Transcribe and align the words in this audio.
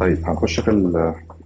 طيب 0.00 0.18
هنخش 0.24 0.60
في 0.60 0.70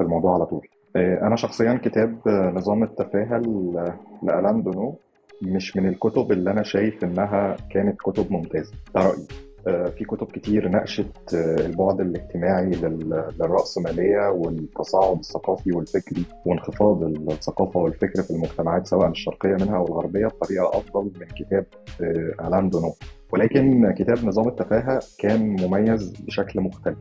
الموضوع 0.01 0.35
على 0.35 0.47
طول. 0.47 0.67
آه، 0.97 1.27
أنا 1.27 1.37
شخصيا 1.37 1.81
كتاب 1.85 2.19
آه، 2.29 2.51
نظام 2.57 2.83
التفاهة 2.83 3.39
ل- 3.39 3.93
لألان 4.23 4.63
دونو 4.63 4.99
مش 5.43 5.77
من 5.77 5.89
الكتب 5.89 6.33
اللي 6.33 6.51
أنا 6.51 6.63
شايف 6.63 7.05
إنها 7.05 7.57
كانت 7.71 8.01
كتب 8.01 8.33
ممتازة. 8.33 8.73
ده 8.95 9.01
رأيي. 9.01 9.13
آه، 9.13 9.52
في 9.65 10.05
كتب 10.09 10.27
كتير 10.27 10.69
ناقشت 10.69 11.35
آه، 11.35 11.67
البعد 11.67 12.01
الاجتماعي 12.01 12.71
لل- 12.71 13.29
للرأسمالية 13.41 14.31
والتصاعد 14.31 15.19
الثقافي 15.19 15.73
والفكري 15.73 16.25
وانخفاض 16.47 17.03
الثقافة 17.03 17.81
والفكر 17.81 18.23
في 18.23 18.31
المجتمعات 18.31 18.87
سواء 18.87 19.09
الشرقية 19.09 19.57
منها 19.65 19.77
أو 19.77 19.87
الغربية 19.87 20.27
بطريقة 20.27 20.69
أفضل 20.79 21.11
من 21.21 21.27
كتاب 21.27 21.67
آه، 22.01 22.49
ألان 22.49 22.69
دونو. 22.71 22.93
ولكن 23.33 23.93
كتاب 23.93 24.25
نظام 24.25 24.49
التفاهة 24.49 25.01
كان 25.19 25.57
مميز 25.61 26.11
بشكل 26.27 26.61
مختلف. 26.61 26.99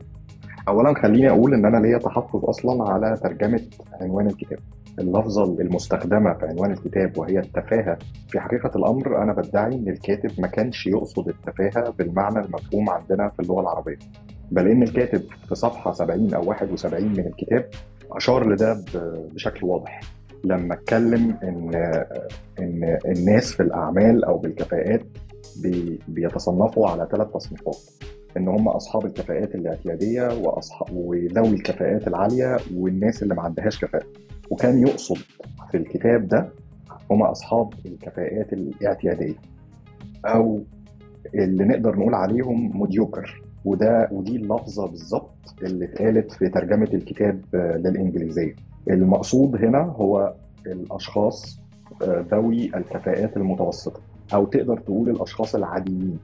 اولا 0.68 0.94
خليني 1.02 1.30
أقول 1.30 1.54
إن 1.54 1.64
أنا 1.66 1.76
ليا 1.86 1.98
تحفظ 1.98 2.44
أصلا 2.44 2.90
على 2.92 3.16
ترجمة 3.22 3.60
عنوان 4.00 4.26
الكتاب. 4.26 4.58
اللفظه 4.98 5.44
المستخدمة 5.60 6.34
في 6.34 6.46
عنوان 6.46 6.72
الكتاب 6.72 7.18
وهي 7.18 7.38
التفاهة. 7.38 7.98
في 8.28 8.40
حقيقة 8.40 8.70
الأمر 8.76 9.22
أنا 9.22 9.32
بدعي 9.32 9.74
إن 9.74 9.88
الكاتب 9.88 10.30
ما 10.40 10.46
كانش 10.48 10.86
يقصد 10.86 11.28
التفاهة 11.28 11.90
بالمعنى 11.90 12.38
المفهوم 12.38 12.90
عندنا 12.90 13.28
في 13.28 13.40
اللغة 13.42 13.60
العربية. 13.60 13.96
بل 14.50 14.68
إن 14.68 14.82
الكاتب 14.82 15.22
في 15.48 15.54
صفحة 15.54 15.92
70 15.92 16.34
أو 16.34 16.48
71 16.48 17.04
من 17.08 17.26
الكتاب 17.26 17.68
أشار 18.12 18.48
لده 18.52 18.84
بشكل 19.34 19.66
واضح. 19.66 20.00
لما 20.44 20.74
اتكلم 20.74 21.36
إن 21.42 21.74
إن 22.58 22.98
الناس 23.06 23.52
في 23.52 23.62
الأعمال 23.62 24.24
أو 24.24 24.38
بالكفاءات 24.38 25.02
بي- 25.62 25.98
بيتصنفوا 26.08 26.88
على 26.88 27.08
ثلاث 27.12 27.28
تصنيفات. 27.28 27.76
إن 28.36 28.48
هم 28.48 28.68
أصحاب 28.68 29.06
الكفاءات 29.06 29.54
الاعتيادية 29.54 30.28
واصحاب 30.42 30.88
وذوي 30.96 31.48
الكفاءات 31.48 32.08
العالية 32.08 32.56
والناس 32.74 33.22
اللي 33.22 33.34
ما 33.34 33.42
عندهاش 33.42 33.84
كفاءة. 33.84 34.06
وكان 34.52 34.78
يقصد 34.78 35.16
في 35.70 35.76
الكتاب 35.76 36.28
ده 36.28 36.48
هم 37.10 37.22
أصحاب 37.22 37.74
الكفاءات 37.86 38.52
الاعتيادية 38.52 39.34
أو 40.24 40.62
اللي 41.34 41.64
نقدر 41.64 41.96
نقول 41.96 42.14
عليهم 42.14 42.80
مديوكر. 42.80 43.42
وده 43.64 44.08
ودي 44.12 44.36
اللفظة 44.36 44.86
بالظبط 44.86 45.54
اللي 45.62 45.84
اتقالت 45.84 46.32
في 46.32 46.48
ترجمة 46.48 46.88
الكتاب 46.94 47.40
آه، 47.54 47.76
للإنجليزية. 47.76 48.54
المقصود 48.90 49.56
هنا 49.64 49.78
هو 49.78 50.34
الأشخاص 50.66 51.60
آه، 52.02 52.24
ذوي 52.32 52.64
الكفاءات 52.76 53.36
المتوسطة. 53.36 54.00
أو 54.34 54.44
تقدر 54.44 54.78
تقول 54.78 55.08
الأشخاص 55.10 55.54
العاديين. 55.54 56.18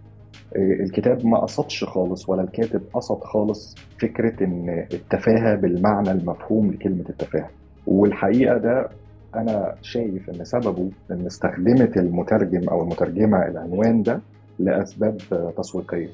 الكتاب 0.56 1.26
ما 1.26 1.38
قصدش 1.38 1.84
خالص 1.84 2.28
ولا 2.28 2.42
الكاتب 2.42 2.82
قصد 2.92 3.20
خالص 3.24 3.74
فكرة 4.00 4.44
إن 4.44 4.86
التفاهة 4.92 5.54
بالمعنى 5.54 6.10
المفهوم 6.10 6.70
لكلمة 6.70 7.04
التفاهة. 7.10 7.50
والحقيقة 7.88 8.56
ده 8.58 8.88
أنا 9.34 9.74
شايف 9.82 10.30
إن 10.30 10.44
سببه 10.44 10.90
إن 11.10 11.26
استخدمت 11.26 11.96
المترجم 11.96 12.68
أو 12.68 12.82
المترجمة 12.82 13.46
العنوان 13.46 14.02
ده 14.02 14.20
لأسباب 14.58 15.16
تسويقية 15.56 16.08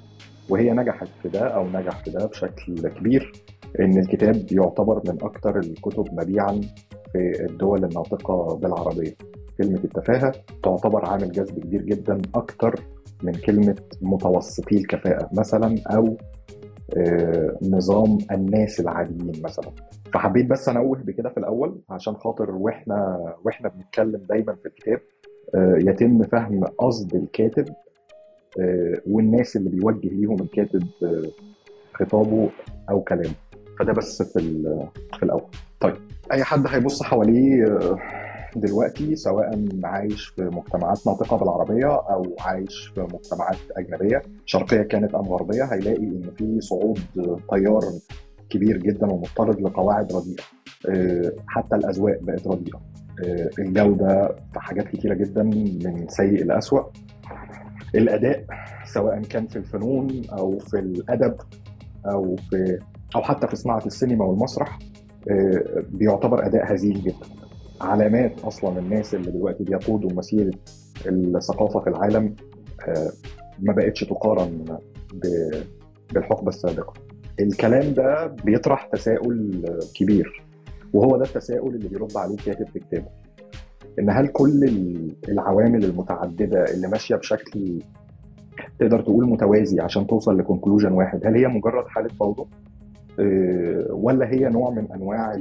وهي 0.50 0.70
نجحت 0.72 1.08
في 1.22 1.28
ده 1.28 1.40
أو 1.40 1.66
نجح 1.68 2.04
في 2.04 2.10
ده 2.10 2.26
بشكل 2.26 2.88
كبير 2.88 3.32
إن 3.80 3.98
الكتاب 3.98 4.46
يعتبر 4.52 5.02
من 5.08 5.18
أكثر 5.22 5.58
الكتب 5.58 6.04
مبيعا 6.12 6.60
في 7.12 7.44
الدول 7.50 7.84
الناطقة 7.84 8.56
بالعربية. 8.56 9.14
كلمة 9.58 9.80
التفاهة 9.84 10.32
تعتبر 10.62 11.08
عامل 11.08 11.32
جذب 11.32 11.58
كبير 11.58 11.82
جدا 11.82 12.22
أكتر 12.34 12.74
من 13.22 13.32
كلمة 13.32 13.76
متوسطي 14.02 14.76
الكفاءة 14.76 15.30
مثلا 15.38 15.74
آه، 15.90 16.16
نظام 17.62 18.18
الناس 18.30 18.80
العاديين 18.80 19.42
مثلا. 19.44 19.70
فحبيت 20.14 20.46
بس 20.46 20.68
انوه 20.68 20.98
بكده 20.98 21.28
في 21.28 21.36
الأول 21.36 21.80
عشان 21.90 22.14
خاطر 22.14 22.50
وإحنا 22.50 23.18
وإحنا 23.44 23.68
بنتكلم 23.68 24.20
دايما 24.28 24.54
في 24.54 24.66
الكتاب 24.68 25.00
آه، 25.54 25.76
يتم 25.78 26.22
فهم 26.22 26.64
قصد 26.64 27.14
الكاتب 27.14 27.64
آه، 28.60 28.94
والناس 29.06 29.56
اللي 29.56 29.70
بيوجه 29.70 30.08
ليهم 30.08 30.42
الكاتب 30.42 30.82
آه، 31.02 31.22
خطابه 31.94 32.50
أو 32.90 33.00
كلامه. 33.02 33.34
فده 33.78 33.92
بس 33.92 34.22
في 34.22 34.40
في 35.18 35.22
الأول. 35.22 35.50
طيب 35.80 35.94
أي 36.32 36.44
حد 36.44 36.66
هيبص 36.66 37.02
حواليه 37.02 37.64
آه، 37.66 37.98
دلوقتي 38.56 39.16
سواء 39.16 39.64
عايش 39.84 40.26
في 40.26 40.42
مجتمعات 40.42 41.06
ناطقة 41.06 41.36
بالعربية 41.36 41.86
أو 41.86 42.36
عايش 42.40 42.92
في 42.94 43.00
مجتمعات 43.00 43.56
أجنبية. 43.76 44.22
شرقية 44.46 44.82
كانت 44.82 45.14
أم 45.14 45.22
غربية 45.28 45.64
هيلاقي 45.64 45.96
إن 46.02 46.30
في 46.38 46.60
صعود 46.60 46.98
تيار 47.50 47.80
كبير 48.50 48.76
جدا 48.76 49.06
ومضطرد 49.06 49.60
لقواعد 49.60 50.12
رديئة. 50.12 50.42
آه، 50.88 51.32
حتى 51.46 51.76
الأذواق 51.76 52.18
بقت 52.22 52.46
رديئة. 52.46 52.80
آه، 53.26 53.50
الجودة 53.58 54.36
في 54.52 54.60
حاجات 54.60 54.88
كتيرة 54.88 55.14
جدا 55.14 55.42
من 55.42 56.06
سيء 56.08 56.44
لاسوء 56.44 56.84
الأداء 57.94 58.44
سواء 58.84 59.22
كان 59.22 59.46
في 59.46 59.56
الفنون 59.56 60.22
أو 60.32 60.58
في 60.58 60.78
الأدب 60.78 61.36
أو 62.06 62.36
في 62.50 62.78
أو 63.16 63.22
حتى 63.22 63.46
في 63.46 63.56
صناعة 63.56 63.82
السينما 63.86 64.24
والمسرح 64.24 64.78
آه، 65.30 65.84
بيعتبر 65.90 66.46
أداء 66.46 66.74
هزيل 66.74 67.02
جدا. 67.02 67.43
علامات 67.80 68.40
أصلا 68.44 68.78
الناس 68.78 69.14
اللي 69.14 69.30
دلوقتي 69.30 69.64
بيقودوا 69.64 70.10
مسيرة 70.12 70.52
الثقافة 71.06 71.80
في 71.80 71.86
العالم 71.90 72.34
آه، 72.88 73.10
ما 73.62 73.72
بقتش 73.72 74.00
تقارن 74.04 74.64
بالحقبة 76.12 76.48
السابقة. 76.48 76.92
الكلام 77.40 77.94
ده 77.94 78.26
بيطرح 78.26 78.84
تساؤل 78.92 79.64
كبير 79.94 80.42
وهو 80.92 81.16
ده 81.16 81.24
التساؤل 81.24 81.74
اللي 81.74 81.88
بيرد 81.88 82.16
عليه 82.16 82.34
الكاتب 82.34 82.68
في 82.68 82.78
كتابه. 82.78 83.06
إن 83.98 84.10
هل 84.10 84.26
كل 84.28 84.64
ال- 84.64 85.12
العوامل 85.28 85.84
المتعددة 85.84 86.64
اللي 86.74 86.88
ماشية 86.88 87.16
بشكل 87.16 87.82
تقدر 88.78 89.00
تقول 89.02 89.28
متوازي 89.28 89.80
عشان 89.80 90.06
توصل 90.06 90.38
ل 90.38 90.43
conclusion 90.43 90.92
واحد 90.92 91.26
هل 91.26 91.34
هي 91.36 91.46
مجرد 91.48 91.86
حالة 91.88 92.08
فوضى؟ 92.08 92.44
آه، 93.20 93.86
ولا 93.90 94.30
هي 94.30 94.48
نوع 94.48 94.70
من 94.70 94.92
أنواع 94.92 95.34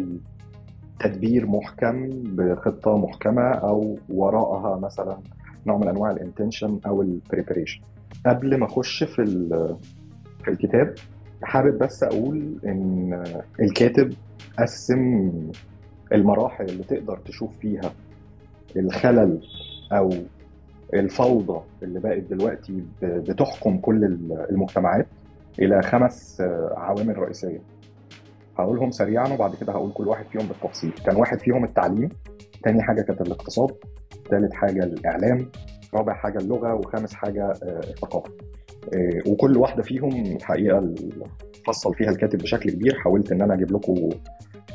تدبير 1.04 1.46
محكم 1.46 2.10
بخطة 2.24 2.98
محكمة 2.98 3.42
أو 3.52 3.98
وراءها 4.10 4.80
مثلا 4.80 5.18
نوع 5.68 5.78
من 5.78 5.88
أنواع 5.88 6.12
ال 6.12 6.18
intention 6.18 6.80
أو 6.88 7.02
ال 7.02 7.08
preparation 7.08 7.82
قبل 8.26 8.58
ما 8.58 8.66
أخش 8.66 9.04
في 9.04 9.26
في 10.44 10.48
الكتاب 10.52 10.96
حابب 11.44 11.78
بس 11.78 12.04
أقول 12.04 12.56
إن 12.66 13.24
الكاتب 13.60 14.14
قسم 14.60 15.32
المراحل 16.14 16.66
اللي 16.66 16.84
تقدر 16.84 17.18
تشوف 17.26 17.58
فيها 17.58 17.92
الخلل 18.76 19.42
أو 19.92 20.10
الفوضى 20.94 21.62
اللي 21.84 22.00
بقت 22.00 22.24
دلوقتي 22.24 22.84
بتحكم 23.04 23.78
كل 23.78 24.04
المجتمعات 24.50 25.08
إلى 25.60 25.82
خمس 25.82 26.42
عوامل 26.78 27.18
رئيسية. 27.18 27.60
هقولهم 28.60 28.92
سريعا 28.92 29.34
وبعد 29.34 29.56
كده 29.56 29.74
هقول 29.74 29.92
كل 29.94 30.08
واحد 30.08 30.26
فيهم 30.26 30.48
بالتفصيل. 30.48 30.92
كان 31.06 31.16
واحد 31.16 31.40
فيهم 31.40 31.64
التعليم 31.64 32.10
تاني 32.64 32.84
حاجة 32.84 33.02
كانت 33.02 33.22
الاقتصاد 33.22 33.72
ثالث 34.30 34.54
حاجة 34.54 34.84
الإعلام 34.84 35.50
رابع 35.94 36.14
حاجة 36.14 36.38
اللغة 36.38 36.74
وخامس 36.74 37.14
حاجة 37.14 37.44
آه، 37.64 37.80
الثقافة. 37.90 38.32
آه، 38.96 39.30
وكل 39.32 39.58
واحدة 39.58 39.84
فيهم 39.84 40.12
الحقيقة 40.36 40.78
ال- 40.80 41.24
فصل 41.68 41.94
فيها 41.94 42.10
الكاتب 42.10 42.40
بشكل 42.40 42.72
كبير. 42.72 42.96
حاولت 43.00 43.32
إن 43.32 43.42
أنا 43.42 43.54
أجيب 43.54 43.72
لكم 43.72 44.10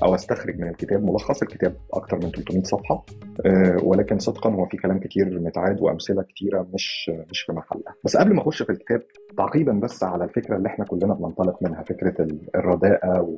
أو 0.02 0.14
أستخرج 0.14 0.58
من 0.60 0.68
الكتاب 0.68 1.04
ملخص. 1.04 1.42
الكتاب 1.42 1.74
أكتر 1.94 2.16
من 2.16 2.30
300 2.30 2.62
صفحة. 2.62 3.04
آه، 3.46 3.76
ولكن 3.82 4.18
صدقا 4.18 4.50
هو 4.50 4.66
في 4.66 4.76
كلام 4.76 4.98
كتير 5.00 5.40
متعاد 5.40 5.80
وأمثلة 5.82 6.22
كتيرة 6.22 6.66
مش 6.74 7.10
مش 7.30 7.40
في 7.40 7.52
محلها. 7.52 7.94
بس 8.04 8.16
قبل 8.16 8.34
ما 8.34 8.42
أخش 8.42 8.62
في 8.62 8.70
الكتاب 8.72 9.02
تعقيبا 9.36 9.72
بس 9.72 10.04
على 10.04 10.24
الفكرة 10.24 10.56
اللي 10.56 10.68
إحنا 10.68 10.84
كلنا 10.84 11.14
بننطلق 11.14 11.62
منها 11.62 11.82
فكرة 11.82 12.22
ال- 12.22 12.56
الرداءة 12.56 13.36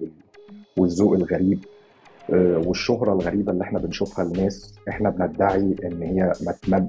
والذوق 0.79 1.13
الغريب 1.15 1.65
آه، 2.33 2.63
والشهرة 2.67 3.13
الغريبة 3.13 3.53
اللي 3.53 3.65
إحنا 3.65 3.79
بنشوفها 3.79 4.25
لناس 4.25 4.75
إحنا 4.89 5.11
بندعي 5.11 5.75
إن 5.85 6.03
هي 6.03 6.33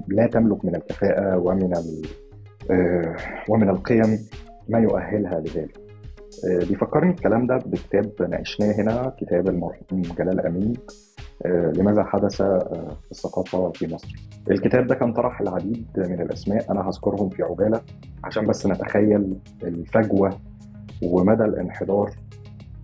لا 0.08 0.26
تملك 0.26 0.64
من 0.64 0.74
الكفاءة 0.76 1.38
ومن 1.38 1.72
آه، 2.70 3.16
ومن 3.48 3.68
القيم 3.68 4.18
ما 4.68 4.78
يؤهلها 4.78 5.40
لذلك. 5.40 5.78
آه، 6.48 6.58
بيفكرني 6.58 7.10
الكلام 7.10 7.46
ده 7.46 7.56
بكتاب 7.66 8.12
ناقشناه 8.30 8.72
هنا 8.72 9.12
كتاب 9.20 9.48
المرحوم 9.48 10.02
جلال 10.18 10.46
أمين 10.46 10.72
آه، 11.46 11.72
لماذا 11.76 12.02
حدث 12.04 12.42
في 12.42 13.10
الثقافة 13.10 13.70
في 13.70 13.94
مصر. 13.94 14.08
الكتاب 14.50 14.86
ده 14.86 14.94
كان 14.94 15.12
طرح 15.12 15.40
العديد 15.40 15.86
من 15.96 16.20
الأسماء 16.20 16.72
أنا 16.72 16.88
هذكرهم 16.88 17.28
في 17.28 17.42
عجالة 17.42 17.80
عشان 18.24 18.46
بس 18.46 18.66
نتخيل 18.66 19.34
الفجوة 19.62 20.38
ومدى 21.02 21.44
الانحدار 21.44 22.10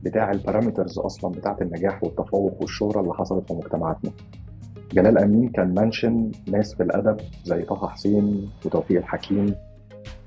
بتاع 0.02 0.30
البارامترز 0.30 0.98
أصلا 0.98 1.30
بتاعة 1.32 1.56
النجاح 1.60 2.04
والتفوق 2.04 2.56
والشهرة 2.62 3.00
اللي 3.00 3.14
حصلت 3.14 3.48
في 3.48 3.54
مجتمعاتنا. 3.54 4.10
جلال 4.92 5.18
أمين 5.18 5.48
كان 5.48 5.74
منشن 5.74 6.30
ناس 6.48 6.74
في 6.74 6.82
الأدب 6.82 7.16
زي 7.44 7.62
طه 7.62 7.88
حسين 7.88 8.50
وتوفيق 8.66 8.98
الحكيم 8.98 9.54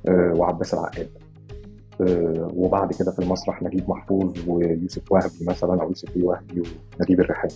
آه، 0.07 0.33
وعباس 0.35 0.73
العقاد. 0.73 1.09
آه، 2.01 2.47
وبعد 2.55 2.93
كده 2.93 3.11
في 3.11 3.19
المسرح 3.19 3.63
نجيب 3.63 3.89
محفوظ 3.89 4.49
ويوسف 4.49 5.11
وهبي 5.11 5.45
مثلا 5.47 5.81
أو 5.81 5.87
يوسف 5.87 6.13
بيه 6.13 6.23
وهبي 6.23 6.63
ونجيب 6.99 7.19
الريحاني 7.19 7.53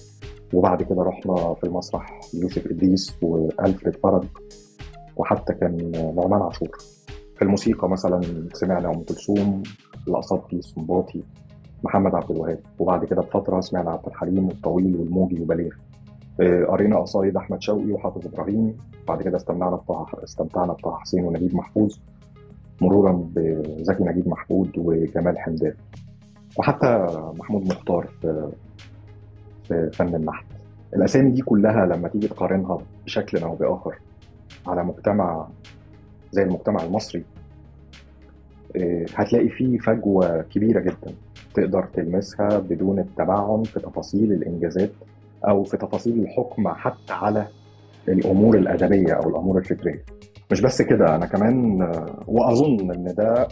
وبعد 0.54 0.84
كده 0.84 1.04
رحنا 1.04 1.54
في 1.54 1.64
المسرح 1.64 2.20
يوسف 2.34 2.68
إدريس 2.68 3.18
وألفريد 3.22 3.96
فرج 3.96 4.24
وحتى 5.18 5.54
كان 5.54 5.92
نعمان 6.16 6.42
عاشور. 6.42 6.78
في 7.36 7.42
الموسيقى 7.42 7.90
مثلا 7.90 8.22
سمعنا 8.54 8.90
أم 8.90 9.04
كلثوم 9.04 9.64
الأصابتي 10.08 10.56
السنباطي. 10.56 11.24
محمد 11.86 12.16
عبد 12.16 12.32
الوهاب 12.32 12.60
وبعد 12.80 13.06
كده 13.06 13.22
بفترة 13.22 13.60
سمعنا 13.60 13.92
عبد 13.92 14.08
الحليم 14.08 14.48
والطويل 14.48 14.96
والموجي 14.96 15.42
وبليغ 15.42 15.72
آه، 16.40 16.66
قرينا 16.66 17.00
قصايد 17.00 17.38
أحمد 17.38 17.62
شوقي 17.62 17.92
وحافظ 17.92 18.28
إبراهيم 18.28 18.78
بعد 19.08 19.22
كده 19.22 19.38
استمتعنا 19.38 19.76
بطه 19.76 20.08
استمتعنا 20.24 20.74
بطه 20.74 20.98
حسين 20.98 21.24
ونجيب 21.24 21.56
محفوظ. 21.56 21.98
مرورا 22.82 23.30
بزكي 23.36 24.04
نجيب 24.04 24.28
محمود 24.30 24.72
وجمال 24.78 25.40
حمدان. 25.40 25.74
وحتى 26.58 27.08
محمود 27.40 27.68
مختار 27.68 28.08
في 28.22 28.50
في 29.64 29.90
فن 29.94 30.16
النحت. 30.16 30.46
الأسامي 30.96 31.32
دي 31.32 31.42
كلها 31.42 31.86
لما 31.86 32.08
تيجي 32.08 32.28
تقارنها 32.28 32.78
بشكل 33.06 33.38
أو 33.38 33.56
بآخر 33.56 34.00
على 34.68 34.84
مجتمع 34.84 35.48
زي 36.32 36.44
المجتمع 36.44 36.84
المصري 36.84 37.24
آه، 38.76 39.06
هتلاقي 39.16 39.50
فيه 39.50 39.78
فجوة 39.78 40.42
كبيرة 40.42 40.80
جدا. 40.80 41.16
تقدر 41.56 41.86
تلمسها 41.94 42.60
بدون 42.60 43.00
التبعن 43.00 43.64
في 43.64 43.80
تفاصيل 43.80 44.32
الإنجازات 44.34 44.92
أو 45.48 45.64
في 45.64 45.78
تفاصيل 45.78 46.20
الحكم 46.20 46.68
حتى 46.68 47.14
على 47.14 47.48
الأمور 48.08 48.58
الأدبية 48.58 49.14
أو 49.14 49.30
الأمور 49.30 49.58
الفكرية. 49.58 50.04
مش 50.52 50.62
بس 50.62 50.82
كده 50.82 51.16
أنا 51.16 51.26
كمان 51.26 51.82
وأظن 52.28 52.92
إن 52.92 53.14
ده 53.18 53.48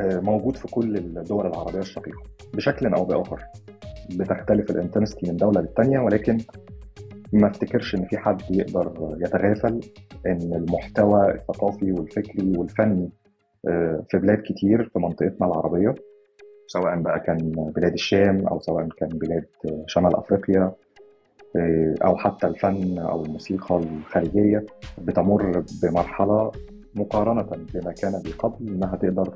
آه، 0.00 0.20
موجود 0.20 0.56
في 0.56 0.68
كل 0.68 0.96
الدول 0.96 1.46
العربية 1.46 1.78
الشقيقة 1.78 2.18
بشكل 2.54 2.86
أو 2.94 3.04
بآخر. 3.04 3.42
بتختلف 4.16 4.70
الانتنستي 4.70 5.30
من 5.30 5.36
دولة 5.36 5.60
للتانية 5.60 5.98
ولكن 5.98 6.38
ما 7.32 7.48
افتكرش 7.50 7.94
إن 7.94 8.04
في 8.04 8.18
حد 8.18 8.42
يقدر 8.50 9.16
يتغافل 9.20 9.80
إن 10.26 10.54
المحتوى 10.54 11.30
الثقافي 11.34 11.92
والفكري 11.92 12.52
والفني 12.58 13.10
آه، 13.68 14.04
في 14.10 14.18
بلاد 14.18 14.38
كتير 14.44 14.90
في 14.92 14.98
منطقتنا 14.98 15.46
العربية 15.46 15.94
سواء 16.66 17.00
بقى 17.00 17.20
كان 17.20 17.52
بلاد 17.76 17.92
الشام 17.92 18.46
أو 18.48 18.60
سواء 18.60 18.88
كان 18.96 19.08
بلاد 19.08 19.44
شمال 19.86 20.16
أفريقيا 20.16 20.72
آه، 21.56 21.94
أو 22.04 22.16
حتى 22.16 22.46
الفن 22.46 22.98
أو 22.98 23.24
الموسيقى 23.24 23.76
الخارجية 23.76 24.66
بتمر 24.98 25.64
بمرحلة 25.82 26.50
مقارنة 26.94 27.48
بما 27.74 27.92
كان 27.92 28.22
قبل 28.38 28.68
إنها 28.68 28.96
تقدر 28.96 29.34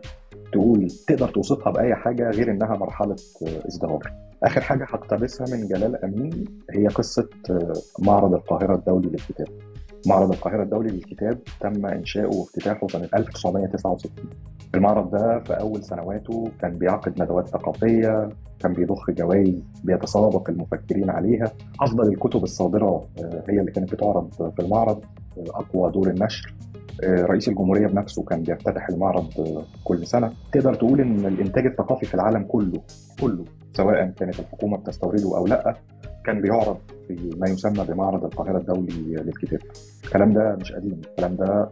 تقول 0.53 0.91
تقدر 1.09 1.29
توصفها 1.29 1.73
بأي 1.73 1.95
حاجة 1.95 2.31
غير 2.31 2.51
إنها 2.51 2.77
مرحلة 2.77 3.17
ازدهار. 3.69 4.13
آخر 4.43 4.61
حاجة 4.61 4.85
هقتبسها 4.85 5.57
من 5.57 5.69
جلال 5.69 6.05
أمين 6.05 6.45
هي 6.71 6.87
قصة 6.87 7.29
آه، 7.51 7.73
معرض 7.99 8.35
القاهرة 8.35 8.75
الدولي 8.75 9.09
للكتاب. 9.09 9.49
معرض 10.07 10.33
القاهرة 10.33 10.63
الدولي 10.63 10.89
للكتاب 10.91 11.39
تم 11.61 11.87
إنشاؤه 11.87 12.37
وافتتاحه 12.37 12.87
سنة 12.89 13.09
1969 13.15 14.13
المعرض 14.75 15.11
ده 15.11 15.39
في 15.41 15.53
أول 15.53 15.85
سنواته 15.85 16.51
كان 16.61 16.79
بيعقد 16.79 17.23
ندوات 17.23 17.49
ثقافية 17.49 18.29
كان 18.61 18.73
بيضخ 18.73 19.11
جوائز 19.11 19.63
بيتسابق 19.85 20.51
المفكرين 20.51 21.11
عليها. 21.11 21.53
أفضل 21.81 22.09
الكتب 22.09 22.43
الصادرة 22.43 23.09
آه، 23.19 23.45
هي 23.49 23.61
اللي 23.61 23.73
كانت 23.73 23.93
بتعرض 23.93 24.33
في 24.33 24.63
المعرض 24.63 25.01
آه، 25.39 25.45
أقوى 25.51 25.93
دور 25.93 26.11
النشر. 26.11 26.55
آه، 27.05 27.23
رئيس 27.23 27.49
الجمهورية 27.49 27.87
بنفسه 27.87 28.23
كان 28.23 28.43
بيفتتح 28.43 28.89
المعرض 28.89 29.27
كل 29.85 30.07
سنة. 30.07 30.33
تقدر 30.53 30.75
تقول 30.75 31.01
إن 31.01 31.27
الإنتاج 31.27 31.67
الثقافي 31.67 32.07
في 32.07 32.15
العالم 32.15 32.43
كله 32.43 32.81
كله 33.21 33.45
سواء 33.73 34.07
كانت 34.11 34.41
الحكومة 34.41 34.77
بتستورده 34.77 35.37
أو 35.37 35.47
لأ 35.47 35.75
كان 36.29 36.41
بيعرض 36.41 36.79
في 37.09 37.31
ما 37.39 37.49
يسمى 37.49 37.85
بمعرض 37.85 38.25
القاهرة 38.25 38.59
الدولي 38.59 39.17
للكتاب. 39.17 39.61
الكلام 40.05 40.33
ده 40.33 40.57
مش 40.61 40.73
قديم 40.73 41.01
الكلام 41.11 41.37
ده 41.37 41.71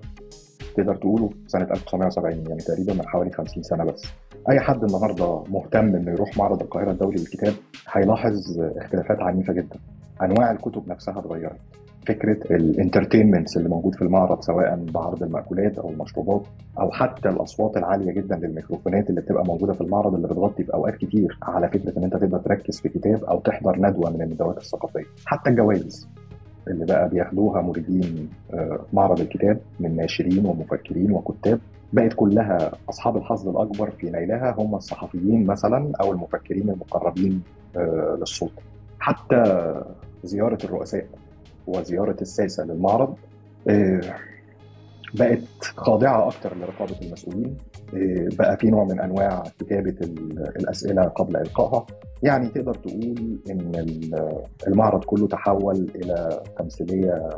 تقدر 0.76 0.97
تقوله 0.97 1.31
سنة 1.47 1.64
1970 1.70 2.47
يعني 2.49 2.61
تقريبا 2.62 2.93
من 2.94 3.08
حوالي 3.08 3.31
50 3.31 3.62
سنة 3.62 3.85
بس. 3.85 4.05
أي 4.50 4.61
حد 4.61 4.85
النهارده 4.85 5.43
مهتم 5.49 5.97
إنه 5.97 6.11
يروح 6.11 6.38
معرض 6.38 6.62
القاهرة 6.62 6.91
الدولي 6.91 7.17
للكتاب 7.17 7.55
هيلاحظ 7.93 8.61
اختلافات 8.61 9.20
عنيفة 9.20 9.53
جدا. 9.53 9.79
أنواع 10.23 10.50
الكتب 10.50 10.88
نفسها 10.88 11.19
اتغيرت. 11.19 11.61
فكرة 12.06 12.55
الانترتينمنتس 12.56 13.56
اللي 13.56 13.69
موجود 13.69 13.94
في 13.94 14.03
المعرض 14.03 14.41
سواء 14.41 14.85
بعرض 14.94 15.23
المأكولات 15.23 15.79
أو 15.79 15.91
المشروبات 15.91 16.43
أو 16.81 16.91
حتى 16.91 17.29
الأصوات 17.29 17.76
العالية 17.76 18.12
جدا 18.12 18.37
للميكروفونات 18.37 19.11
اللي 19.11 19.20
بتبقى 19.20 19.44
موجودة 19.44 19.73
في 19.73 19.81
المعرض 19.81 20.14
اللي 20.14 20.29
بتغطي 20.29 20.64
في 20.64 20.75
أوقات 20.75 20.97
كتير 20.97 21.38
على 21.43 21.69
فكرة 21.69 21.99
إن 21.99 22.05
أنت 22.05 22.17
تقدر 22.17 22.38
تركز 22.38 22.81
في 22.81 22.88
كتاب 22.88 23.25
أو 23.25 23.41
تحضر 23.41 23.76
ندوة 23.79 24.11
من 24.11 24.23
الندوات 24.23 24.56
الثقافية. 24.58 25.05
حتى 25.26 25.50
الجوائز 25.50 26.08
اللي 26.69 26.85
بقى 26.85 27.08
بياخدوها 27.08 27.62
موردين 27.62 28.29
آه، 28.55 28.79
معرض 28.93 29.20
الكتاب 29.20 29.59
من 29.81 29.97
ناشرين 29.97 30.47
ومفكرين 30.47 31.12
وكتاب 31.12 31.59
بقت 31.93 32.12
كلها 32.12 32.70
أصحاب 32.88 33.17
الحظ 33.17 33.49
الأكبر 33.49 33.91
في 33.91 34.11
نيلها 34.11 34.55
هم 34.59 34.75
الصحفيين 34.75 35.47
مثلا 35.47 35.93
أو 36.00 36.12
المفكرين 36.12 36.70
المقربين 36.70 37.43
آه، 37.76 38.17
للسلطه 38.20 38.62
حتى 39.00 39.44
زيارة 40.25 40.59
الرؤساء. 40.64 41.06
وزيارة 41.67 42.17
الساسه 42.21 42.65
للمعرض 42.65 43.15
آه، 43.69 44.01
بقت 45.15 45.41
خاضعة 45.77 46.29
أكثر 46.29 46.57
لرقابة 46.57 46.97
المسؤولين 47.03 47.57
بقى 48.39 48.57
في 48.57 48.71
نوع 48.71 48.85
من 48.85 49.01
أنواع 49.01 49.43
كتابة 49.59 49.95
الأسئلة 50.57 51.03
قبل 51.03 51.37
إلقائها. 51.37 51.87
يعني 52.23 52.49
تقدر 52.49 52.75
تقول 52.75 53.39
إن 53.51 53.73
المعرض 54.69 55.05
كله 55.05 55.27
تحول 55.29 55.91
إلى 55.95 56.43
تمثيلية 56.59 57.29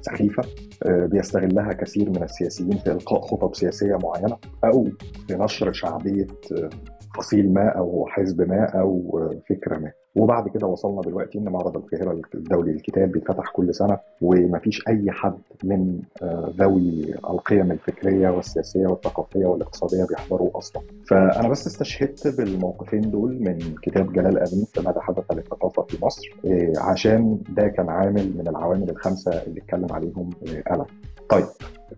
سخيفة 0.00 0.42
آه، 0.86 1.06
بيستغلها 1.06 1.72
كثير 1.72 2.10
من 2.10 2.22
السياسيين 2.22 2.78
في 2.78 2.92
إلقاء 2.92 3.20
خطب 3.20 3.54
سياسية 3.54 3.98
معينة 4.04 4.36
أو 4.64 4.84
في 5.28 5.34
نشر 5.34 5.72
شعبية 5.72 6.26
آه، 6.52 6.68
فصيل 7.16 7.52
ما 7.52 7.68
أو 7.68 8.06
حزب 8.08 8.48
ما 8.48 8.64
أو 8.64 9.18
آه، 9.22 9.38
فكره 9.54 9.78
ما. 9.78 9.92
وبعد 10.16 10.48
كده 10.48 10.66
وصلنا 10.66 11.00
دلوقتي 11.00 11.38
إن 11.38 11.44
معرض 11.48 11.76
القاهرة 11.76 12.20
الدولي 12.34 12.72
للكتاب 12.72 13.12
بيتفتح 13.12 13.50
كل 13.52 13.74
سنة 13.74 13.98
ومفيش 14.20 14.88
أي 14.88 15.10
حد 15.10 15.38
من 15.64 16.00
آه، 16.22 16.52
ذوي 16.58 17.14
القيم 17.30 17.72
الفكرية 17.72 18.28
والسياسية 18.28 18.86
والثقافية 18.86 19.46
والاقتصادية 19.46 20.04
بيحضروا 20.04 20.58
أصلا. 20.58 20.82
فأنا 21.08 21.48
بس 21.48 21.66
استشهدت 21.66 22.28
بالموقفين 22.28 23.00
دول 23.00 23.38
من 23.40 23.58
كتاب 23.82 24.12
جلال 24.12 24.38
امين 24.38 24.66
ماذا 24.76 25.00
حدث 25.00 25.24
للثقافه 25.32 25.82
في 25.82 26.04
مصر 26.04 26.36
آه، 26.46 26.72
عشان 26.78 27.38
ده 27.56 27.68
كان 27.68 27.88
عامل 27.88 28.32
من 28.38 28.48
العوامل 28.48 28.90
الخمسة 28.90 29.42
اللي 29.42 29.60
اتكلم 29.60 29.92
عليهم 29.92 30.30
أنا 30.70 30.86
طيب 31.30 31.44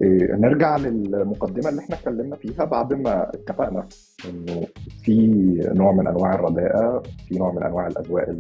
إيه، 0.02 0.32
نرجع 0.34 0.76
للمقدمة 0.76 1.68
اللي 1.68 1.80
إحنا 1.80 1.96
اتكلمنا 1.96 2.37
فيها 2.37 2.64
بعد 2.64 2.94
ما 2.94 3.30
اتفقنا 3.34 3.87
إنه 4.28 4.66
في 5.04 5.16
نوع 5.75 5.92
من 5.92 6.06
أنواع 6.06 6.34
الرداءة 6.34 7.02
في 7.28 7.38
نوع 7.38 7.52
من 7.52 7.62
أنواع 7.62 7.87
الاذواق 7.87 8.37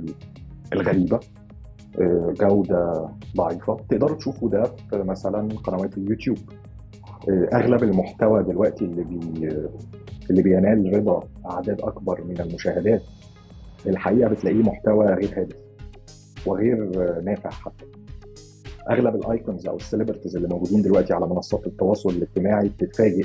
الغريبة 0.72 1.20
إيه، 2.00 2.34
جودة 2.40 3.08
ضعيفة. 3.36 3.76
تقدروا 3.88 4.16
تشوفوا 4.16 4.48
ده 4.50 4.62
في 4.62 5.02
مثلا 5.02 5.48
قنوات 5.64 5.98
اليوتيوب. 5.98 6.38
إيه، 7.28 7.48
أغلب 7.54 7.82
المحتوى 7.82 8.42
دلوقتي 8.42 8.84
اللي 8.84 9.04
بي 9.04 9.48
اللي 10.30 10.42
بينال 10.42 10.96
رضا 10.96 11.20
أعداد 11.50 11.80
أكبر 11.80 12.24
من 12.24 12.40
المشاهدات 12.40 13.02
الحقيقة 13.86 14.30
بتلاقيه 14.30 14.62
محتوى 14.62 15.06
غير 15.06 15.40
هادف 15.40 15.56
وغير 16.46 16.84
نافع 17.22 17.50
حتى. 17.50 17.84
أغلب 18.90 19.14
ال 19.14 19.23
icons 19.23 19.66
أو 19.66 19.76
ال 19.76 19.81
celebrities 19.81 20.36
اللي 20.36 20.48
موجودين 20.48 20.82
دلوقتي 20.82 21.12
على 21.14 21.26
منصات 21.26 21.66
التواصل 21.66 22.10
الاجتماعي 22.10 22.68
بتتفاجئ 22.68 23.24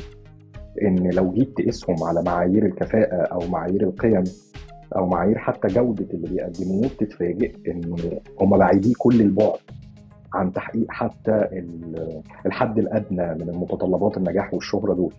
إن 0.81 1.09
لو 1.13 1.31
جيت 1.33 1.57
تقيسهم 1.57 2.03
على 2.03 2.23
معايير 2.23 2.65
الكفاءة 2.65 3.15
أو 3.15 3.39
معايير 3.49 3.83
القيم 3.83 4.23
أو 4.95 5.05
معايير 5.05 5.37
حتى 5.37 5.67
جودة 5.67 6.05
اللي 6.13 6.27
بيقدموه 6.29 6.81
بتتفاجئ 6.87 7.55
إن 7.67 7.95
هم 8.41 8.57
بعيدين 8.57 8.93
كل 8.97 9.21
البعد 9.21 9.57
عن 10.33 10.53
تحقيق 10.53 10.85
حتى 10.89 11.47
الحد 12.45 12.79
الأدنى 12.79 13.33
من 13.35 13.49
المتطلبات 13.49 14.17
النجاح 14.17 14.53
والشهرة 14.53 14.93
دول. 14.93 15.13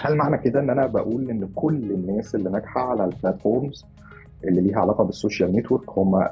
هل 0.00 0.16
معنى 0.16 0.38
كده 0.38 0.60
إن 0.60 0.70
أنا 0.70 0.86
بقول 0.86 1.30
إن 1.30 1.48
كل 1.54 1.74
الناس 1.92 2.34
اللي 2.34 2.50
ناجحة 2.50 2.80
على 2.80 3.04
ال 3.04 3.12
platforms 3.12 3.84
اللي 4.48 4.60
ليها 4.60 4.78
علاقة 4.80 5.04
بال 5.04 5.16
social 5.16 5.52
network 5.52 5.98
هم 5.98 6.24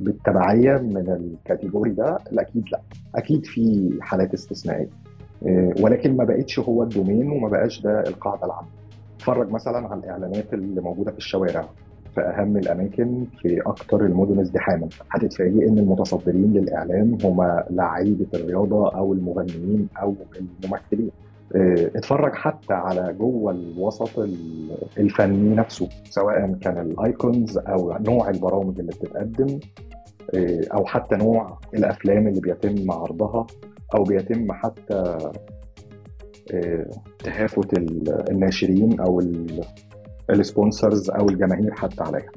بالتبعية 0.00 0.78
من 0.78 0.96
ال 1.10 1.19
category 1.19 1.90
ده 1.90 2.18
أكيد 2.38 2.64
لا. 2.72 2.80
أكيد 3.14 3.46
في 3.46 3.90
حالات 4.00 4.34
استثنائية. 4.34 4.88
آه، 5.46 5.72
ولكن 5.80 6.16
ما 6.16 6.24
بقتش 6.24 6.58
هو 6.58 6.82
ال 6.82 6.89
domain 6.89 7.30
وما 7.30 7.48
بقاش 7.48 7.82
ده 7.82 8.00
القاعدة 8.00 8.46
العامة. 8.46 8.68
اتفرج 9.16 9.50
مثلا 9.50 9.88
على 9.88 10.00
الإعلانات 10.00 10.54
اللي 10.54 10.80
موجودة 10.80 11.10
في 11.10 11.18
الشوارع 11.18 11.68
في 12.14 12.20
أهم 12.20 12.56
الأماكن 12.56 13.24
في 13.40 13.60
أكتر 13.66 14.06
المدن 14.06 14.40
ازدحاما. 14.40 14.88
هتتفاجئ 15.10 15.68
إن 15.68 15.78
المتصدرين 15.78 16.52
للإعلان 16.52 17.18
هم 17.24 17.62
لعيبة 17.70 18.26
الرياضة 18.34 18.88
أو 18.94 19.12
المغنيين 19.12 19.88
أو 20.02 20.14
الممثلين. 20.64 21.10
اتفرج 21.54 22.34
حتى 22.34 22.74
على 22.74 23.12
جوه 23.18 23.52
الوسط 23.52 24.18
الفني 24.98 25.54
نفسه 25.54 25.88
سواء 26.10 26.52
كان 26.60 26.78
ال 26.78 26.91
icons 26.91 27.58
أو 27.58 27.98
نوع 28.00 28.30
البرامج 28.30 28.78
اللي 28.80 28.92
بتتقدم 28.92 29.58
آه، 30.34 30.60
أو 30.74 30.84
حتى 30.86 31.16
نوع 31.16 31.58
الأفلام 31.74 32.28
اللي 32.28 32.40
بيتم 32.40 32.90
عرضها 32.90 33.46
أو 33.94 34.02
بيتم 34.02 34.52
حتى 34.52 35.18
آه، 36.54 36.90
تهافت 37.18 37.78
الناشرين 38.30 39.00
أو 39.00 39.22
ال 40.30 40.39
sponsors 40.39 41.10
أو 41.10 41.28
الجماهير 41.28 41.74
حتى 41.74 42.02
عليها. 42.02 42.30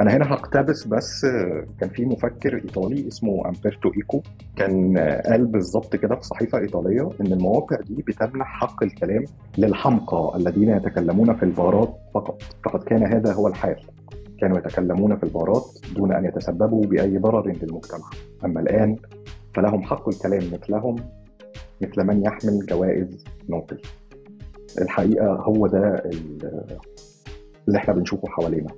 أنا 0.00 0.16
هنا 0.16 0.32
هقتبس 0.32 0.84
بس 0.84 1.26
كان 1.80 1.88
في 1.88 2.04
مفكر 2.04 2.54
إيطالي 2.54 3.08
اسمه 3.08 3.48
أمبرتو 3.48 3.92
إيكو. 3.96 4.22
كان 4.56 4.98
قال 4.98 5.46
بالظبط 5.46 5.96
كده 5.96 6.16
في 6.16 6.22
صحيفة 6.22 6.58
إيطالية 6.58 7.08
إن 7.20 7.26
المواقع 7.26 7.76
دي 7.80 8.02
بتمنح 8.02 8.46
حق 8.60 8.82
الكلام 8.82 9.24
للحمقى 9.58 10.32
الذين 10.36 10.68
يتكلمون 10.68 11.36
في 11.36 11.42
البارات 11.42 11.96
فقط. 12.14 12.42
فقد 12.64 12.82
كان 12.82 13.02
هذا 13.06 13.32
هو 13.32 13.48
الحال. 13.48 13.76
كانوا 14.40 14.58
يتكلمون 14.58 15.16
في 15.16 15.22
البارات 15.22 15.64
دون 15.96 16.12
أن 16.12 16.24
يتسببوا 16.24 16.82
بأي 16.82 17.18
ضرر 17.18 17.46
للمجتمع. 17.46 18.10
أما 18.44 18.60
الآن 18.60 18.96
فلهم 19.54 19.82
حق 19.82 20.08
الكلام 20.08 20.42
مثلهم 20.52 20.96
مثل 21.82 22.04
من 22.04 22.24
يحمل 22.24 22.66
جوائز 22.68 23.24
نوبل. 23.48 23.82
الحقيقة 24.80 25.26
هو 25.32 25.66
ده 25.66 26.02
اللي 27.68 27.78
إحنا 27.78 27.94
بنشوفه 27.94 28.28
حوالينا. 28.28 28.70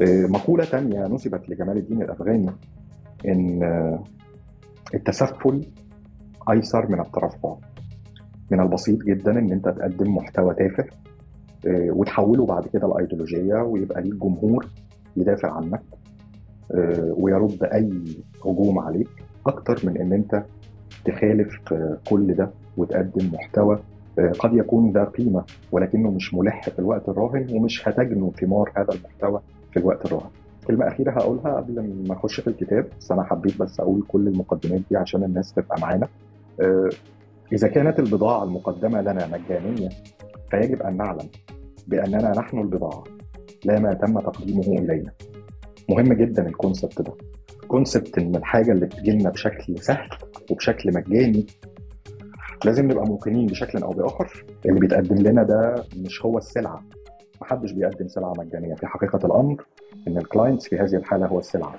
مقولة 0.00 0.64
تانية 0.64 1.06
نسبت 1.06 1.48
لجمال 1.48 1.76
الدين 1.76 2.02
الأفغاني 2.02 2.50
إن 3.28 3.62
آه، 3.62 4.04
التسفل 4.94 5.66
أيسر 6.50 6.88
من 6.90 7.00
الترفع 7.00 7.54
من 8.50 8.60
البسيط 8.60 9.02
جدا 9.02 9.38
إن 9.38 9.52
أنت 9.52 9.68
تقدم 9.68 10.16
محتوى 10.16 10.54
تافه 10.54 10.84
آه، 11.66 11.90
وتحوله 11.90 12.46
بعد 12.46 12.66
كده 12.66 12.88
لأيديولوجية 12.88 13.54
ويبقى 13.62 14.02
ليك 14.02 14.14
جمهور 14.14 14.66
يدافع 15.16 15.52
عنك 15.52 15.82
ويرد 17.16 17.64
أي 17.64 18.02
هجوم 18.44 18.78
عليك 18.78 19.08
أكتر 19.46 19.80
من 19.86 19.96
إن 20.00 20.12
أنت 20.12 20.44
تخالف 21.04 21.58
كل 22.10 22.34
ده 22.34 22.50
وتقدم 22.76 23.30
محتوى 23.34 23.78
قد 24.38 24.54
يكون 24.54 24.92
ذا 24.92 25.04
قيمة 25.04 25.44
ولكنه 25.72 26.10
مش 26.10 26.34
ملح 26.34 26.68
في 26.68 26.78
الوقت 26.78 27.08
الراهن 27.08 27.46
ومش 27.52 27.88
هتجنوا 27.88 28.30
ثمار 28.32 28.72
هذا 28.76 28.88
المحتوى 28.94 29.40
في 29.72 29.76
الوقت 29.78 30.06
الراهن. 30.06 30.30
كلمة 30.66 30.88
أخيرة 30.88 31.10
هقولها 31.10 31.56
قبل 31.56 32.04
ما 32.08 32.14
أخش 32.14 32.40
في 32.40 32.48
الكتاب 32.48 32.88
بس 33.00 33.12
أنا 33.12 33.22
حبيت 33.22 33.58
بس 33.60 33.80
أقول 33.80 34.04
كل 34.08 34.28
المقدمات 34.28 34.80
دي 34.90 34.96
عشان 34.96 35.24
الناس 35.24 35.52
تبقى 35.52 35.80
معانا. 35.80 36.08
آه، 36.60 36.88
إذا 37.52 37.68
كانت 37.68 37.98
البضاعة 37.98 38.44
المقدمة 38.44 39.00
لنا 39.00 39.26
مجانية 39.26 39.88
فيجب 40.50 40.82
أن 40.82 40.96
نعلم 40.96 41.28
بأننا 41.86 42.30
نحن 42.38 42.58
البضاعة 42.58 43.04
لا 43.64 43.78
ما 43.80 43.94
تم 43.94 44.20
تقديمه 44.20 44.62
إلينا. 44.78 45.12
مهم 45.90 46.12
جدا 46.12 46.46
الكونسبت 46.48 47.02
ده. 47.02 47.12
كونسبت 47.68 48.18
إن 48.18 48.36
الحاجة 48.36 48.72
اللي 48.72 48.86
بتجيلنا 48.86 49.30
بشكل 49.30 49.78
سهل 49.78 50.08
وبشكل 50.50 50.94
مجاني 50.94 51.46
لازم 52.64 52.84
نبقى 52.90 53.04
موقنين 53.06 53.46
بشكل 53.46 53.78
أو 53.82 53.90
بآخر. 53.90 54.44
اللي 54.66 54.80
بيتقدم 54.80 55.16
لنا 55.16 55.42
ده 55.42 55.84
مش 55.96 56.24
هو 56.24 56.38
السلعة. 56.38 56.84
محدش 57.40 57.72
بيقدم 57.72 58.08
سلعة 58.08 58.32
مجانية. 58.38 58.74
في 58.74 58.86
حقيقة 58.86 59.26
الأمر 59.26 59.64
إن 60.08 60.18
الكلاينتس 60.18 60.68
في 60.68 60.78
هذه 60.78 60.94
الحالة 60.96 61.26
هو 61.26 61.38
السلعة. 61.38 61.74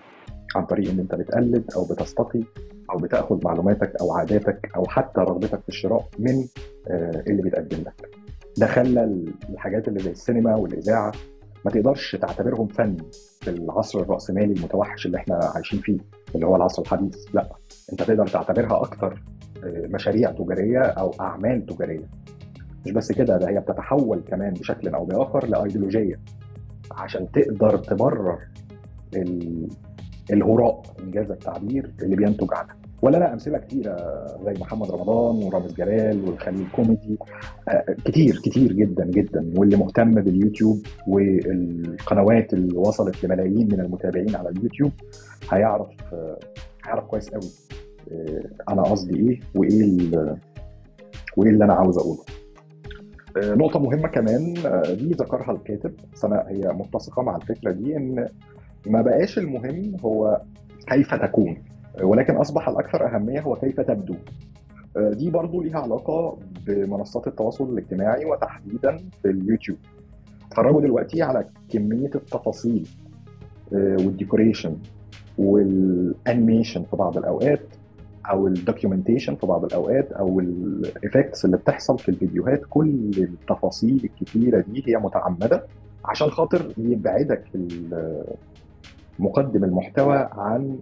عن 0.56 0.66
طريق 0.66 0.90
إن 0.92 1.00
أنت 1.00 1.16
بتقلد 1.16 1.64
أو 1.76 1.86
بتستقي 1.86 2.44
أو 2.92 2.98
بتأخذ 2.98 3.40
معلوماتك 3.46 3.96
أو 4.02 4.14
عاداتك 4.14 4.72
أو 4.76 4.86
حتى 4.88 5.22
رغبتك 5.22 5.62
في 5.62 5.70
الشراء 5.70 6.08
من 6.20 6.46
آه، 6.88 7.24
اللي 7.28 7.42
بيتقدم 7.42 7.78
لك. 7.78 8.10
ده 8.58 8.68
خلى 8.68 9.24
الحاجات 9.50 9.88
اللي 9.88 10.00
زي 10.00 10.12
السينما 10.12 10.56
والإذاعة. 10.56 11.12
ما 11.66 11.72
تقدرش 11.72 12.16
تعتبرهم 12.16 12.68
فن 12.68 12.98
في 13.42 13.50
العصر 13.50 14.00
الرأسمالي 14.00 14.54
المتوحش 14.54 15.06
اللي 15.06 15.18
إحنا 15.18 15.40
عايشين 15.56 15.80
فيه 15.80 15.98
اللي 16.36 16.46
هو 16.46 16.56
العصر 16.56 16.82
الحديث. 16.82 17.16
لا 17.34 17.50
أنت 17.92 18.04
تقدر 18.04 18.28
تعتبرها 18.28 18.82
أكتر 18.82 19.24
آه، 19.64 19.88
مشاريع 19.88 20.32
تجارية 20.32 20.80
أو 20.80 21.12
أعمال 21.20 21.66
تجارية. 21.66 22.10
مش 22.86 22.92
بس 22.92 23.12
كده 23.12 23.38
ده 23.38 23.50
هي 23.50 23.60
بتتحول 23.60 24.22
كمان 24.28 24.54
بشكل 24.54 24.88
أو 24.88 25.06
بآخر 25.06 25.48
لأيديولوجية 25.48 26.20
عشان 26.92 27.32
تقدر 27.32 27.78
تبرر 27.78 28.40
الهراء 30.34 30.82
إنجاز 31.04 31.32
التعبير 31.32 31.92
اللي 32.02 32.16
بينتج 32.16 32.48
عنها. 32.54 32.76
ولا 33.02 33.18
لا 33.18 33.34
أمثلة 33.34 33.58
كتيرة 33.58 33.96
زي 34.46 34.54
محمد 34.62 34.92
رمضان 34.92 35.36
ورامز 35.44 35.74
جلال 35.74 36.26
والخليل 36.26 36.68
كوميدي. 36.76 37.18
آه، 37.70 37.86
كتير 38.06 38.40
كتير 38.46 38.74
جدا 38.74 39.06
جدا. 39.06 39.54
واللي 39.58 39.78
مهتم 39.78 40.12
باليوتيوب 40.12 40.82
والقنوات 41.08 42.54
اللي 42.54 42.78
وصلت 42.78 43.24
لملايين 43.26 43.68
من 43.72 43.80
المتابعين 43.80 44.36
على 44.36 44.50
اليوتيوب 44.50 44.92
هيعرف 45.52 45.88
هيعرف 46.86 47.04
كويس 47.06 47.30
قوي 47.30 47.50
آه، 48.12 48.44
أنا 48.70 48.82
قصدي 48.82 49.20
إيه 49.30 49.40
وإيه 49.56 50.12
وإيه 51.38 51.50
اللي 51.52 51.66
أنا 51.66 51.74
عاوز 51.74 51.98
أقوله. 51.98 52.24
نقطة 53.44 53.80
مهمة 53.80 54.08
كمان 54.08 54.54
دي 54.98 55.12
ذكرها 55.12 55.52
الكاتب 55.52 55.94
أنا 56.24 56.46
هي 56.48 56.74
متسقة 56.74 57.22
مع 57.22 57.36
الفكرة 57.36 57.72
دي 57.72 57.98
إن 57.98 58.28
ما 58.88 59.02
بقاش 59.02 59.38
المهم 59.40 59.96
هو 60.06 60.42
كيف 60.88 61.14
تكون 61.14 61.58
ولكن 62.02 62.36
أصبح 62.36 62.70
الأكثر 62.70 63.16
أهمية 63.16 63.42
هو 63.42 63.56
كيف 63.56 63.80
تبدو. 63.82 64.16
آه، 64.98 65.10
دي 65.10 65.30
برضو 65.30 65.62
ليها 65.62 65.80
علاقة 65.80 66.38
بمنصات 66.68 67.28
التواصل 67.28 67.70
الاجتماعي 67.74 68.26
وتحديدا 68.26 68.98
في 69.22 69.30
اليوتيوب. 69.30 69.78
اتفرجوا 70.48 70.82
دلوقتي 70.82 71.22
على 71.22 71.46
كمية 71.70 72.12
التفاصيل 72.16 72.88
آه، 73.74 73.98
وال 74.00 74.13
decoration 74.13 74.78
وال 75.38 75.64
animation 75.64 76.84
في 76.84 76.96
بعض 76.96 77.18
الأوقات 77.18 77.62
أو 78.26 78.48
ال 78.48 78.54
documentation 78.54 79.36
في 79.36 79.46
بعض 79.46 79.66
الأوقات 79.66 80.12
أو 80.12 80.40
ال 80.40 80.53
effects 80.53 81.46
اللي 81.46 81.58
بتحصل 81.58 82.00
في 82.00 82.10
الفيديوهات 82.10 82.62
كل 82.70 83.12
التفاصيل 83.18 84.02
الكتيرة 84.04 84.64
دي 84.68 84.84
هي 84.88 84.98
متعمدة 84.98 85.66
عشان 86.06 86.30
خاطر 86.30 86.74
يبعدك 86.78 87.44
مقدم 89.20 89.64
المحتوى 89.64 90.30
عن 90.32 90.80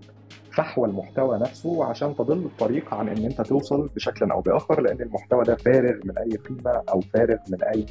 فحوى 0.51 0.87
المحتوى 0.87 1.37
نفسه 1.39 1.85
عشان 1.85 2.15
تضل 2.15 2.37
الطريق 2.45 2.93
عن 2.93 3.09
إن 3.09 3.25
أنت 3.25 3.41
توصل 3.41 3.89
بشكل 3.95 4.31
أو 4.31 4.41
بآخر 4.41 4.81
لأن 4.81 5.01
المحتوى 5.01 5.43
ده 5.43 5.55
فارغ 5.55 5.95
من 6.05 6.17
أي 6.17 6.29
قيمة 6.29 6.81
أو 6.89 7.01
فارغ 7.01 7.37
من 7.51 7.63
أي 7.63 7.85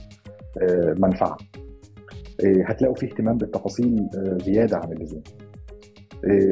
آه، 0.63 0.95
منفعة. 0.99 1.37
آه، 2.45 2.63
هتلاقوا 2.67 2.97
فيه 2.97 3.07
اهتمام 3.07 3.39
بالتفاصيل 3.39 4.09
آه، 4.17 4.39
زيادة 4.45 4.77
عن 4.77 4.93
اللزوم. 4.93 5.23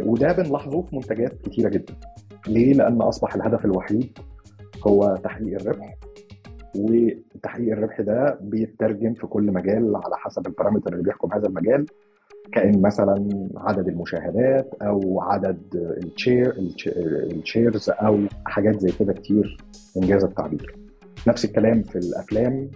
وده 0.07 0.33
بنلاحظه 0.33 0.83
في 0.83 0.97
منتجات 0.97 1.33
كتيرة 1.43 1.69
جدا. 1.69 1.95
ليه؟ 2.49 2.75
لأن 2.75 3.03
أصبح 3.03 3.35
الهدف 3.35 3.65
الوحيد 3.65 4.19
هو 4.87 5.17
تحقيق 5.25 5.61
الربح. 5.61 5.97
وتحقيق 6.77 7.73
الربح 7.73 8.01
ده 8.01 8.39
بيترجم 8.41 9.15
في 9.15 9.27
كل 9.27 9.53
مجال 9.53 9.97
على 9.97 10.17
حسب 10.17 10.47
ال 10.47 10.51
parameter 10.51 10.93
اللي 10.93 11.03
بيحكم 11.05 11.33
هذا 11.33 11.47
المجال. 11.49 11.87
كأن 12.53 12.83
مثلا 12.83 13.29
عدد 13.57 13.89
المشاهدات 13.89 14.75
أو 14.83 15.21
عدد 15.21 15.59
ال 16.04 16.13
share 16.13 16.54
ال 17.33 17.41
shares 17.41 17.90
أو 17.91 18.19
حاجات 18.47 18.81
زي 18.81 18.93
كده 18.99 19.13
كتير. 19.13 19.57
إنجاز 19.97 20.25
التعبير. 20.25 20.77
نفس 21.29 21.45
الكلام 21.45 21.83
في 21.83 21.99
الأفلام 21.99 22.71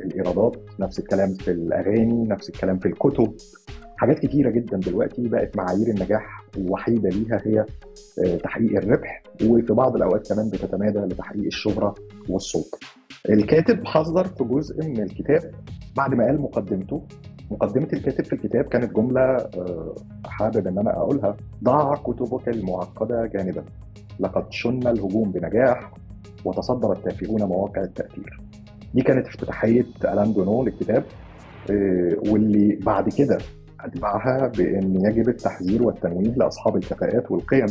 الإيرادات 0.00 0.56
نفس 0.80 0.98
الكلام 0.98 1.34
في 1.34 1.50
الأغاني 1.50 2.28
نفس 2.28 2.48
الكلام 2.48 2.78
في 2.78 2.86
الكتب. 2.88 3.34
حاجات 3.96 4.18
كتيرة 4.18 4.50
جدا 4.50 4.76
دلوقتي 4.76 5.28
بقت 5.28 5.56
معايير 5.56 5.88
النجاح 5.88 6.43
الوحيدة 6.56 7.08
ليها 7.08 7.40
هي 7.44 7.64
آه، 8.24 8.36
تحقيق 8.36 8.76
الربح 8.76 9.22
وفي 9.44 9.72
بعض 9.72 9.96
الأوقات 9.96 10.32
كمان 10.32 10.50
بتتمادى 10.50 10.98
لتحقيق 10.98 11.44
الشهرة 11.44 11.94
والسلطه. 12.28 12.78
الكاتب 13.30 13.84
حذر 13.86 14.24
في 14.24 14.44
جزء 14.44 14.84
من 14.88 15.02
الكتاب 15.02 15.50
بعد 15.96 16.14
ما 16.14 16.24
قال 16.24 16.40
مقدمته. 16.40 17.02
مقدمة 17.50 17.88
الكاتب 17.92 18.24
في 18.24 18.32
الكتاب 18.32 18.64
كانت 18.64 18.92
جملة 18.96 19.20
آه، 19.20 19.94
حابب 20.26 20.66
إن 20.66 20.78
أنا 20.78 20.96
أقولها. 20.96 21.36
ضع 21.64 21.94
كتبك 21.94 22.48
المعقدة 22.48 23.26
جانبا. 23.26 23.64
لقد 24.20 24.52
شن 24.52 24.86
الهجوم 24.88 25.32
بنجاح 25.32 25.92
وتصدر 26.44 26.92
التافهون 26.92 27.42
مواقع 27.42 27.82
التأثير. 27.82 28.40
دي 28.94 29.02
كانت 29.02 29.26
افتتاحية 29.26 29.86
ألان 30.04 30.32
دونو 30.32 30.64
للكتاب 30.64 31.04
آه، 31.70 32.16
واللي 32.28 32.76
بعد 32.82 33.08
كده 33.08 33.38
أتبعها 33.84 34.48
بأن 34.58 34.96
يجب 35.04 35.28
التحذير 35.28 35.82
والتنويه 35.82 36.34
لأصحاب 36.36 36.76
الكفاءات 36.76 37.30
والقيم 37.30 37.66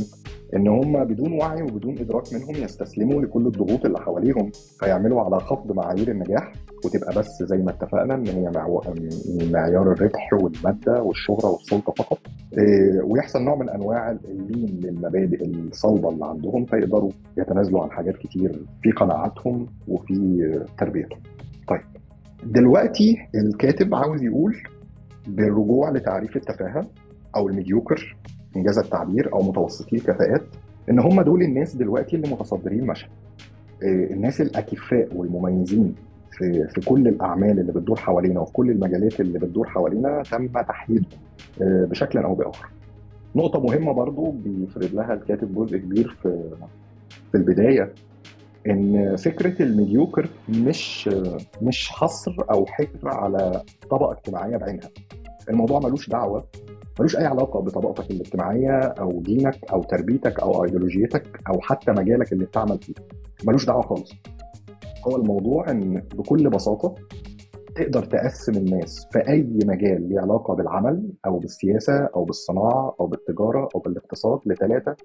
إن 0.56 0.68
هم 0.68 1.04
بدون 1.04 1.34
وعي 1.34 1.62
وبدون 1.62 1.98
إدراك 1.98 2.34
منهم 2.34 2.56
يستسلموا 2.64 3.22
لكل 3.22 3.46
الضغوط 3.48 3.86
اللي 3.86 4.00
حواليهم 4.00 4.52
فيعملوا 4.80 5.22
على 5.22 5.40
خفض 5.40 5.72
معايير 5.72 6.12
النجاح 6.12 6.52
وتبقى 6.86 7.14
بس 7.20 7.44
زي 7.44 7.58
ما 7.58 7.72
اتفقنا 7.72 8.16
إن 8.16 8.28
هي 8.28 8.52
معيار 9.52 9.92
الربح 9.92 10.34
والمادة 10.34 11.02
والشهرة 11.04 11.46
والسلطة 11.52 11.94
فقط 12.04 12.18
إيه، 12.58 13.02
ويحصل 13.04 13.44
نوع 13.44 13.56
من 13.56 13.70
أنواع 13.70 14.12
اللين 14.12 14.80
للمبادئ 14.84 15.46
الصلبة 15.46 16.10
اللي 16.10 16.26
عندهم 16.26 16.66
فيقدروا 16.66 17.12
يتنازلوا 17.38 17.84
عن 17.84 17.92
حاجات 17.92 18.18
كتير 18.18 18.66
في 18.84 18.92
قناعاتهم 18.92 19.68
وفي 19.88 20.16
تربيتهم. 20.78 21.20
طيب 21.68 21.82
دلوقتي 22.46 23.18
الكاتب 23.36 23.96
عاوز 23.96 24.24
يقول 24.24 24.56
بالرجوع 25.28 25.90
لتعريف 25.90 26.36
التفاهة 26.36 26.86
أو 27.36 27.50
الميديوكر 27.50 28.18
انجاز 28.56 28.78
التعبير 28.78 29.34
أو 29.34 29.44
متوسطي 29.44 29.96
الكفاءات 29.96 30.42
إن 30.90 31.00
هم 31.00 31.22
دول 31.22 31.42
الناس 31.42 31.76
دلوقتي 31.76 32.16
اللي 32.16 32.32
متصدرين 32.32 32.80
المشهد 32.80 33.10
آه، 33.84 34.14
الناس 34.14 34.42
الأكفاء 34.42 35.08
والمميزين 35.16 35.96
في 36.32 36.68
في 36.68 36.82
كل 36.82 37.08
الأعمال 37.08 37.60
اللي 37.60 37.72
بتدور 37.72 37.98
حوالينا 38.00 38.40
وفي 38.40 38.54
كل 38.54 38.72
المجالات 38.72 39.20
اللي 39.20 39.40
بتدور 39.40 39.68
حوالينا 39.68 40.24
تم 40.32 40.48
تحديدهم 40.48 41.06
آه، 41.62 41.86
بشكل 41.86 42.20
أو 42.20 42.36
بآخر. 42.36 42.68
نقطة 43.36 43.60
مهمة 43.60 43.92
برضو 43.92 44.32
بيفرد 44.32 44.94
لها 44.94 45.14
الكاتب 45.14 45.56
جزء 45.56 45.78
كبير 45.78 46.18
في 46.24 46.50
في 47.32 47.38
البداية 47.38 47.94
إن 48.70 49.16
فكرة 49.16 49.64
ال 49.64 49.71
mediocre 49.71 50.30
مش 50.50 51.10
مش 51.62 51.90
حصر 51.90 52.36
أو 52.52 52.66
حكر 52.66 53.08
على 53.10 53.62
طبقة 53.90 54.12
اجتماعية 54.12 54.58
بعينها. 54.58 54.90
الموضوع 55.50 55.80
ملوش 55.80 56.10
دعوة 56.10 56.46
ملوش 57.00 57.18
أي 57.18 57.26
علاقة 57.26 57.60
بطبقتك 57.60 58.12
الاجتماعية 58.12 58.80
أو 58.80 59.22
دينك 59.22 59.72
أو 59.72 59.84
تربيتك 59.84 60.40
أو 60.40 60.64
ايديولوجيتك 60.64 61.40
أو 61.50 61.62
حتى 61.62 61.92
مجالك 61.92 62.34
اللي 62.34 62.46
بتعمل 62.46 62.80
فيه. 62.82 62.94
ملوش 63.48 63.66
دعوة 63.66 63.82
خالص. 63.82 64.12
هو 65.08 65.16
الموضوع 65.16 65.72
إن 65.72 66.00
بكل 66.16 66.50
بساطة 66.50 66.96
تقدر 67.76 68.04
تقسم 68.04 68.54
الناس 68.54 69.08
في 69.12 69.20
أي 69.30 69.48
مجال 69.66 70.10
ليه 70.10 70.20
علاقة 70.20 70.54
بالعمل 70.56 71.10
أو 71.26 71.40
بالسياسة 71.40 72.10
أو 72.16 72.24
بالصناعة 72.24 72.96
أو 73.00 73.06
بالتجارة 73.08 73.70
أو 73.76 73.80
بالاقتصاد 73.80 74.40
لثلاثه 74.46 74.96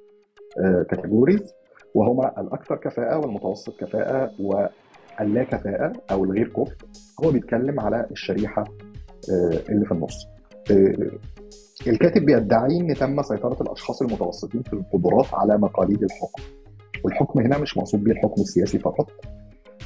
كاتيجوريز 0.91 1.53
وهما 1.95 2.41
الأكثر 2.41 2.77
كفاءة 2.77 3.19
والمتوسط 3.19 3.81
كفاءة 3.81 4.31
واللا 4.41 5.45
كفاءة 5.45 5.93
أو 6.11 6.25
الغير 6.25 6.49
كفء. 6.49 6.75
هو 7.25 7.31
بيتكلم 7.31 7.81
على 7.81 8.07
الشريحة 8.11 8.65
آه، 9.33 9.61
اللي 9.69 9.87
في 9.87 9.93
النص. 9.93 10.27
آه، 10.71 11.11
الكاتب 11.87 12.25
بيدعي 12.25 12.77
إن 12.81 12.95
تم 12.95 13.23
سيطرة 13.23 13.63
الأشخاص 13.63 14.03
المتوسطين 14.03 14.63
في 14.63 14.73
القدرات 14.73 15.35
على 15.35 15.59
مقاليد 15.59 16.03
الحكم. 16.03 16.43
والحكم 17.05 17.41
هنا 17.41 17.59
مش 17.59 17.77
مقصود 17.79 18.05
بيه 18.05 18.13
الحكم 18.13 18.43
السياسي 18.43 18.79
فقط 18.79 19.11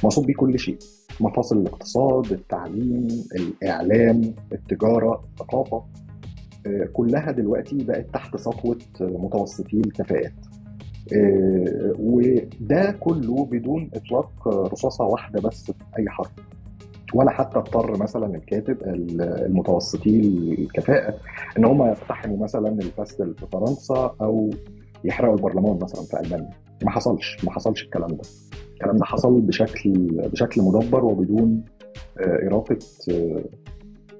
مقصود 0.03 0.25
بيه 0.25 0.33
كل 0.33 0.59
شيء. 0.59 0.77
مفاصل 1.19 1.57
الاقتصاد 1.57 2.31
التعليم 2.31 3.07
الإعلام 3.35 4.33
التجارة 4.51 5.23
الثقافة 5.31 5.83
آه، 6.67 6.85
كلها 6.93 7.31
دلوقتي 7.31 7.77
بقت 7.83 8.05
تحت 8.13 8.37
سطوة 8.37 8.77
متوسطي 9.01 9.77
الكفاءات. 9.77 10.33
وده 11.99 12.91
كله 12.99 13.45
بدون 13.45 13.89
إطلاق 13.93 14.47
رصاصة 14.47 15.05
واحدة 15.05 15.41
بس 15.41 15.65
في 15.65 15.73
أي 15.99 16.09
حرف. 16.09 16.31
ولا 17.13 17.31
حتى 17.31 17.59
اضطر 17.59 18.01
مثلا 18.01 18.35
الكاتب 18.35 18.77
المتوسطي 19.45 20.19
الكفاءة 20.59 21.15
إن 21.57 21.65
هم 21.65 21.83
يقتحموا 21.83 22.37
مثلا 22.37 22.69
الفاستل 22.69 23.35
في 23.35 23.45
فرنسا 23.51 24.15
أو 24.21 24.49
يحرقوا 25.03 25.35
البرلمان 25.35 25.79
مثلا 25.81 26.01
في 26.01 26.19
ألمانيا. 26.19 26.49
ما 26.83 26.91
حصلش 26.91 27.37
ما 27.45 27.51
حصلش 27.51 27.83
الكلام 27.83 28.09
ده. 28.09 28.21
الكلام 28.73 28.97
ده 28.97 29.05
حصل 29.05 29.41
بشكل 29.41 29.93
بشكل 30.31 30.61
مدبر 30.61 31.05
وبدون 31.05 31.63
آه، 32.19 32.47
إراقة 32.47 32.77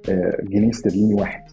آه، 0.10 0.42
جنيه 0.44 0.70
استرليني 0.70 1.14
واحد. 1.14 1.44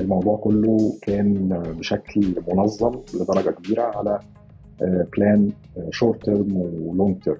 الموضوع 0.00 0.36
كله 0.36 0.92
كان 1.02 1.62
بشكل 1.78 2.34
منظم 2.52 2.92
لدرجة 3.14 3.50
كبيرة 3.50 3.82
على 3.82 4.18
plan 5.16 5.50
short 5.90 6.24
term 6.24 6.56
و 6.56 6.69
long 6.69 7.22
term 7.22 7.36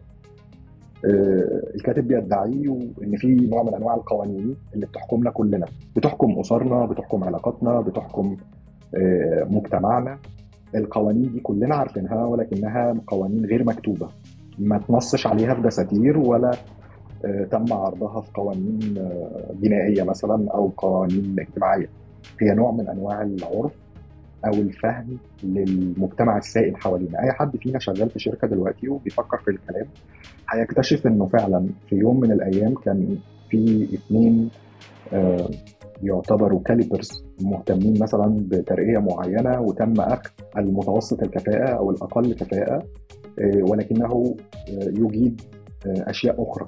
الكاتب 1.74 2.08
بيدعيه 2.08 2.78
إن 3.02 3.16
في 3.16 3.34
نوع 3.34 3.62
من 3.62 3.74
أنواع 3.74 3.94
القوانين 3.94 4.56
اللي 4.74 4.86
بتحكمنا 4.86 5.30
كلنا. 5.30 5.66
بتحكم 5.96 6.38
أسرنا 6.38 6.86
بتحكم 6.86 7.24
علاقاتنا 7.24 7.80
بتحكم 7.80 8.36
آه، 8.96 9.46
مجتمعنا. 9.50 10.18
القوانين 10.74 11.32
دي 11.32 11.40
كلنا 11.40 11.74
عارفينها 11.74 12.24
ولكنها 12.24 12.94
قوانين 13.06 13.44
غير 13.46 13.64
مكتوبة. 13.64 14.08
ما 14.58 14.78
تنصش 14.78 15.26
عليها 15.26 15.54
في 15.54 15.62
دساتير 15.62 16.18
ولا 16.18 16.50
آه، 17.24 17.44
تم 17.44 17.72
عرضها 17.72 18.20
في 18.20 18.30
قوانين 18.34 18.94
آه، 18.98 19.54
جنائيه 19.62 20.02
مثلا 20.02 20.50
أو 20.50 20.72
قوانين 20.76 21.36
اجتماعية. 21.38 21.88
هي 22.40 22.54
نوع 22.54 22.70
من 22.70 22.88
أنواع 22.88 23.22
العرف 23.22 23.72
أو 24.46 24.52
الفهم 24.52 25.18
للمجتمع 25.42 26.38
السائل 26.38 26.76
حوالينا. 26.76 27.22
أي 27.22 27.32
حد 27.32 27.56
فينا 27.56 27.78
شغال 27.78 28.10
في 28.10 28.18
شركة 28.18 28.48
دلوقتي 28.48 28.88
وبيفكر 28.88 29.38
في 29.38 29.50
الكلام 29.50 29.86
هيكتشف 30.50 31.06
إنه 31.06 31.26
فعلا 31.26 31.66
في 31.88 31.96
يوم 31.96 32.20
من 32.20 32.32
الأيام 32.32 32.74
كان 32.74 33.18
في 33.50 33.88
اثنين 33.94 34.50
آه، 35.12 35.50
يعتبروا 36.02 36.60
كاليبرز 36.64 37.24
مهتمين 37.40 38.02
مثلا 38.02 38.36
بترقية 38.48 38.98
معينة 38.98 39.60
وتم 39.60 40.00
اخذ 40.00 40.30
المتوسط 40.58 41.22
الكفاءة 41.22 41.68
أو 41.68 41.90
الأقل 41.90 42.34
كفاءة 42.34 42.86
آه، 43.38 43.62
ولكنه 43.62 44.36
آه، 44.68 44.88
يجيد 44.88 45.40
أشياء 45.86 46.42
أخرى 46.42 46.66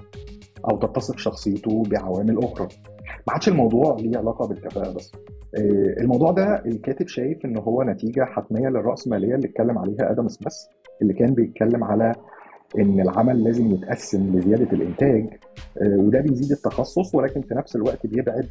أو 0.71 0.79
تتصف 0.79 1.17
شخصيته 1.19 1.83
بعوامل 1.91 2.39
أخرى. 2.45 2.69
ما 3.27 3.33
عادش 3.33 3.49
الموضوع 3.49 3.97
ليه 4.01 4.19
علاقة 4.19 4.49
بالكفاءة 4.49 4.93
بس. 4.93 5.13
الموضوع 6.01 6.31
ده 6.33 6.63
الكاتب 6.67 7.09
شايف 7.09 7.45
إن 7.45 7.57
هو 7.59 7.83
نتيجة 7.83 8.25
حتمية 8.25 8.69
للراسماليه 8.69 9.35
اللي 9.35 9.47
اتكلم 9.49 9.79
عليها 9.79 10.11
آدم 10.11 10.29
سميث 10.29 10.55
اللي 11.03 11.13
كان 11.13 11.35
بيتكلم 11.35 11.85
على 11.85 12.13
إن 12.79 13.01
العمل 13.01 13.45
لازم 13.45 13.71
يتقسم 13.71 14.37
لزيادة 14.37 14.73
الإنتاج 14.73 15.27
آه، 15.83 15.97
وده 15.97 16.21
بيزيد 16.21 16.51
التخصص 16.53 17.15
ولكن 17.15 17.41
في 17.43 17.55
نفس 17.55 17.77
الوقت 17.77 18.07
بيبعد 18.07 18.49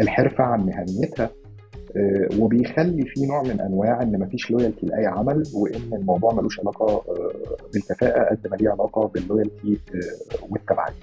الحرفة 0.00 0.44
عن 0.44 0.60
مهنيتها 0.66 1.30
آه، 1.96 2.28
وبيخلي 2.38 3.02
في 3.06 3.26
نوع 3.26 3.42
من 3.42 3.60
أنواع 3.60 4.02
إن 4.02 4.20
مفيش 4.20 4.50
loyalty 4.50 4.86
لأي 4.86 5.06
عمل 5.06 5.42
وإن 5.54 5.94
الموضوع 6.00 6.32
ملوش 6.34 6.60
علاقة 6.60 7.02
بالكفاءة 7.72 8.30
قد 8.30 8.46
ما 8.50 8.56
ليه 8.56 8.70
علاقة 8.70 9.08
بال 9.08 9.24
loyalty 9.24 9.80
والتبعية. 10.50 10.94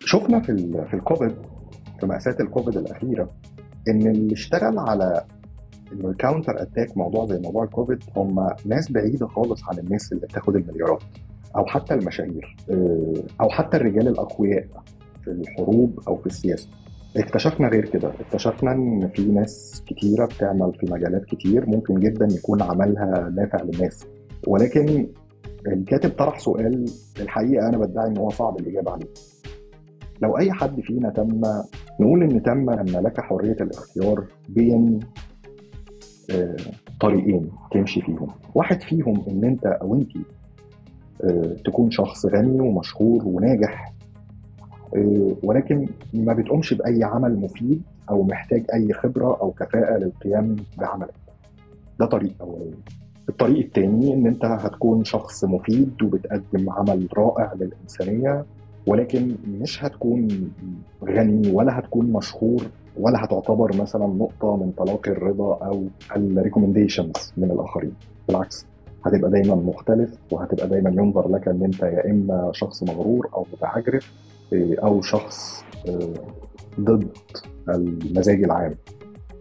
شفنا 0.00 0.40
في 0.40 0.56
في 0.90 0.94
الكوفيد 0.94 1.36
في 2.00 2.06
مأساة 2.06 2.36
الكوفيد 2.40 2.76
الأخيرة 2.76 3.30
إن 3.88 4.06
اللي 4.06 4.32
اشتغل 4.32 4.78
على 4.78 5.24
انه 5.92 6.08
ال 6.08 6.15
counter 6.15 6.62
attack 6.62 6.96
موضوع 6.96 7.26
زي 7.26 7.38
موضوع 7.38 7.64
الكوفيد 7.64 7.98
هم 8.16 8.46
ناس 8.66 8.92
بعيدة 8.92 9.26
خالص 9.26 9.62
عن 9.68 9.78
الناس 9.78 10.12
اللي 10.12 10.26
بتاخد 10.26 10.56
المليارات 10.56 11.02
أو 11.56 11.66
حتى 11.66 11.94
المشاهير 11.94 12.56
آه، 12.70 13.14
أو 13.40 13.48
حتى 13.48 13.76
الرجال 13.76 14.08
الأقوياء 14.08 14.66
في 15.24 15.30
الحروب 15.30 16.00
أو 16.08 16.16
في 16.16 16.26
السياسة. 16.26 16.68
اكتشفنا 17.16 17.68
غير 17.68 17.84
كده. 17.88 18.12
اكتشفنا 18.20 18.72
إن 18.72 19.08
في 19.14 19.22
ناس 19.24 19.82
كتيرة 19.86 20.26
بتعمل 20.26 20.72
في 20.80 20.92
مجالات 20.92 21.24
كتير 21.24 21.66
ممكن 21.66 22.00
جدا 22.00 22.28
يكون 22.30 22.62
عملها 22.62 23.32
نافع 23.36 23.62
للناس. 23.62 24.06
ولكن 24.46 25.08
الكاتب 25.66 26.10
طرح 26.10 26.38
سؤال 26.38 26.84
الحقيقة 27.20 27.68
أنا 27.68 27.78
بدعي 27.78 28.06
إن 28.06 28.18
هو 28.18 28.30
صعب 28.30 28.60
الإجابة 28.60 28.90
عليه. 28.90 29.08
لو 30.22 30.38
أي 30.38 30.52
حد 30.52 30.80
فينا 30.80 31.10
تم 31.10 31.40
نقول 32.00 32.22
إن 32.22 32.42
تم 32.42 32.70
ان 32.70 32.86
لك 32.86 33.20
حرية 33.20 33.56
الاختيار 33.60 34.24
بين 34.48 35.00
آه، 36.30 36.56
طريقين 37.00 37.50
تمشي 37.72 38.00
فيهم. 38.00 38.28
واحد 38.54 38.82
فيهم 38.82 39.24
إن 39.28 39.44
أنت 39.44 39.66
أو 39.66 39.94
انت 39.94 40.10
آه، 41.24 41.56
تكون 41.64 41.90
شخص 41.90 42.26
غني 42.26 42.60
ومشهور 42.60 43.24
وناجح 43.24 43.92
آه، 44.96 45.36
ولكن 45.42 45.86
ما 46.14 46.32
بتقومش 46.32 46.74
بأي 46.74 47.04
عمل 47.04 47.36
مفيد 47.40 47.82
أو 48.10 48.22
محتاج 48.22 48.64
أي 48.74 48.92
خبرة 48.92 49.38
أو 49.40 49.50
كفاءة 49.50 49.98
للقيام 49.98 50.56
بعملك. 50.78 51.14
ده 52.00 52.06
طريق 52.06 52.32
أولاني. 52.40 52.74
الطريق 53.28 53.64
الثاني 53.64 54.14
إن 54.14 54.26
أنت 54.26 54.44
هتكون 54.44 55.04
شخص 55.04 55.44
مفيد 55.44 56.02
وبتقدم 56.02 56.70
عمل 56.70 57.08
رائع 57.16 57.52
للإنسانية 57.54 58.44
ولكن 58.88 59.36
مش 59.60 59.84
هتكون 59.84 60.50
غني 61.04 61.52
ولا 61.52 61.78
هتكون 61.78 62.12
مشهور 62.12 62.62
ولا 62.96 63.24
هتعتبر 63.24 63.76
مثلا 63.76 64.06
نقطة 64.06 64.56
من 64.56 64.72
تلاقي 64.76 65.10
الرضا 65.10 65.54
أو 65.54 65.84
الريكومنديشنز 66.16 67.32
من 67.36 67.50
الآخرين. 67.50 67.92
بالعكس 68.28 68.66
هتبقى 69.04 69.30
دايما 69.30 69.54
مختلف 69.54 70.10
وهتبقى 70.32 70.68
دايما 70.68 70.90
ينظر 70.90 71.28
لك 71.28 71.48
إن 71.48 71.64
أنت 71.64 71.82
يا 71.82 72.10
إما 72.10 72.50
شخص 72.54 72.82
مغرور 72.82 73.28
أو 73.34 73.46
متعجرف 73.52 74.12
آه، 74.52 74.76
أو 74.82 75.02
شخص 75.02 75.64
آه، 75.88 76.14
ضد 76.80 77.08
المزاج 77.68 78.44
العام. 78.44 78.74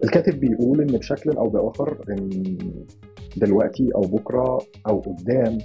الكاتب 0.03 0.39
بيقول 0.39 0.81
إن 0.81 0.87
بشكل 0.87 1.31
أو 1.31 1.49
بآخر 1.49 1.97
إن 2.09 2.29
دلوقتي 3.37 3.89
أو 3.95 4.01
بكرة 4.01 4.59
أو 4.87 4.99
قدام 4.99 5.57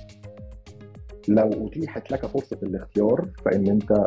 لو 1.28 1.50
أتيحت 1.66 2.10
لك 2.12 2.26
فرصة 2.26 2.58
الاختيار 2.62 3.28
فإن 3.44 3.68
أنت 3.68 4.06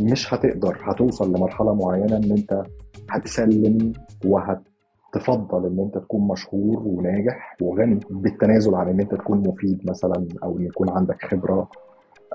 مش 0.00 0.34
هتقدر 0.34 0.78
هتوصل 0.82 1.28
لمرحلة 1.28 1.74
معينة 1.74 2.16
إن 2.16 2.30
أنت 2.32 2.62
هتسلم 3.10 3.92
وهتفضل 4.24 5.66
إن 5.66 5.80
أنت 5.80 5.98
تكون 5.98 6.28
مشهور 6.28 6.82
وناجح 6.86 7.56
وغني 7.62 8.00
بالتنازل 8.10 8.74
عن 8.74 8.88
إن 8.88 9.00
أنت 9.00 9.14
تكون 9.14 9.38
مفيد 9.48 9.80
مثلا 9.90 10.26
أو 10.42 10.58
إن 10.58 10.64
يكون 10.66 10.88
عندك 10.90 11.24
خبرة 11.24 11.68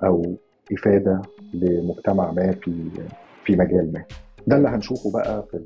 أو 0.03 0.35
إفادة 0.73 1.21
لمجتمع 1.53 2.31
ما 2.31 2.51
في 2.51 2.89
في 3.45 3.55
مجال 3.55 3.93
ما. 3.93 4.03
ده 4.47 4.57
اللي 4.57 4.69
هنشوفه 4.69 5.11
بقى 5.11 5.43
في 5.51 5.57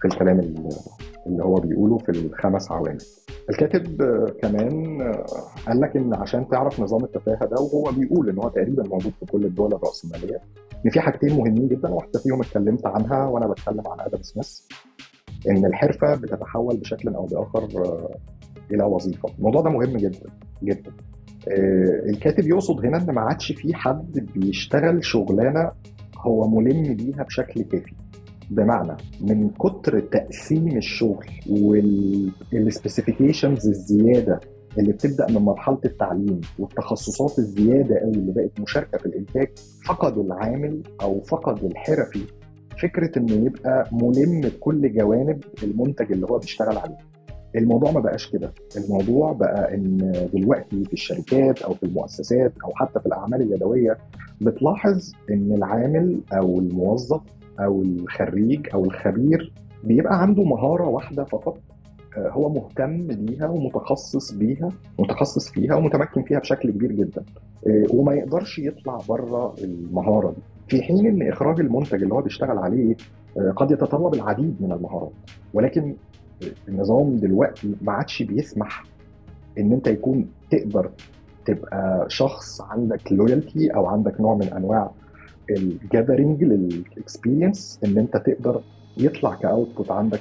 في 0.00 0.04
الكلام 0.04 0.40
اللي 1.26 1.44
هو 1.44 1.54
بيقوله 1.54 1.98
في 1.98 2.08
الخمس 2.08 2.72
عوامل. 2.72 2.98
الكاتب 3.50 4.02
كمان 4.42 4.98
قال 5.66 5.80
لك 5.80 5.96
إن 5.96 6.14
عشان 6.14 6.48
تعرف 6.48 6.80
نظام 6.80 7.04
التفاهة 7.04 7.44
ده 7.46 7.56
وهو 7.62 7.92
بيقول 7.92 8.28
إن 8.28 8.38
هو 8.38 8.48
تقريبا 8.48 8.82
موجود 8.82 9.12
في 9.20 9.26
كل 9.26 9.44
الدول 9.44 9.74
الرأسمالية 9.74 10.40
إن 10.86 10.90
في 10.90 11.00
حاجتين 11.00 11.36
مهمين 11.36 11.68
جدا 11.68 11.88
واحدة 11.88 12.20
فيهم 12.20 12.40
اتكلمت 12.42 12.86
عنها 12.86 13.26
وأنا 13.26 13.46
بتكلم 13.46 13.82
عن 13.88 14.00
آدم 14.00 14.22
سميث 14.22 14.60
إن 15.50 15.66
الحرفة 15.66 16.14
بتتحول 16.14 16.76
بشكل 16.76 17.14
أو 17.14 17.26
بآخر 17.26 17.68
إلى 18.70 18.84
وظيفة. 18.84 19.28
الموضوع 19.38 19.60
ده 19.62 19.70
مهم 19.70 19.96
جدا 19.96 20.30
جدا. 20.62 20.92
الكاتب 22.10 22.46
يقصد 22.46 22.86
هنا 22.86 22.98
إن 22.98 23.10
ما 23.14 23.20
عادش 23.20 23.52
في 23.52 23.74
حد 23.74 24.28
بيشتغل 24.34 25.04
شغلانة 25.04 25.70
هو 26.18 26.48
ملم 26.48 26.94
بيها 26.94 27.22
بشكل 27.22 27.62
كافي. 27.62 27.94
بمعنى 28.50 28.96
من 29.20 29.50
كتر 29.50 30.00
تقسيم 30.00 30.76
الشغل 30.76 31.26
وال 32.52 32.66
specifications 32.66 33.68
الزيادة 33.68 34.40
اللي 34.78 34.92
بتبدأ 34.92 35.26
من 35.30 35.38
مرحلة 35.38 35.78
التعليم 35.84 36.40
والتخصصات 36.58 37.38
الزيادة 37.38 37.98
قوي 37.98 38.12
اللي 38.14 38.32
بقت 38.32 38.60
مشاركة 38.60 38.98
في 38.98 39.06
الإنتاج 39.06 39.48
فقد 39.86 40.18
العامل 40.18 40.82
أو 41.02 41.20
فقد 41.20 41.64
الحرفي 41.64 42.20
فكرة 42.82 43.18
إنه 43.18 43.32
يبقى 43.46 43.88
ملم 43.92 44.40
بكل 44.40 44.92
جوانب 44.94 45.44
المنتج 45.62 46.12
اللي 46.12 46.26
هو 46.30 46.38
بيشتغل 46.38 46.78
عليه. 46.78 46.96
الموضوع 47.56 47.90
ما 47.90 48.00
بقاش 48.00 48.30
كده. 48.32 48.52
الموضوع 48.76 49.32
بقى 49.32 49.74
إن 49.74 50.12
دلوقتي 50.34 50.84
في 50.84 50.92
الشركات 50.92 51.62
أو 51.62 51.74
في 51.74 51.82
المؤسسات 51.82 52.52
أو 52.64 52.72
حتى 52.74 53.00
في 53.00 53.06
الأعمال 53.06 53.42
اليدوية 53.42 53.98
بتلاحظ 54.40 55.12
إن 55.30 55.52
العامل 55.52 56.20
أو 56.32 56.58
الموظف 56.58 57.20
أو 57.60 57.82
الخريج 57.82 58.68
أو 58.74 58.84
الخبير 58.84 59.52
بيبقى 59.84 60.22
عنده 60.22 60.44
مهارة 60.44 60.88
واحدة 60.88 61.24
فقط 61.24 61.58
هو 62.18 62.48
مهتم 62.48 63.06
بيها 63.06 63.48
ومتخصص 63.48 64.32
بيها 64.32 64.68
متخصص 64.98 65.50
فيها 65.50 65.74
ومتمكن 65.74 66.22
فيها 66.22 66.38
بشكل 66.38 66.70
كبير 66.70 66.92
جدا 66.92 67.24
وما 67.90 68.14
يقدرش 68.14 68.58
يطلع 68.58 68.98
بره 69.08 69.54
المهارة 69.64 70.30
دي. 70.30 70.36
في 70.68 70.82
حين 70.82 71.06
إن 71.06 71.28
إخراج 71.28 71.60
المنتج 71.60 72.02
اللي 72.02 72.14
هو 72.14 72.20
بيشتغل 72.22 72.58
عليه 72.58 72.96
قد 73.56 73.70
يتطلب 73.70 74.14
العديد 74.14 74.56
من 74.60 74.72
المهارات 74.72 75.12
ولكن 75.54 75.94
النظام 76.68 77.16
دلوقتي 77.16 77.74
ما 77.82 77.92
عادش 77.92 78.22
بيسمح 78.22 78.84
إن 79.58 79.72
أنت 79.72 79.86
يكون 79.86 80.26
تقدر 80.50 80.90
تبقى 81.46 82.04
شخص 82.08 82.60
عندك 82.60 83.12
loyalty 83.12 83.74
أو 83.74 83.86
عندك 83.86 84.20
نوع 84.20 84.34
من 84.34 84.52
أنواع 84.52 84.90
ال 85.50 85.59
gathering 85.59 86.44
لل 86.44 86.67
experience 86.67 87.80
إن 87.84 87.98
أنت 87.98 88.16
تقدر 88.16 88.62
يطلع 88.98 89.34
ك 89.34 89.42
output 89.42 89.90
عندك 89.90 90.20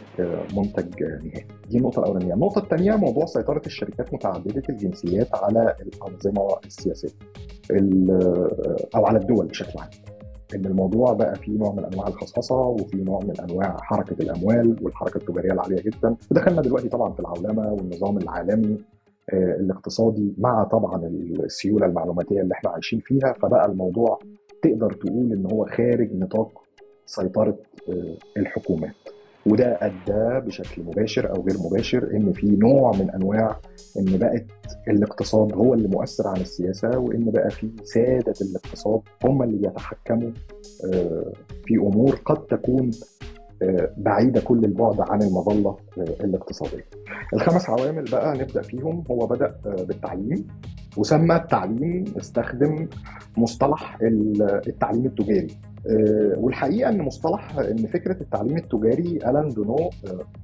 منتج 0.57 1.03
نهائي. 1.03 1.45
دي 1.69 1.77
النقطة 1.77 1.99
الأولانية. 1.99 2.33
النقطة 2.33 2.59
الثانية 2.59 2.95
موضوع 2.95 3.25
سيطرة 3.25 3.61
الشركات 3.65 4.13
متعددة 4.13 4.63
الجنسيات 4.69 5.27
على 5.35 5.75
الأنظمة 5.81 6.47
السياسية 6.65 7.09
أو 8.95 9.05
على 9.05 9.17
الدول 9.19 9.45
بشكل 9.45 9.79
عام. 9.79 9.89
إن 10.55 10.65
الموضوع 10.65 11.13
بقى 11.13 11.35
فيه 11.35 11.57
نوع 11.57 11.71
من 11.73 11.85
أنواع 11.85 12.07
الخصخصة 12.07 12.55
وفي 12.55 12.97
نوع 12.97 13.19
من 13.23 13.33
أنواع 13.49 13.77
حركة 13.81 14.15
الأموال 14.23 14.75
والحركة 14.81 15.17
التجارية 15.17 15.51
العالية 15.51 15.81
جدا. 15.81 16.15
ودخلنا 16.31 16.61
دلوقتي 16.61 16.89
طبعا 16.89 17.13
في 17.13 17.19
العولمة 17.19 17.73
والنظام 17.73 18.17
العالمي 18.17 18.77
الاقتصادي 19.33 20.33
مع 20.37 20.63
طبعا 20.63 21.05
السيولة 21.07 21.85
المعلوماتية 21.85 22.41
اللي 22.41 22.53
إحنا 22.53 22.69
عايشين 22.69 22.99
فيها. 22.99 23.33
فبقى 23.41 23.65
الموضوع 23.65 24.19
تقدر 24.69 24.93
تقول 24.93 25.33
إن 25.33 25.45
هو 25.51 25.65
خارج 25.65 26.09
نطاق 26.13 26.61
سيطرة 27.05 27.57
الحكومات. 28.37 28.95
وده 29.45 29.77
أدى 29.81 30.45
بشكل 30.47 30.81
مباشر 30.83 31.29
أو 31.35 31.41
غير 31.41 31.55
مباشر 31.59 32.11
إن 32.15 32.33
في 32.33 32.47
نوع 32.47 32.91
من 32.91 33.11
أنواع 33.11 33.59
إن 33.99 34.17
بقت 34.17 34.45
الاقتصاد 34.87 35.53
هو 35.53 35.73
اللي 35.73 35.87
مؤثر 35.87 36.27
عن 36.27 36.41
السياسة 36.41 36.97
وإن 36.99 37.31
بقى 37.31 37.49
في 37.49 37.69
سادة 37.83 38.33
الاقتصاد 38.41 39.01
هم 39.23 39.43
اللي 39.43 39.57
بيتحكموا 39.57 40.31
في 41.65 41.75
أمور 41.77 42.15
قد 42.25 42.45
تكون 42.45 42.91
بعيدة 43.97 44.41
كل 44.41 44.65
البعد 44.65 45.01
عن 45.09 45.21
المظلة 45.21 45.77
الاقتصادية. 45.97 46.85
الخمس 47.33 47.69
عوامل 47.69 48.03
بقى 48.11 48.37
نبدأ 48.37 48.61
فيهم 48.61 49.03
هو 49.11 49.27
بدأ 49.27 49.55
بالتعليم 49.65 50.47
وسمى 50.97 51.35
التعليم 51.35 52.03
استخدم 52.17 52.87
مصطلح 53.37 53.97
التعليم 54.67 55.05
التجاري 55.05 55.47
والحقيقة 56.37 56.89
إن 56.89 57.01
مصطلح 57.01 57.59
إن 57.59 57.77
فكرة 57.77 58.21
التعليم 58.21 58.57
التجاري 58.57 59.17
ألان 59.17 59.49
دونو 59.49 59.89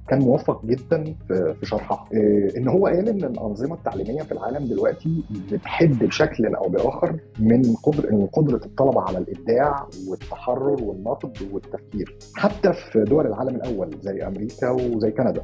كان 0.08 0.18
موفق 0.18 0.66
جدا 0.66 1.04
في 1.28 1.66
شرحها. 1.66 2.08
إن 2.56 2.68
هو 2.68 2.86
قال 2.86 3.08
إن 3.08 3.24
الأنظمة 3.24 3.74
التعليمية 3.74 4.22
في 4.22 4.32
العالم 4.32 4.66
دلوقتي 4.66 5.24
بتحد 5.52 5.98
بشكل 5.98 6.46
أو 6.46 6.68
بآخر 6.68 7.18
من 7.38 7.62
قدر 7.82 8.26
قدرة 8.32 8.60
الطلبة 8.66 9.00
على 9.00 9.18
الإبداع 9.18 9.86
والتحرر 10.10 10.82
والنقد 10.82 11.32
والتفكير. 11.52 12.18
حتى 12.36 12.72
في 12.72 13.04
دول 13.04 13.26
العالم 13.26 13.56
الأول 13.56 13.90
زي 14.00 14.26
أمريكا 14.26 14.70
وزي 14.70 15.10
كندا. 15.10 15.42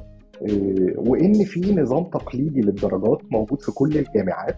وإن 0.96 1.44
في 1.44 1.74
نظام 1.74 2.04
تقليدي 2.04 2.60
للدرجات 2.60 3.18
موجود 3.32 3.62
في 3.62 3.72
كل 3.72 3.98
الجامعات. 3.98 4.56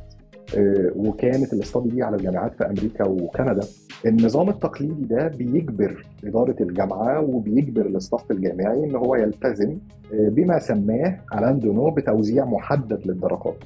وكانت 0.97 1.53
ال 1.53 1.59
study 1.59 1.89
دي 1.89 2.03
على 2.03 2.17
الجامعات 2.17 2.55
في 2.55 2.67
أمريكا 2.67 3.09
وكندا. 3.09 3.67
النظام 4.07 4.49
التقليدي 4.49 5.05
ده 5.05 5.29
بيجبر 5.29 6.07
إدارة 6.25 6.57
الجامعة 6.61 7.21
وبيجبر 7.21 7.87
ال 7.87 7.94
staff 7.94 8.31
الجامعي 8.31 8.85
إن 8.85 8.95
هو 8.97 9.15
يلتزم 9.15 9.79
بما 10.13 10.59
سماه 10.59 11.21
ألان 11.35 11.59
دونو 11.59 11.91
بتوزيع 11.91 12.45
محدد 12.45 13.07
للدرجات 13.07 13.57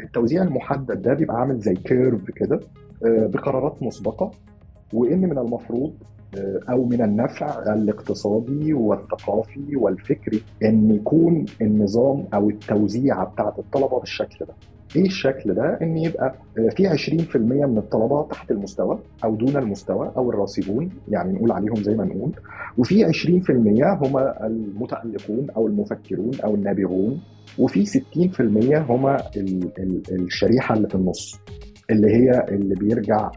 التوزيع 0.00 0.42
المحدد 0.42 1.02
ده 1.02 1.14
بيبقى 1.14 1.36
عامل 1.40 1.58
زي 1.58 1.74
curve 1.74 2.30
كده 2.30 2.60
بقرارات 3.02 3.82
مسبقة 3.82 4.30
وإن 4.92 5.20
من 5.20 5.38
المفروض 5.38 5.92
أو 6.70 6.84
من 6.84 7.02
النفع 7.02 7.74
الاقتصادي 7.74 8.74
والثقافي 8.74 9.76
والفكري 9.76 10.42
إن 10.64 10.90
يكون 10.94 11.44
النظام 11.62 12.24
أو 12.34 12.50
التوزيعة 12.50 13.24
بتاعت 13.26 13.58
الطلبة 13.58 14.00
بالشكل 14.00 14.44
ده. 14.44 14.54
إيه 14.96 15.04
الشكل 15.06 15.54
ده؟ 15.54 15.78
إن 15.82 15.96
يبقى 15.96 16.34
في 16.76 16.88
20% 17.32 17.36
من 17.36 17.78
الطلبة 17.78 18.22
تحت 18.28 18.50
المستوى 18.50 18.98
أو 19.24 19.34
دون 19.34 19.56
المستوى 19.56 20.12
أو 20.16 20.30
الراسبون 20.30 20.90
يعني 21.08 21.32
نقول 21.32 21.52
عليهم 21.52 21.76
زي 21.76 21.94
ما 21.94 22.04
نقول 22.04 22.32
وفي 22.78 23.04
20% 23.04 23.50
هم 24.06 24.18
المتألقون 24.44 25.50
أو 25.56 25.66
المفكرون 25.66 26.30
أو 26.44 26.54
النابغون 26.54 27.20
وفي 27.58 27.86
60% 27.86 27.90
هم 28.90 29.06
ال 29.06 29.70
ال 29.78 30.02
الشريحة 30.10 30.74
اللي 30.76 30.88
في 30.88 30.94
النص 30.94 31.40
اللي 31.90 32.08
هي 32.08 32.44
اللي 32.48 32.74
بيرجع 32.74 33.30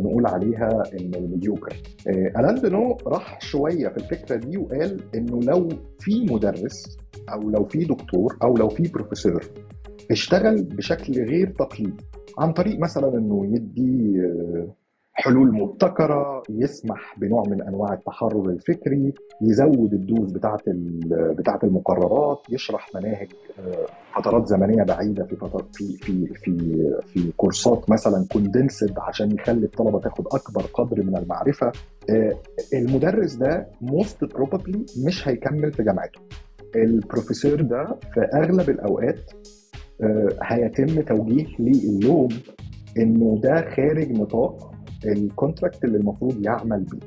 نقول 0.00 0.26
عليها 0.26 0.68
إن 1.00 1.14
الميديوكر 1.14 1.76
ألان 2.08 2.54
دينو 2.54 2.96
راح 3.06 3.40
شوية 3.40 3.88
في 3.88 3.96
الفكرة 3.96 4.36
دي 4.36 4.56
وقال 4.58 5.00
إنه 5.14 5.40
لو 5.42 5.68
في 5.98 6.26
مدرس 6.30 6.98
أو 7.32 7.50
لو 7.50 7.64
في 7.64 7.84
دكتور 7.84 8.36
أو 8.42 8.56
لو 8.56 8.68
في 8.68 8.82
بروفيسور 8.82 9.44
اشتغل 10.10 10.62
بشكل 10.62 11.12
غير 11.24 11.48
تقليدي 11.58 12.04
عن 12.38 12.52
طريق 12.52 12.78
مثلا 12.78 13.18
إنه 13.18 13.46
يدي 13.54 14.22
حلول 15.14 15.52
مبتكرة 15.54 16.42
يسمح 16.50 17.18
بنوع 17.18 17.42
من 17.48 17.62
أنواع 17.62 17.92
التحرر 17.92 18.50
الفكري 18.50 19.12
يزود 19.42 19.92
ال 19.92 20.00
dose 20.00 20.32
بتاعه 20.32 20.58
بتاعه 21.38 21.58
المقررات 21.64 22.40
يشرح 22.50 22.88
مناهج 22.94 23.28
فترات 24.14 24.46
زمنية 24.46 24.82
بعيدة 24.82 25.24
في 25.24 25.36
فتر 25.36 25.64
في 25.72 25.96
في 25.96 26.26
في 26.26 26.56
في 27.06 27.32
كورسات 27.36 27.90
مثلا 27.90 28.26
condensed 28.32 28.98
عشان 28.98 29.30
يخلي 29.32 29.64
الطلبة 29.66 30.00
تاخد 30.00 30.26
أكبر 30.32 30.62
قدر 30.62 31.02
من 31.02 31.16
المعرفة. 31.16 31.72
المدرس 32.74 33.34
ده 33.34 33.66
most 33.80 34.24
probably 34.24 34.84
مش 35.06 35.28
هيكمل 35.28 35.72
في 35.72 35.82
جامعته. 35.82 36.20
البروفيسور 36.76 37.60
ده 37.60 37.96
في 38.14 38.20
أغلب 38.20 38.70
الأوقات 38.70 39.30
هيتم 40.42 41.00
توجيه 41.00 41.46
اللوم 41.60 42.28
إنه 42.98 43.40
ده 43.42 43.70
خارج 43.76 44.12
نطاق 44.12 44.72
ال 45.06 45.15
contract 45.15 45.84
اللي 45.84 45.98
المفروض 45.98 46.44
يعمل 46.46 46.80
بيه. 46.80 46.98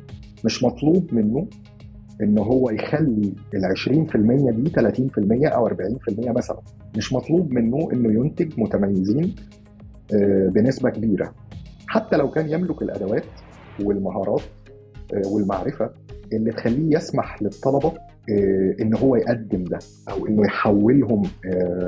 مش 0.45 0.63
مطلوب 0.63 1.13
منه 1.13 1.47
ان 2.21 2.37
هو 2.37 2.69
يخلي 2.69 3.33
ال 3.53 3.65
20% 3.65 4.51
دي 4.51 4.69
30% 4.69 5.47
أو 5.47 5.67
40% 5.67 5.73
مثلا. 6.19 6.59
مش 6.97 7.13
مطلوب 7.13 7.51
منه 7.51 7.91
إنه 7.93 8.13
ينتج 8.25 8.59
متميزين 8.59 9.35
آه، 10.13 10.47
بنسبة 10.47 10.89
كبيرة. 10.89 11.33
حتى 11.87 12.17
لو 12.17 12.29
كان 12.31 12.49
يملك 12.49 12.81
الأدوات 12.81 13.25
والمهارات 13.83 14.41
آه، 15.13 15.27
والمعرفة 15.27 15.89
اللي 16.33 16.51
تخليه 16.51 16.95
يسمح 16.97 17.41
للطلبة 17.41 17.93
آه، 18.29 18.75
إن 18.81 18.93
هو 18.97 19.15
يقدم 19.15 19.63
ده 19.63 19.79
أو 20.09 20.27
إنه 20.27 20.45
يحولهم 20.45 21.23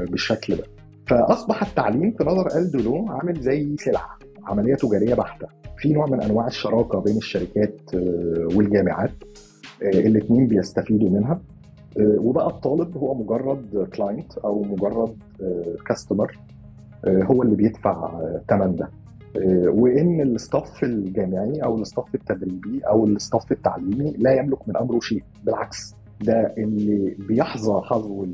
بالشكل 0.09 0.55
ده. 0.55 0.63
فأصبح 1.07 1.63
التعليم 1.63 2.11
في 2.11 2.23
نظر 2.23 2.57
الدولو 2.57 3.05
عامل 3.09 3.39
زي 3.41 3.75
سلعة 3.77 4.17
عملية 4.45 4.75
تجارية 4.75 5.13
بحتة. 5.15 5.47
في 5.77 5.93
نوع 5.93 6.05
من 6.05 6.21
أنواع 6.21 6.47
الشراكة 6.47 6.99
بين 6.99 7.17
الشركات 7.17 7.79
والجامعات 8.55 9.11
الاثنين 9.81 10.47
بيستفيدوا 10.47 11.09
منها. 11.09 11.41
وبقى 11.99 12.47
الطالب 12.47 12.97
هو 12.97 13.13
مجرد 13.13 13.87
كلاينت 13.95 14.37
أو 14.37 14.61
مجرد 14.63 15.15
customer 15.87 16.37
آه، 17.05 17.23
هو 17.23 17.43
اللي 17.43 17.55
بيدفع 17.55 18.21
ثمن 18.49 18.75
ده. 18.75 18.89
آه، 19.37 19.69
وإن 19.69 20.21
ال 20.21 20.31
staff 20.31 20.83
الجامعي 20.83 21.59
أو 21.63 21.75
ال 21.77 21.83
staff 21.83 22.15
التدريبي 22.15 22.81
أو 22.87 23.05
ال 23.05 23.13
staff 23.13 23.51
التعليمي 23.51 24.11
لا 24.17 24.31
يملك 24.35 24.67
من 24.67 24.77
أمره 24.77 24.99
شيء. 24.99 25.23
بالعكس 25.43 25.95
ده 26.21 26.53
اللي 26.57 27.15
بيحذو 27.27 27.81
حذوه 27.83 28.25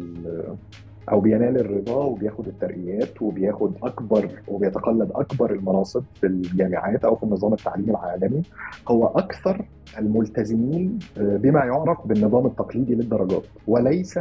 أو 1.11 1.19
بينال 1.19 1.57
الرضا 1.57 1.95
وبياخد 2.05 2.47
الترقيات 2.47 3.21
وبياخد 3.21 3.73
أكبر 3.83 4.29
وبيتقلد 4.47 5.11
أكبر 5.15 5.53
المناصب 5.53 6.03
في 6.13 6.27
الجامعات 6.27 7.05
أو 7.05 7.15
في 7.15 7.23
النظام 7.23 7.53
التعليمي 7.53 7.91
العالمي 7.91 8.41
هو 8.87 9.07
أكثر 9.07 9.65
الملتزمين 9.99 10.99
آه، 11.17 11.37
بما 11.37 11.59
يعرف 11.65 12.07
بالنظام 12.07 12.45
التقليدي 12.45 12.95
للدرجات 12.95 13.43
وليس 13.67 14.19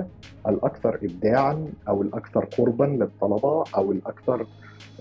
الأكثر 0.49 0.99
ابداعا 1.03 1.67
أو 1.89 2.03
الأكثر 2.03 2.45
قربا 2.45 2.85
للطلبة 2.85 3.65
أو 3.77 3.93
الأكثر 3.93 4.47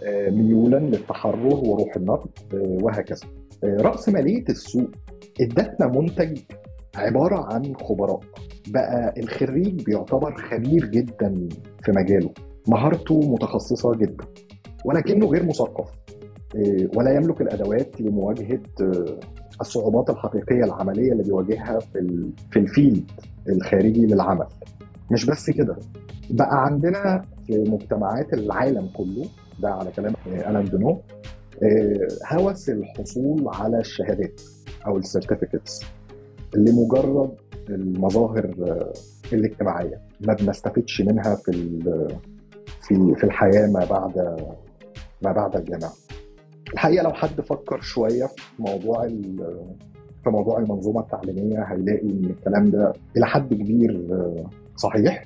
آه، 0.03 0.29
ميولا 0.29 0.77
للتحرر 0.77 1.55
وروح 1.65 1.95
النقد 1.95 2.29
آه، 2.53 2.77
وهكذا. 2.83 3.27
رأس 3.63 4.09
مالية 4.09 4.43
السوق 4.49 4.89
ادتنا 5.41 5.87
منتج 5.87 6.37
عبارة 6.95 7.53
عن 7.53 7.73
خبراء. 7.75 8.19
بقى 8.67 9.13
الخريج 9.17 9.83
بيعتبر 9.83 10.35
خبير 10.37 10.85
جدا 10.85 11.49
في 11.83 11.91
مجاله. 11.91 12.29
مهارته 12.67 13.19
متخصصة 13.19 13.95
جدا 13.95 14.25
ولكنه 14.85 15.25
غير 15.27 15.45
مثقف 15.45 15.89
إيه، 16.55 16.89
ولا 16.95 17.11
يملك 17.15 17.41
الأدوات 17.41 18.01
لمواجهة 18.01 18.61
آه، 18.81 19.19
الصعوبات 19.61 20.09
الحقيقية 20.09 20.63
العملية 20.63 21.11
اللي 21.11 21.23
بيواجهها 21.23 21.79
في 21.79 22.29
في 22.51 22.59
الفيلد 22.59 23.11
الخارجي 23.49 24.05
للعمل. 24.05 24.47
مش 25.11 25.25
بس 25.25 25.49
كده 25.49 25.75
بقى 26.29 26.65
عندنا 26.65 27.25
في 27.47 27.57
مجتمعات 27.67 28.33
العالم 28.33 28.89
كله 28.97 29.25
ده 29.61 29.69
على 29.69 29.91
كلام 29.91 30.13
ألان 30.27 30.65
دونو 30.65 31.01
آه، 31.63 32.07
هوس 32.35 32.69
الحصول 32.69 33.43
على 33.47 33.79
الشهادات 33.79 34.41
أو 34.87 34.97
ال 34.97 35.04
certificates 35.04 35.83
لمجرد 36.55 37.31
المظاهر 37.69 38.49
الاجتماعية 39.33 40.01
ما 40.27 40.33
بنستفدش 40.33 41.01
منها 41.01 41.35
في 41.35 41.51
في 42.81 43.15
في 43.15 43.23
الحياة 43.23 43.67
ما 43.67 43.85
بعد 43.85 44.17
ما 45.23 45.31
بعد 45.31 45.55
الجامعة. 45.55 45.91
الحقيقة 46.73 47.03
لو 47.03 47.13
حد 47.13 47.41
فكر 47.41 47.81
شوية 47.81 48.25
في 48.25 48.41
موضوع 48.59 49.07
في 50.23 50.29
موضوع 50.29 50.59
المنظومة 50.59 50.99
التعليمية 51.01 51.63
هيلاقي 51.63 52.01
إن 52.09 52.25
الكلام 52.25 52.71
ده 52.71 52.93
إلى 53.17 53.25
حد 53.25 53.53
كبير 53.53 54.07
صحيح 54.75 55.25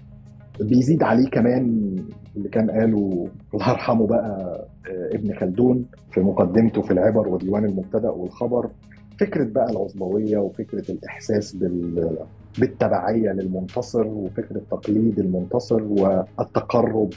بيزيد 0.60 1.04
عليه 1.04 1.30
كمان 1.30 1.96
اللي 2.38 2.50
كان 2.50 2.72
قاله 2.72 3.28
الله 3.54 3.70
يرحمه 3.70 4.08
بقى 4.08 4.66
آه، 4.90 5.16
ابن 5.16 5.34
خلدون 5.36 5.86
في 6.12 6.20
مقدمته 6.20 6.82
في 6.82 6.92
العبر 6.92 7.28
وديوان 7.28 7.66
المبتدأ 7.66 8.10
والخبر 8.10 8.70
فكرة 9.20 9.44
بقى 9.44 9.72
العصبويه 9.72 10.38
وفكرة 10.38 10.92
الإحساس 10.92 11.56
بال 11.56 12.18
بالتبعية 12.60 13.32
للمنتصر 13.32 14.08
وفكرة 14.08 14.62
تقليد 14.72 15.20
المنتصر 15.20 15.84
والتقرب 15.84 17.10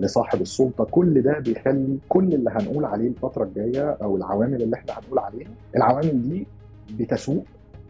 لصاحب 0.00 0.40
السلطة 0.40 0.84
كل 0.84 1.22
ده 1.22 1.38
بيخلي 1.38 1.98
كل 2.08 2.34
اللي 2.34 2.50
هنقول 2.50 2.84
عليه 2.84 3.08
الفترة 3.08 3.44
الجاية 3.44 3.90
أو 4.02 4.16
العوامل 4.16 4.62
اللي 4.62 4.76
إحنا 4.76 4.92
هنقول 4.98 5.18
عليها 5.18 5.48
العوامل 5.76 6.22
دي 6.22 6.46
بتسوء 6.98 7.42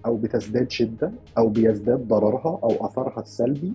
أو 0.07 0.17
بتزداد 0.17 0.71
شدة 0.71 1.11
أو 1.39 1.49
بيزداد 1.49 2.09
ضررها 2.09 2.61
أو 2.63 2.87
اثرها 2.87 3.21
السلبي 3.21 3.73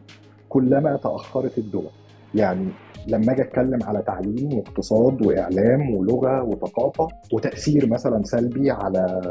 كلما 0.50 0.98
تأخرت 0.98 1.58
الدول. 1.58 1.90
يعني 2.36 2.68
لما 3.08 3.32
أجي 3.34 3.42
اتكلم 3.42 3.80
على 3.84 4.02
تعليم 4.02 4.54
واقتصاد 4.54 5.26
واعلام 5.26 5.96
ولغة 5.96 6.44
وثقافة 6.44 7.08
وتأثير 7.34 7.88
مثلا 7.90 8.24
سلبي 8.24 8.72
على 8.72 9.22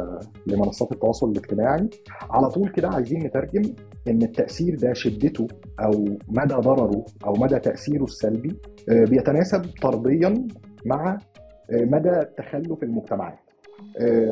لمنصات 0.47 0.93
التواصل 0.93 1.31
الاجتماعي 1.31 1.89
على 2.31 2.49
طول 2.51 2.69
كده 2.69 2.89
عايزين 2.89 3.25
نترجم 3.27 3.63
إن 4.09 4.23
التأثير 4.23 4.77
ده 4.79 4.93
شدته 4.93 5.47
أو 5.81 6.05
مدى 6.29 6.55
ضرره 6.55 7.05
أو 7.27 7.33
مدى 7.33 7.59
تأثيره 7.59 8.05
السلبي 8.05 8.57
آه، 8.89 9.05
بيتناسب 9.05 9.63
طرديا 9.83 10.47
مع 10.87 11.19
آه، 11.71 11.85
مدى 11.85 12.21
تخلف 12.39 12.83
المجتمعات. 12.83 13.39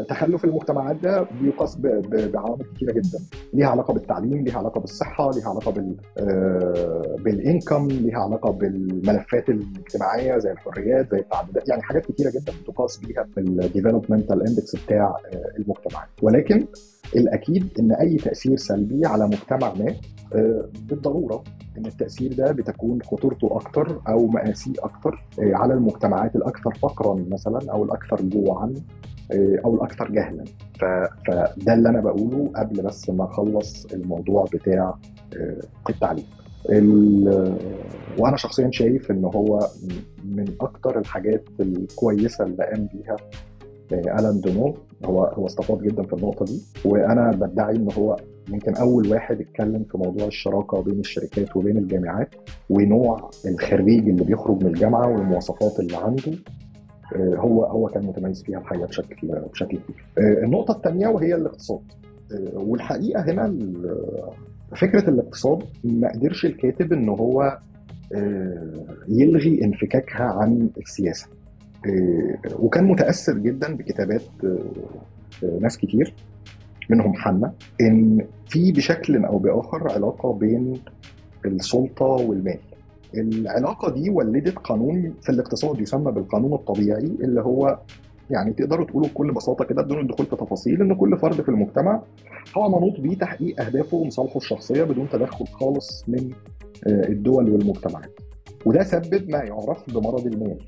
تخلف 0.08 0.44
المجتمعات 0.44 0.96
ده 0.96 1.26
بيقاس 1.40 1.76
بعوامل 2.06 2.64
كثيره 2.74 2.92
جدا. 2.92 3.18
ليها 3.52 3.66
علاقة 3.66 3.94
بالتعليم 3.94 4.44
ليها 4.44 4.58
علاقة 4.58 4.80
بالصحة 4.80 5.30
ليها 5.30 5.48
علاقة 5.48 5.70
بال 5.70 5.96
آه، 6.18 7.16
بال 7.24 7.40
income 7.40 7.88
ليها 7.88 8.18
علاقة 8.18 8.50
بالملفات 8.52 9.48
الاجتماعية 9.48 10.38
زي 10.38 10.52
الحريات 10.52 11.10
زي 11.10 11.18
التعددات 11.18 11.68
يعني 11.68 11.82
حاجات 11.82 12.06
كثيره 12.12 12.30
جدا 12.30 12.52
بتقاس 12.62 12.96
بيها 12.98 13.24
في 13.34 13.40
ال 13.40 13.48
developmental 13.48 14.46
index 14.48 14.76
بتاع 14.76 15.16
آه، 15.34 15.58
المجتمعات 15.58 16.08
ولكن 16.22 16.66
الأكيد 17.16 17.68
إن 17.78 17.92
أي 17.92 18.16
تأثير 18.16 18.56
سلبي 18.56 19.06
على 19.06 19.26
مجتمع 19.26 19.74
ما 19.74 19.94
بالضرورة 20.88 21.44
إن 21.78 21.86
التأثير 21.86 22.32
ده 22.32 22.52
بتكون 22.52 23.02
خطورته 23.02 23.48
أكتر 23.56 24.00
أو 24.08 24.26
مآسيه 24.26 24.72
أكتر 24.78 25.24
على 25.38 25.74
المجتمعات 25.74 26.36
الأكثر 26.36 26.74
فقرا 26.82 27.24
مثلا 27.30 27.72
أو 27.72 27.84
الأكثر 27.84 28.22
جوعا. 28.22 28.64
آه، 28.66 29.11
أو 29.64 29.74
الأكثر 29.74 30.10
جهلا. 30.10 30.44
فده 30.80 31.74
اللي 31.74 31.88
أنا 31.88 32.00
بقوله 32.00 32.50
قبل 32.56 32.82
بس 32.82 33.10
ما 33.10 33.24
أخلص 33.24 33.86
الموضوع 33.86 34.44
بتاع 34.54 34.94
التعليم 35.90 36.24
وأنا 38.18 38.36
شخصيا 38.36 38.70
شايف 38.70 39.10
إن 39.10 39.24
هو 39.24 39.66
من 40.24 40.44
أكتر 40.60 40.98
الحاجات 40.98 41.44
الكويسة 41.60 42.44
اللي 42.44 42.64
قام 42.64 42.88
بيها 42.94 43.16
آه، 43.92 44.18
ألان 44.18 44.40
دونو 44.40 44.74
هو 45.04 45.24
هو 45.24 45.46
استفاض 45.46 45.82
جدا 45.82 46.02
في 46.02 46.12
النقطة 46.12 46.44
دي. 46.44 46.62
وأنا 46.84 47.30
بدعي 47.30 47.76
إن 47.76 47.88
هو 47.98 48.16
يمكن 48.48 48.74
أول 48.74 49.08
واحد 49.08 49.40
اتكلم 49.40 49.84
في 49.90 49.98
موضوع 49.98 50.26
الشراكة 50.26 50.82
بين 50.82 51.00
الشركات 51.00 51.56
وبين 51.56 51.76
الجامعات 51.78 52.34
ونوع 52.70 53.30
الخريج 53.46 54.08
اللي 54.08 54.24
بيخرج 54.24 54.62
من 54.64 54.66
الجامعة 54.66 55.08
والمواصفات 55.08 55.80
اللي 55.80 55.96
عنده. 55.96 56.32
هو 57.16 57.64
هو 57.64 57.88
كان 57.88 58.06
متميز 58.06 58.42
فيها 58.42 58.58
الحقيقة 58.58 58.86
بشكل 58.86 59.28
بشكل 59.52 59.78
كبير. 59.78 60.06
آه، 60.18 60.44
النقطة 60.44 60.72
الثانية 60.72 61.08
وهي 61.08 61.34
الاقتصاد. 61.34 61.80
آه، 62.32 62.58
والحقيقة 62.58 63.20
هنا 63.20 63.54
فكرة 64.76 65.10
الاقتصاد 65.10 65.62
ما 65.84 66.12
قدرش 66.12 66.46
الكاتب 66.46 66.92
إن 66.92 67.08
هو 67.08 67.58
يلغي 69.08 69.64
انفكاكها 69.64 70.24
عن 70.24 70.68
السياسة. 70.78 71.26
وكان 72.58 72.84
متأثر 72.84 73.38
جدا 73.38 73.76
بكتابات 73.76 74.22
ناس 75.60 75.78
كتير 75.78 76.14
منهم 76.90 77.14
حنا 77.14 77.52
إن 77.80 78.26
في 78.48 78.72
بشكل 78.72 79.24
أو 79.24 79.38
بآخر 79.38 79.92
علاقة 79.92 80.32
بين 80.32 80.74
السلطة 81.46 82.04
والمال. 82.04 82.58
العلاقة 83.14 83.90
دي 83.90 84.10
ولدت 84.10 84.58
قانون 84.58 85.14
في 85.22 85.28
الاقتصاد 85.32 85.80
يسمى 85.80 86.12
بالقانون 86.12 86.52
الطبيعي 86.54 87.16
اللي 87.22 87.40
هو 87.40 87.78
يعني 88.30 88.52
تقدروا 88.52 88.86
تقولوا 88.86 89.08
بكل 89.08 89.32
بساطة 89.32 89.64
كده 89.64 89.82
بدون 89.82 90.00
الدخول 90.00 90.26
في 90.26 90.36
تفاصيل 90.36 90.80
إن 90.82 90.94
كل 90.94 91.18
فرد 91.18 91.40
في 91.40 91.48
المجتمع 91.48 92.02
هو 92.56 92.68
منوط 92.68 93.00
بيه 93.00 93.18
تحقيق 93.18 93.60
أهدافه 93.60 93.96
ومصالحه 93.96 94.36
الشخصية 94.36 94.84
بدون 94.84 95.08
تدخل 95.08 95.46
خالص 95.46 96.04
من 96.08 96.30
آه، 96.86 97.08
الدول 97.08 97.50
والمجتمعات. 97.50 98.20
وده 98.66 98.82
سبب 98.82 99.30
ما 99.30 99.38
يعرف 99.38 99.90
بمرض 99.94 100.26
المال. 100.26 100.58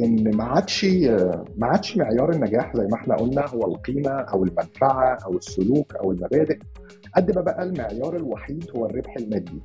إن 0.00 0.36
ما 0.36 0.44
عادش 0.44 0.84
آه، 0.84 1.44
ما 1.56 1.66
عادش 1.66 1.96
معيار 1.96 2.30
النجاح 2.30 2.76
زي 2.76 2.86
ما 2.86 2.94
إحنا 2.94 3.16
قلنا 3.16 3.46
هو 3.48 3.66
القيمة 3.66 4.10
أو 4.10 4.44
المنفعة 4.44 5.18
أو 5.26 5.36
السلوك 5.36 5.94
أو 5.96 6.12
المبادئ 6.12 6.58
قد 7.16 7.36
ما 7.36 7.42
بقى 7.42 7.62
المعيار 7.62 8.16
الوحيد 8.16 8.70
هو 8.76 8.86
الربح 8.86 9.16
المادي 9.16 9.62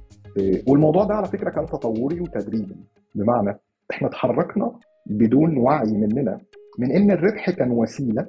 والموضوع 0.68 1.04
ده 1.04 1.14
على 1.16 1.28
فكرة 1.28 1.50
كان 1.50 1.66
تطوري 1.66 2.20
وتدريجي 2.22 2.76
بمعنى 3.16 3.60
إحنا 3.92 4.08
اتحركنا 4.08 4.72
بدون 5.06 5.58
وعي 5.58 5.92
مننا 5.92 6.40
من 6.80 6.92
إن 6.92 7.12
الربح 7.12 7.50
كان 7.50 7.72
وسيلة 7.72 8.26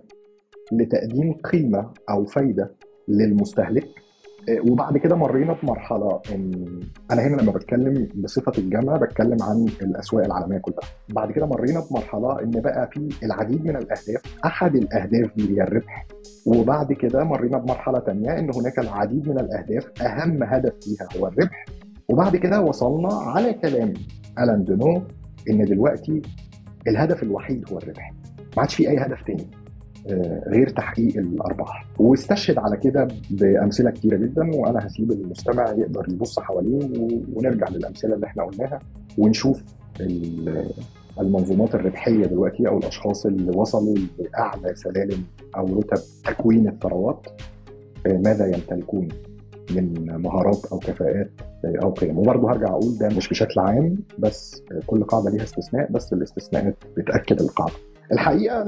لتقديم 0.72 1.32
قيمة 1.32 1.90
أو 2.10 2.24
فايدة 2.24 2.70
للمستهلك. 3.08 3.84
آه، 4.48 4.70
وبعد 4.70 4.98
كده 4.98 5.16
مرينا 5.16 5.56
بمرحلة 5.62 6.20
إن 6.34 6.50
أنا 7.10 7.22
هنا 7.26 7.42
لما 7.42 7.52
بتكلم 7.52 8.08
بصفة 8.14 8.52
الجامعة 8.58 8.98
بتكلم 8.98 9.36
عن 9.42 9.66
الأسواق 9.82 10.24
العالمية 10.24 10.58
كلها. 10.58 10.78
بعد 11.08 11.32
كده 11.32 11.46
مرينا 11.46 11.80
بمرحلة 11.90 12.40
إن 12.42 12.50
بقى 12.50 12.90
في 12.92 13.10
العديد 13.22 13.64
من 13.64 13.76
الأهداف 13.76 14.22
أحد 14.44 14.76
الأهداف 14.76 15.36
دي 15.36 15.56
هي 15.56 15.62
الربح. 15.62 16.06
وبعد 16.46 16.92
كده 16.92 17.24
مرينا 17.24 17.58
بمرحلة 17.58 18.00
ثانية 18.00 18.38
إن 18.38 18.50
هناك 18.54 18.78
العديد 18.78 19.28
من 19.28 19.38
الأهداف 19.38 20.02
أهم 20.02 20.42
هدف 20.42 20.72
فيها 20.80 21.08
هو 21.20 21.26
الربح. 21.26 21.64
وبعد 22.10 22.36
كده 22.36 22.60
وصلنا 22.60 23.08
على 23.12 23.52
كلام 23.52 23.94
ألان 24.38 24.64
دونو 24.64 25.02
إن 25.50 25.64
دلوقتي 25.64 26.22
الهدف 26.88 27.22
الوحيد 27.22 27.64
هو 27.72 27.78
الربح. 27.78 28.12
ما 28.56 28.62
عادش 28.62 28.74
في 28.74 28.90
أي 28.90 28.98
هدف 28.98 29.22
تاني 29.26 29.46
آه، 30.10 30.42
غير 30.48 30.68
تحقيق 30.68 31.16
الأرباح. 31.16 31.86
واستشهد 31.98 32.58
على 32.58 32.76
كده 32.76 33.08
بأمثلة 33.30 33.90
كتيرة 33.90 34.16
جدا 34.16 34.50
وأنا 34.54 34.86
هسيب 34.86 35.12
المستمع 35.12 35.64
يقدر 35.78 36.06
يبص 36.08 36.38
حواليه 36.40 36.78
ونرجع 37.34 37.68
للأمثلة 37.68 38.14
اللي 38.14 38.26
إحنا 38.26 38.44
قلناها 38.44 38.78
ونشوف 39.18 39.62
المنظومات 41.20 41.74
الربحية 41.74 42.26
دلوقتي 42.26 42.68
أو 42.68 42.78
الأشخاص 42.78 43.26
اللي 43.26 43.50
وصلوا 43.56 43.96
لأعلى 44.18 44.74
سلالم 44.74 45.24
أو 45.56 45.78
رتب 45.78 46.02
تكوين 46.24 46.68
الثروات 46.68 47.26
آه، 48.06 48.20
ماذا 48.24 48.46
يمتلكون؟ 48.46 49.08
من 49.70 50.16
مهارات 50.22 50.66
أو 50.72 50.78
كفاءات 50.78 51.30
أو 51.82 51.90
قيم. 51.90 52.18
وبرضه 52.18 52.52
هرجع 52.52 52.68
أقول 52.68 52.98
ده 52.98 53.08
مش 53.08 53.28
بشكل 53.28 53.60
عام 53.60 53.98
بس 54.18 54.62
كل 54.86 55.04
قاعدة 55.04 55.30
ليها 55.30 55.42
استثناء 55.42 55.92
بس 55.92 56.12
الاستثناءات 56.12 56.76
بتأكد 56.96 57.40
القاعدة. 57.40 57.74
الحقيقة 58.12 58.62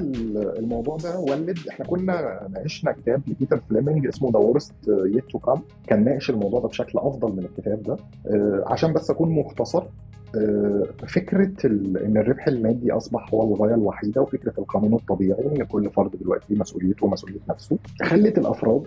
الموضوع 0.58 0.96
ده 0.96 1.18
ولد 1.18 1.58
إحنا 1.70 1.86
كنا 1.86 2.48
ناقشنا 2.50 2.92
كتاب 2.92 3.22
لبيتر 3.28 3.60
فليمنج 3.60 4.06
اسمه 4.06 4.30
The 4.30 4.38
Worst 4.38 4.74
Is 4.88 5.24
Yet 5.30 5.35
to 5.35 5.38
Come 5.38 5.62
كان 5.86 6.04
ناقش 6.04 6.30
الموضوع 6.30 6.60
ده 6.60 6.68
بشكل 6.68 6.98
أفضل 6.98 7.32
من 7.32 7.38
الكتاب 7.44 7.82
ده 7.82 7.96
آه، 8.26 8.64
عشان 8.66 8.92
بس 8.92 9.10
أكون 9.10 9.30
مختصر 9.30 9.82
آه، 10.36 10.84
فكرة 11.08 11.52
إن 12.04 12.16
الربح 12.16 12.48
المادي 12.48 12.92
أصبح 12.92 13.34
هو 13.34 13.54
الغاية 13.54 13.74
الوحيدة 13.74 14.20
وفكرة 14.22 14.52
القانون 14.58 14.94
الطبيعي 14.94 15.46
إن 15.56 15.64
كل 15.64 15.90
فرد 15.90 16.10
دلوقتي 16.20 16.54
مسؤوليته 16.54 17.06
ومسؤولية 17.06 17.40
نفسه 17.50 17.78
خلت 18.02 18.38
الأفراد 18.38 18.82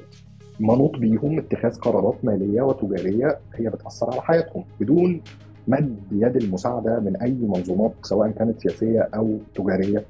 منوط 0.60 0.98
بيهم 0.98 1.40
اتخاذ 1.40 1.76
قرارات 1.80 2.16
مالية 2.24 2.62
وتجارية 2.62 3.38
هي 3.56 3.70
بتأثر 3.70 4.12
على 4.12 4.22
حياتهم 4.22 4.64
بدون 4.80 5.22
مد 5.68 5.96
يد 6.12 6.36
المساعدة 6.36 7.00
من 7.00 7.16
أي 7.16 7.32
منظومات 7.42 7.94
سواء 8.02 8.30
كانت 8.32 8.62
سياسية 8.62 9.10
أو 9.16 9.38
تجارية 9.56 10.06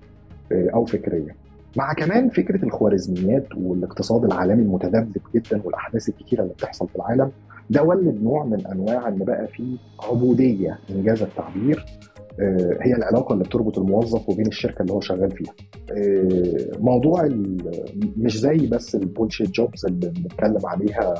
أو 0.51 0.85
فكرية. 0.85 1.35
مع 1.77 1.93
كمان 1.93 2.29
فكرة 2.29 2.65
الخوارزميات 2.65 3.47
والاقتصاد 3.57 4.23
العالمي 4.25 4.61
المتذبذب 4.63 5.21
جدا 5.35 5.61
والأحداث 5.63 6.09
الكثيره 6.09 6.41
اللي 6.41 6.53
بتحصل 6.53 6.87
في 6.87 6.95
العالم 6.95 7.31
ده 7.69 7.83
ولد 7.83 8.23
نوع 8.23 8.45
من 8.45 8.67
أنواع 8.67 9.07
إن 9.07 9.17
بقى 9.17 9.47
في 9.47 9.77
عبودية 10.09 10.79
إنجاز 10.89 11.21
التعبير 11.21 11.85
آه، 11.85 12.14
هي 12.81 12.93
العلاقة 12.93 13.33
اللي 13.33 13.43
بتربط 13.43 13.77
الموظف 13.79 14.29
وبين 14.29 14.47
الشركة 14.47 14.81
اللي 14.81 14.93
هو 14.93 15.01
شغال 15.01 15.31
فيها. 15.31 15.53
آه، 15.91 16.77
موضوع 16.79 17.29
مش 18.17 18.39
زي 18.39 18.67
بس 18.67 18.95
ال 18.95 19.02
bullshit 19.02 19.51
jobs 19.51 19.85
اللي 19.85 20.09
بنتكلم 20.09 20.65
عليها 20.65 21.13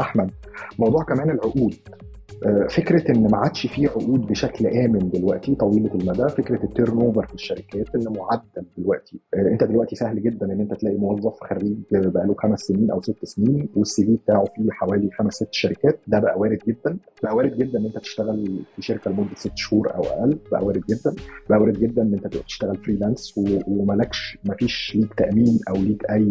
أحمد، 0.00 0.30
موضوع 0.78 1.04
كمان 1.04 1.30
العقود 1.30 1.74
آه، 1.74 2.21
فكرة 2.70 3.12
إن 3.12 3.22
ما 3.30 3.36
عادش 3.38 3.66
في 3.66 3.86
عقود 3.86 4.26
بشكل 4.26 4.66
آمن 4.66 5.10
دلوقتي 5.10 5.54
طويلة 5.54 5.94
المدى 5.94 6.28
فكرة 6.28 6.64
ال 6.64 7.00
turnover 7.00 7.26
في 7.26 7.34
الشركات 7.34 7.94
اللي 7.94 8.10
معدل 8.10 8.64
دلوقتي. 8.78 9.20
آه، 9.34 9.48
أنت 9.52 9.64
دلوقتي 9.64 9.96
سهل 9.96 10.22
جدا 10.22 10.46
إن 10.52 10.60
أنت 10.60 10.74
تلاقي 10.74 10.96
موظف 10.96 11.34
خريج 11.40 11.76
بقاله 11.92 12.34
خمس 12.38 12.60
سنين 12.60 12.90
أو 12.90 13.00
ست 13.02 13.24
سنين 13.24 13.68
وال 13.76 14.04
CV 14.06 14.16
بتاعه 14.16 14.44
فيه 14.44 14.70
حوالي 14.70 15.10
خمس 15.10 15.32
ست 15.34 15.48
شركات. 15.52 16.00
ده 16.06 16.18
بقى 16.18 16.38
وارد 16.38 16.58
جدا. 16.68 16.96
بقى 17.22 17.36
وارد 17.36 17.58
جدا 17.58 17.78
إن 17.78 17.84
أنت 17.84 17.98
تشتغل 17.98 18.60
في 18.76 18.82
شركة 18.82 19.10
لمدة 19.10 19.34
ست 19.36 19.52
شهور 19.56 19.94
أو 19.94 20.02
أقل. 20.02 20.38
بقى 20.52 20.64
وارد 20.64 20.82
جدا. 20.90 21.14
بقى 21.50 21.58
وارد 21.60 21.78
جدا 21.80 22.02
إن 22.02 22.14
أنت 22.14 22.26
تبقى 22.26 22.44
تشتغل 22.44 22.76
freelance 22.76 23.34
ومالكش 23.68 24.38
مفيش 24.44 24.92
ليك 24.96 25.14
تأمين 25.14 25.58
أو 25.68 25.74
ليك 25.74 26.10
أي 26.10 26.30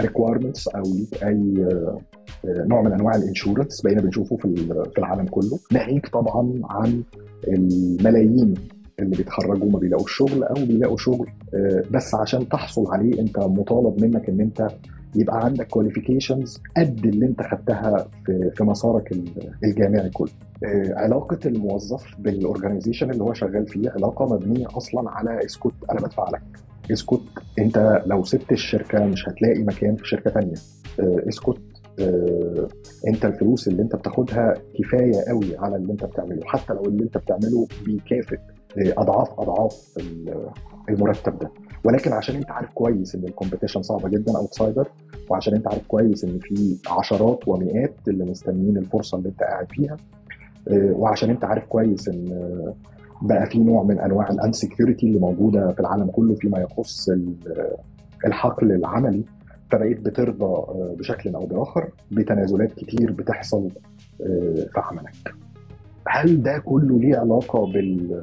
requirements 0.00 0.68
أو 0.68 0.82
ليك 0.82 1.24
أي 1.24 1.64
آه، 1.72 1.98
نوع 2.44 2.82
من 2.82 2.92
أنواع 2.92 3.14
ال 3.14 3.21
insurance 3.21 3.80
بقينا 3.82 4.00
بنشوفه 4.00 4.36
في 4.36 4.56
في 4.94 4.98
العالم 4.98 5.26
كله 5.26 5.58
ناهيك 5.72 6.08
طبعا 6.08 6.60
عن 6.64 7.02
الملايين 7.48 8.54
اللي 9.00 9.16
بيتخرجوا 9.16 9.70
ما 9.70 9.78
بيلاقوش 9.78 10.16
شغل 10.16 10.44
أو 10.44 10.54
بيلاقوا 10.54 10.96
شغل 10.96 11.28
آه، 11.54 11.82
بس 11.90 12.14
عشان 12.14 12.48
تحصل 12.48 12.86
عليه 12.92 13.20
أنت 13.20 13.38
مطالب 13.38 14.04
منك 14.04 14.28
إن 14.28 14.40
أنت 14.40 14.68
يبقى 15.16 15.44
عندك 15.44 15.66
qualifications 15.68 16.60
قد 16.76 17.06
اللي 17.06 17.26
أنت 17.26 17.42
خدتها 17.42 18.08
في 18.26 18.50
في 18.54 18.64
مسارك 18.64 19.12
الجامعي 19.64 20.10
كله. 20.10 20.28
آه، 20.64 20.94
علاقة 20.94 21.38
الموظف 21.46 22.04
بال 22.18 22.31
organization 22.31 23.10
اللي 23.10 23.24
هو 23.24 23.32
شغال 23.32 23.66
فيه 23.66 23.90
علاقة 23.90 24.34
مبنية 24.34 24.66
أصلا 24.76 25.10
على 25.10 25.44
اسكت 25.44 25.72
أنا 25.90 26.00
بدفع 26.00 26.30
لك. 26.30 26.42
اسكت 26.92 27.20
أنت 27.58 28.02
لو 28.06 28.24
سبت 28.24 28.52
الشركة 28.52 29.04
مش 29.06 29.28
هتلاقي 29.28 29.62
مكان 29.62 29.96
في 29.96 30.08
شركة 30.08 30.30
ثانية. 30.30 30.54
آه، 31.00 31.28
اسكت 31.28 31.58
انت 33.08 33.24
الفلوس 33.24 33.68
اللي 33.68 33.82
انت 33.82 33.96
بتاخدها 33.96 34.54
كفاية 34.74 35.24
قوي 35.28 35.56
على 35.58 35.76
اللي 35.76 35.92
انت 35.92 36.04
بتعمله. 36.04 36.40
حتى 36.44 36.72
لو 36.72 36.82
اللي 36.84 37.02
انت 37.02 37.18
بتعمله 37.18 37.66
بيكافئ 37.84 38.36
آه، 38.78 38.94
اضعاف 38.96 39.40
اضعاف 39.40 39.94
المرتب 40.88 41.38
ده. 41.38 41.50
ولكن 41.84 42.12
عشان 42.12 42.36
انت 42.36 42.50
عارف 42.50 42.70
كويس 42.70 43.14
ان 43.14 43.24
ال 43.24 43.29
competition 43.29 43.82
صعبة 43.82 44.08
جدا 44.08 44.36
outsider 44.36 44.88
وعشان 45.30 45.54
انت 45.54 45.66
عارف 45.66 45.86
كويس 45.86 46.24
ان 46.24 46.38
في 46.38 46.76
عشرات 46.88 47.48
ومئات 47.48 47.94
اللي 48.08 48.24
مستنيين 48.24 48.76
الفرصة 48.76 49.18
اللي 49.18 49.28
انت 49.28 49.40
قاعد 49.42 49.66
فيها 49.72 49.96
آه، 50.68 50.92
وعشان 50.92 51.30
انت 51.30 51.44
عارف 51.44 51.64
كويس 51.66 52.08
ان 52.08 52.72
بقى 53.22 53.46
في 53.46 53.58
نوع 53.58 53.82
من 53.82 53.98
أنواع 53.98 54.30
الانسكيورتي 54.30 55.06
اللي 55.06 55.18
موجودة 55.20 55.72
في 55.72 55.80
العالم 55.80 56.06
كله 56.10 56.34
فيما 56.34 56.58
يخص 56.58 57.08
الحقل 58.26 58.72
العملي. 58.72 59.24
فبقيت 59.72 60.00
بترضى 60.00 60.44
آه، 60.44 60.94
بشكل 60.98 61.34
أو 61.34 61.46
بآخر 61.46 61.88
بتنازلات 62.10 62.72
كتير 62.72 63.12
بتحصل 63.12 63.70
آه، 64.20 64.54
في 64.54 64.80
عملك. 64.80 65.34
هل 66.08 66.42
ده 66.42 66.58
كله 66.58 66.98
ليه 66.98 67.16
علاقة 67.16 67.66
بال 67.66 68.22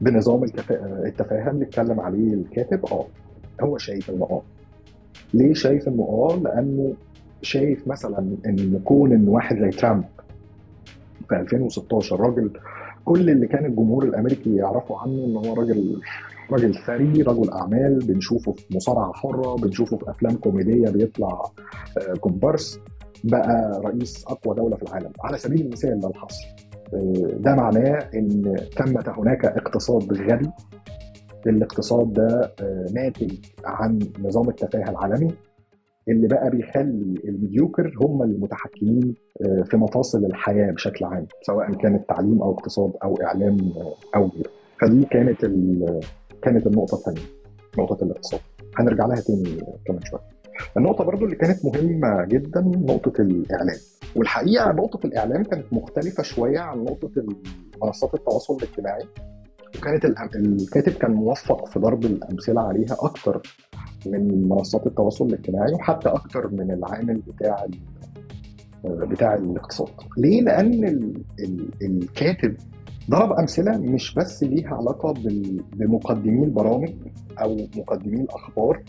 بنظام 0.00 0.44
التفاهم 1.04 1.54
اللي 1.54 1.64
اتكلم 1.64 2.00
عليه 2.00 2.34
الكاتب؟ 2.34 2.86
آه 2.86 3.06
هو 3.60 3.78
شايف 3.78 4.10
إنه 4.10 4.24
آه. 4.24 4.42
ليه 5.34 5.54
شايف 5.54 5.88
إنه 5.88 6.02
آه؟ 6.02 6.36
لأنه 6.44 6.94
شايف 7.42 7.88
مثلا 7.88 8.36
إن 8.46 8.80
كون 8.84 9.12
إن 9.12 9.28
واحد 9.28 9.58
زي 9.58 9.70
ترامب 9.70 10.04
في 11.28 11.36
2016 11.36 12.20
راجل 12.20 12.50
كل 13.04 13.30
اللي 13.30 13.46
كان 13.46 13.64
الجمهور 13.64 14.04
الأمريكي 14.04 14.56
يعرفوا 14.56 14.98
عنه 14.98 15.24
إن 15.24 15.36
هو 15.36 15.54
راجل 15.54 16.00
راجل 16.52 16.74
ثري 16.74 17.22
رجل 17.22 17.50
أعمال 17.50 17.98
بنشوفه 17.98 18.52
في 18.52 18.64
مصارعة 18.76 19.12
حرة 19.12 19.56
بنشوفه 19.56 19.96
في 19.96 20.10
أفلام 20.10 20.34
كوميدية 20.36 20.90
بيطلع 20.90 21.42
آه، 21.98 22.12
كومبارس 22.20 22.80
بقى 23.24 23.80
رئيس 23.84 24.24
أقوى 24.28 24.56
دولة 24.56 24.76
في 24.76 24.82
العالم. 24.82 25.12
على 25.24 25.38
سبيل 25.38 25.60
المثال 25.60 26.00
ده 26.00 26.08
الحصر 26.08 26.46
آه، 26.94 27.30
ده 27.40 27.54
معناه 27.54 27.98
إن 28.14 28.56
ثمه 28.78 29.14
هناك 29.18 29.44
اقتصاد 29.44 30.12
غبي 30.12 30.50
الاقتصاد 31.46 32.12
ده 32.12 32.52
آه، 32.60 32.86
ناتج 32.94 33.32
عن 33.64 33.98
نظام 34.20 34.48
التفاهة 34.48 34.90
العالمي. 34.90 35.30
اللي 36.08 36.28
بقى 36.28 36.50
بيخلي 36.50 37.14
الميديوكر 37.24 37.94
هم 38.02 38.22
المتحكمين 38.22 39.14
في 39.64 39.76
مفاصل 39.76 40.24
الحياة 40.24 40.70
بشكل 40.72 41.04
عام 41.04 41.26
سواء 41.42 41.72
كانت 41.74 42.08
تعليم 42.08 42.42
أو 42.42 42.52
اقتصاد 42.52 42.92
أو 43.04 43.14
إعلام 43.22 43.56
أو 44.16 44.26
غيره. 44.26 44.50
فدي 44.80 45.04
كانت 45.04 45.44
كانت 46.42 46.66
النقطة 46.66 46.94
الثانية 46.94 47.22
نقطة 47.78 48.04
الاقتصاد. 48.04 48.40
هنرجع 48.78 49.06
لها 49.06 49.20
تاني 49.20 49.56
كمان 49.86 50.00
شوية. 50.04 50.20
النقطة 50.76 51.04
برضو 51.04 51.24
اللي 51.24 51.36
كانت 51.36 51.64
مهمة 51.64 52.24
جدا 52.24 52.60
نقطة 52.60 53.22
الإعلام. 53.22 53.76
والحقيقة 54.16 54.72
نقطة 54.72 55.06
الإعلام 55.06 55.42
كانت 55.44 55.72
مختلفة 55.72 56.22
شوية 56.22 56.58
عن 56.58 56.78
نقطة 56.78 57.10
منصات 57.82 58.14
التواصل 58.14 58.56
الاجتماعي. 58.56 59.04
وكانت 59.78 60.04
الكاتب 60.34 60.92
كان 60.92 61.10
موفق 61.10 61.66
في 61.68 61.78
ضرب 61.78 62.04
الأمثلة 62.04 62.60
عليها 62.60 62.96
أكتر 63.00 63.42
من 64.06 64.48
منصات 64.48 64.86
التواصل 64.86 65.26
الاجتماعي 65.26 65.72
وحتى 65.74 66.08
أكتر 66.08 66.48
من 66.52 66.70
العامل 66.70 67.22
بتاع 67.28 67.66
بتاع 68.84 69.34
الاقتصاد. 69.34 69.88
ليه؟ 70.18 70.42
لأن 70.42 71.12
الكاتب 71.82 72.56
ضرب 73.10 73.32
أمثلة 73.32 73.78
مش 73.78 74.14
بس 74.14 74.42
ليها 74.42 74.74
علاقة 74.74 75.14
بمقدمي 75.72 76.44
البرامج 76.44 76.92
أو 77.42 77.56
مقدمي 77.76 78.20
الأخبار 78.20 78.82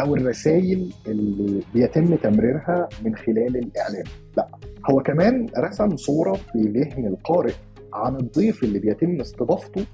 أو 0.00 0.14
الرسائل 0.14 0.92
اللي 1.06 1.62
بيتم 1.74 2.16
تمريرها 2.16 2.88
من 3.04 3.16
خلال 3.16 3.56
الإعلام. 3.56 4.04
لا 4.36 4.48
هو 4.90 5.00
كمان 5.02 5.46
رسم 5.58 5.96
صورة 5.96 6.32
في 6.32 6.58
ذهن 6.58 7.06
القارئ 7.06 7.52
عن 7.92 8.16
الضيف 8.16 8.64
اللي 8.64 8.78
بيتم 8.78 9.20
استضافته 9.20 9.84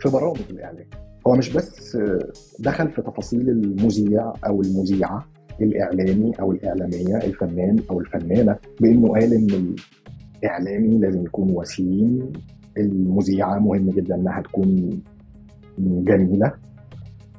في 0.00 0.08
برامج 0.08 0.40
الإعلام. 0.50 0.86
هو 1.26 1.36
مش 1.36 1.52
بس 1.52 1.98
دخل 2.58 2.90
في 2.90 3.02
تفاصيل 3.02 3.48
المذيع 3.48 4.32
أو 4.46 4.62
المذيعة 4.62 5.26
الإعلامي 5.60 6.32
أو 6.40 6.52
الإعلامية 6.52 7.16
الفنان 7.16 7.76
أو 7.90 8.00
الفنانة 8.00 8.56
بإنه 8.80 9.08
قال 9.08 9.32
إن 9.34 9.74
الإعلامي 10.42 10.98
لازم 10.98 11.24
يكون 11.24 11.50
وسيم 11.50 12.32
المذيعة 12.78 13.58
مهم 13.58 13.90
جدا 13.90 14.14
إنها 14.14 14.40
تكون 14.40 15.00
جميلة. 15.78 16.52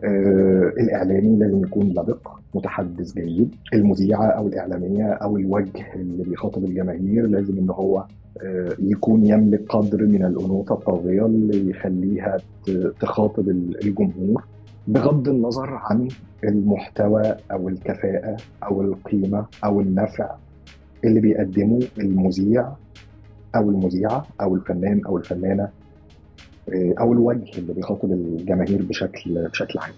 آه، 0.04 0.72
الإعلامي 0.80 1.36
لازم 1.38 1.64
يكون 1.64 1.84
لبق 1.90 2.28
متحدث 2.56 3.14
جيد. 3.14 3.56
المذيعة 3.74 4.26
أو 4.26 4.48
الإعلامية 4.48 5.06
أو 5.06 5.38
الوجه 5.38 5.94
اللي 5.96 6.24
بيخاطب 6.24 6.64
الجماهير 6.66 7.28
لازم 7.28 7.58
إن 7.58 7.70
هو 7.70 8.06
آه، 8.44 8.70
يكون 8.80 9.26
يملك 9.26 9.66
قدر 9.70 10.06
من 10.06 10.26
الأنوثة 10.26 10.74
الطاغية 10.76 11.26
اللي 11.26 11.70
يخليها 11.70 12.38
تخاطب 13.00 13.50
الجمهور 13.50 14.44
بغض 14.88 15.30
النظر 15.30 15.70
عن 15.70 16.08
المحتوى 16.44 17.22
أو 17.52 17.70
الكفاءة 17.70 18.38
أو 18.64 18.82
القيمة 18.82 19.46
أو 19.66 19.82
النفع 19.82 20.36
اللي 21.06 21.20
بيقدمه 21.20 21.80
المذيع. 22.00 22.68
أو 23.58 23.70
المذيعة 23.70 24.28
أو 24.42 24.56
الفنان 24.56 25.02
أو 25.06 25.18
الفنانة 25.18 25.70
آه، 26.70 26.94
أو 27.00 27.14
الوجه 27.14 27.58
اللي 27.58 27.74
بيخاطب 27.74 28.12
الجماهير 28.12 28.82
بشكل 28.82 29.48
بشكل 29.50 29.80
عام. 29.80 29.94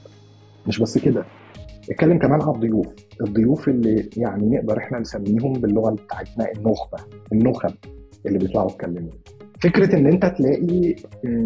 مش 0.68 0.80
بس 0.80 0.98
كده 0.98 1.26
اتكلم 1.92 2.18
كمان 2.20 2.42
عن 2.42 2.50
الضيوف. 2.56 2.88
الضيوف 3.22 3.70
اللي 3.70 4.10
يعني 4.18 4.50
نقدر 4.50 4.78
إحنا 4.78 5.00
نسميهم 5.00 5.54
باللغة 5.54 5.92
بتاعتنا 5.92 6.52
النخبة 6.58 6.98
النخب 7.32 7.74
اللي 8.26 8.38
بيطلعوا 8.40 8.72
يتكلموا. 8.72 9.12
فكرة 9.62 9.96
إن 9.96 10.06
أنت 10.08 10.26
تلاقي 10.26 10.96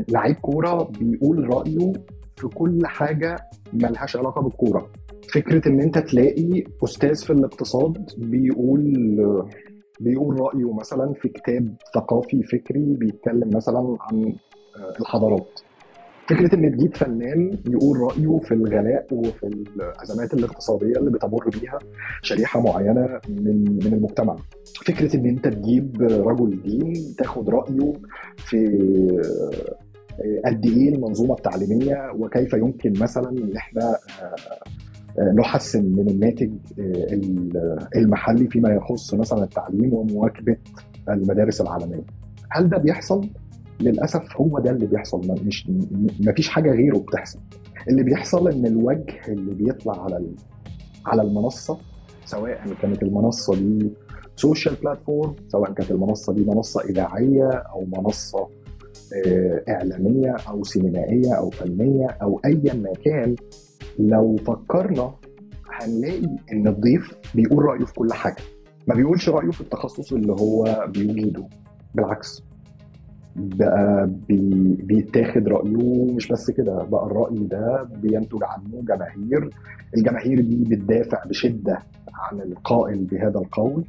لعيب 0.10 0.36
كورة 0.36 0.92
بيقول 1.00 1.54
رأيه 1.54 1.94
في 2.36 2.48
كل 2.48 2.80
حاجة 2.86 3.36
ملهاش 3.74 4.16
علاقة 4.16 4.42
بالكورة. 4.42 4.90
فكرة 5.34 5.70
إن 5.70 5.82
أنت 5.82 5.98
تلاقي 5.98 6.64
أستاذ 6.84 7.16
في 7.16 7.34
الاقتصاد 7.34 8.10
بيقول 8.18 8.84
بيقول 10.00 10.40
رأيه 10.40 10.74
مثلا 10.74 11.14
في 11.14 11.30
كتاب 11.30 11.76
ثقافي 11.96 12.44
فكري 12.44 12.84
بيتكلم 12.94 13.50
مثلا 13.54 13.98
عن 14.02 14.34
الحضارات. 15.00 15.60
فكرة 16.28 16.56
إن 16.56 16.72
تجيب 16.78 16.96
فنان 16.96 17.58
يقول 17.70 17.98
رأيه 18.00 18.38
في 18.40 18.54
الغلاء 18.54 19.08
وفي 19.12 19.48
الأزمات 19.48 20.34
الاقتصادية 20.34 20.94
اللي 20.98 21.12
بتمر 21.12 21.50
بيها 21.62 21.80
شريحة 22.22 22.62
معينة 22.62 23.20
من 23.30 23.64
من 23.86 23.94
المجتمع. 23.94 24.36
فكرة 24.86 25.16
إن 25.16 25.26
أنت 25.26 25.48
تجيب 25.48 26.02
رجل 26.02 26.62
دين 26.62 26.94
تاخد 27.18 27.50
رأيه 27.50 27.94
في 28.38 28.68
قد 30.46 30.66
إيه 30.66 30.96
المنظومة 30.96 31.34
التعليمية 31.36 32.12
وكيف 32.20 32.54
يمكن 32.54 32.94
مثلا 33.00 33.30
إن 33.30 33.56
إحنا 33.56 33.96
نحسن 35.20 35.84
من 35.86 36.10
الناتج 36.10 36.52
المحلي 37.96 38.48
فيما 38.48 38.70
يخص 38.70 39.14
مثلا 39.14 39.44
التعليم 39.44 39.94
ومواكبة 39.94 40.58
المدارس 41.10 41.62
العالمية. 41.62 42.04
هل 42.52 42.70
ده 42.70 42.78
بيحصل؟ 42.78 43.30
للأسف 43.80 44.24
هو 44.38 44.60
ده 44.60 44.72
اللي 44.72 44.86
بيحصل 44.86 45.36
مش 45.46 45.70
ما 46.20 46.32
فيش 46.36 46.50
حاجة 46.50 46.72
غيره 46.72 46.98
بتحصل 46.98 47.40
اللي 47.90 48.04
بيحصل 48.04 48.48
إن 48.52 48.66
الوجه 48.66 49.22
اللي 49.28 49.54
بيطلع 49.54 50.04
على 50.04 50.26
على 51.06 51.22
المنصة 51.22 51.78
سواء 52.26 52.62
كانت 52.82 53.04
المنصة 53.04 53.56
دي 53.56 53.90
social 54.36 54.76
platform 54.76 55.36
سواء 55.48 55.72
كانت 55.74 55.92
المنصة 55.92 56.34
دي 56.34 56.44
منصة 56.46 56.82
إذاعية 56.82 57.50
أو 57.50 57.86
منصة 57.98 58.48
آه، 59.26 59.64
إعلامية 59.70 60.36
أو 60.50 60.64
سينمائية 60.64 61.34
أو 61.34 61.50
فنية 61.50 62.08
أو 62.08 62.40
ايا 62.46 62.74
ما 62.74 62.94
كان 63.06 63.36
لو 64.00 64.36
فكرنا 64.38 65.12
هنلاقي 65.72 66.26
إن 66.54 66.68
الضيف 66.68 67.14
بيقول 67.36 67.66
رأيه 67.66 67.86
في 67.86 67.94
كل 67.94 68.14
حاجة. 68.14 68.36
ما 68.88 68.96
بيقولش 68.96 69.30
رأيه 69.30 69.52
في 69.52 69.62
التخصص 69.62 70.14
اللي 70.14 70.32
هو 70.34 70.86
بيوجده. 70.90 71.44
بالعكس. 71.96 72.44
بقى 73.36 74.10
بي 74.28 74.76
بيتاخد 74.84 75.48
رأيه 75.48 76.06
مش 76.14 76.28
بس 76.28 76.52
كده 76.52 76.84
بقى 76.84 77.06
الرأي 77.06 77.38
ده 77.38 77.84
بينتج 78.02 78.40
عنه 78.44 78.82
جماهير. 78.84 79.50
الجماهير 79.98 80.42
دي 80.42 80.64
بتدافع 80.76 81.24
بشدة 81.26 81.80
عن 82.14 82.42
القائل 82.42 82.98
بهذا 83.04 83.40
القول 83.40 83.84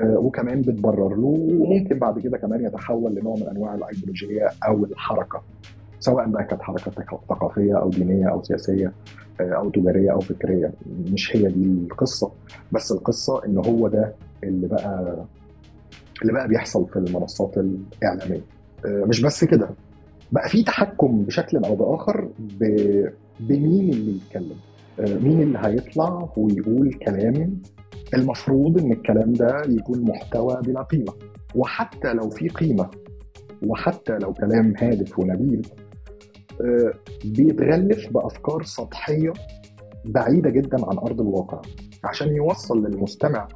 آه، 0.00 0.18
وكمان 0.18 0.60
بتبرر 0.62 1.16
له 1.16 1.26
وممكن 1.26 1.98
بعد 1.98 2.18
كده 2.18 2.38
كمان 2.38 2.64
يتحول 2.64 3.14
لنوع 3.14 3.34
من 3.36 3.42
أنواع 3.48 3.74
الايديولوجيه 3.74 4.48
أو 4.68 4.84
الحركة. 4.84 5.42
سواء 6.00 6.28
بقى 6.28 6.44
كانت 6.44 6.62
حركة 6.62 6.90
ثقافية 7.28 7.78
أو 7.80 7.90
دينية 7.90 8.28
أو 8.30 8.42
سياسية 8.42 8.92
آه، 9.40 9.52
أو 9.52 9.70
تجارية 9.70 10.12
أو 10.12 10.20
فكرية 10.20 10.72
مش 11.12 11.36
هي 11.36 11.42
دي 11.48 11.64
القصة. 11.64 12.30
بس 12.72 12.92
القصة 12.92 13.44
إن 13.44 13.58
هو 13.66 13.88
ده 13.88 14.14
اللي 14.44 14.66
بقى 14.68 15.16
اللي 16.22 16.32
بقى 16.32 16.48
بيحصل 16.48 16.86
في 16.88 16.96
المنصات 16.98 17.58
الإعلامية. 17.58 18.40
آه، 18.86 19.04
مش 19.06 19.20
بس 19.22 19.44
كده 19.44 19.68
بقى 20.32 20.48
في 20.48 20.62
تحكم 20.62 21.22
بشكل 21.22 21.56
أو 21.64 21.74
بآخر 21.76 22.28
بمين 23.40 23.90
اللي 23.90 24.16
يتكلم. 24.16 24.56
آه، 25.00 25.14
مين 25.18 25.42
اللي 25.42 25.58
هيطلع 25.64 26.28
ويقول 26.36 26.92
كلام 26.92 27.58
المفروض 28.14 28.78
إن 28.80 28.92
الكلام 28.92 29.32
ده 29.32 29.62
يكون 29.68 30.00
محتوى 30.02 30.56
بلا 30.66 30.82
قيمة. 30.82 31.12
وحتى 31.54 32.12
لو 32.12 32.30
في 32.30 32.48
قيمة 32.48 32.90
وحتى 33.66 34.18
لو 34.18 34.32
كلام 34.32 34.74
هادف 34.78 35.18
ونبيل 35.18 35.66
بيتغلف 37.24 38.12
بأفكار 38.12 38.62
سطحية 38.62 39.32
بعيدة 40.04 40.50
جدا 40.50 40.86
عن 40.86 40.98
أرض 40.98 41.20
الواقع. 41.20 41.60
عشان 42.04 42.28
يوصل 42.36 42.86
للمستمع 42.86 43.48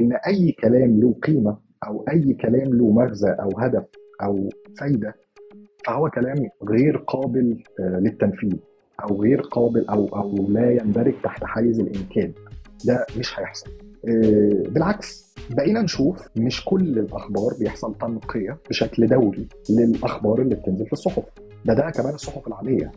إن 0.00 0.12
أي 0.26 0.52
كلام 0.52 1.00
له 1.00 1.14
قيمة 1.22 1.56
أو 1.86 2.04
أي 2.12 2.34
كلام 2.34 2.74
له 2.74 2.90
مغزى 2.90 3.30
أو 3.30 3.48
هدف 3.58 3.84
أو 4.22 4.48
فايدة 4.78 5.14
فهو 5.86 6.10
كلام 6.10 6.48
غير 6.68 6.96
قابل 6.96 7.62
آه، 7.80 7.98
للتنفيذ 8.00 8.54
أو 9.02 9.22
غير 9.22 9.40
قابل 9.40 9.86
أو 9.88 10.06
أو 10.06 10.46
لا 10.48 10.70
يندرج 10.70 11.14
تحت 11.24 11.44
حيز 11.44 11.80
الإمكان. 11.80 12.32
ده 12.84 13.06
مش 13.18 13.40
هيحصل. 13.40 13.70
آه، 14.08 14.62
بالعكس 14.68 15.34
بقينا 15.50 15.82
نشوف 15.82 16.28
مش 16.36 16.64
كل 16.64 16.98
الأخبار 16.98 17.54
بيحصل 17.60 17.94
تنقية 17.98 18.58
بشكل 18.68 19.06
دوري 19.06 19.48
للأخبار 19.70 20.42
اللي 20.42 20.54
بتنزل 20.54 20.86
في 20.86 20.92
الصحف. 20.92 21.24
ده 21.64 21.90
كمان 21.90 22.14
الصحف 22.14 22.46
العادية. 22.48 22.92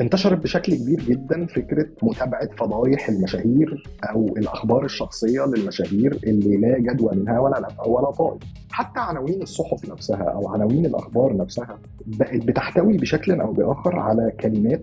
انتشرت 0.00 0.38
بشكل 0.38 0.74
كبير 0.74 1.00
جدا 1.00 1.46
فكرة 1.46 1.86
متابعة 2.02 2.48
فضايح 2.56 3.08
المشاهير 3.08 3.84
أو 4.04 4.24
الأخبار 4.36 4.84
الشخصية 4.84 5.44
للمشاهير 5.44 6.18
اللي 6.24 6.56
لا 6.56 6.78
جدوى 6.78 7.14
منها 7.14 7.38
ولا 7.40 7.60
نفع 7.60 7.84
ولا 7.86 8.10
طائل 8.10 8.38
حتى 8.70 9.00
عناوين 9.00 9.42
الصحف 9.42 9.90
نفسها 9.90 10.22
أو 10.22 10.48
عناوين 10.48 10.86
الأخبار 10.86 11.36
نفسها 11.36 11.78
بقت 12.06 12.44
بتحتوي 12.44 12.96
بشكل 12.96 13.40
أو 13.40 13.52
بآخر 13.52 13.98
على 13.98 14.32
كلمات 14.40 14.82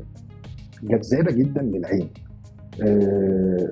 جذابة 0.84 1.32
جدا 1.32 1.62
للعين. 1.62 2.10
آه، 2.82 3.72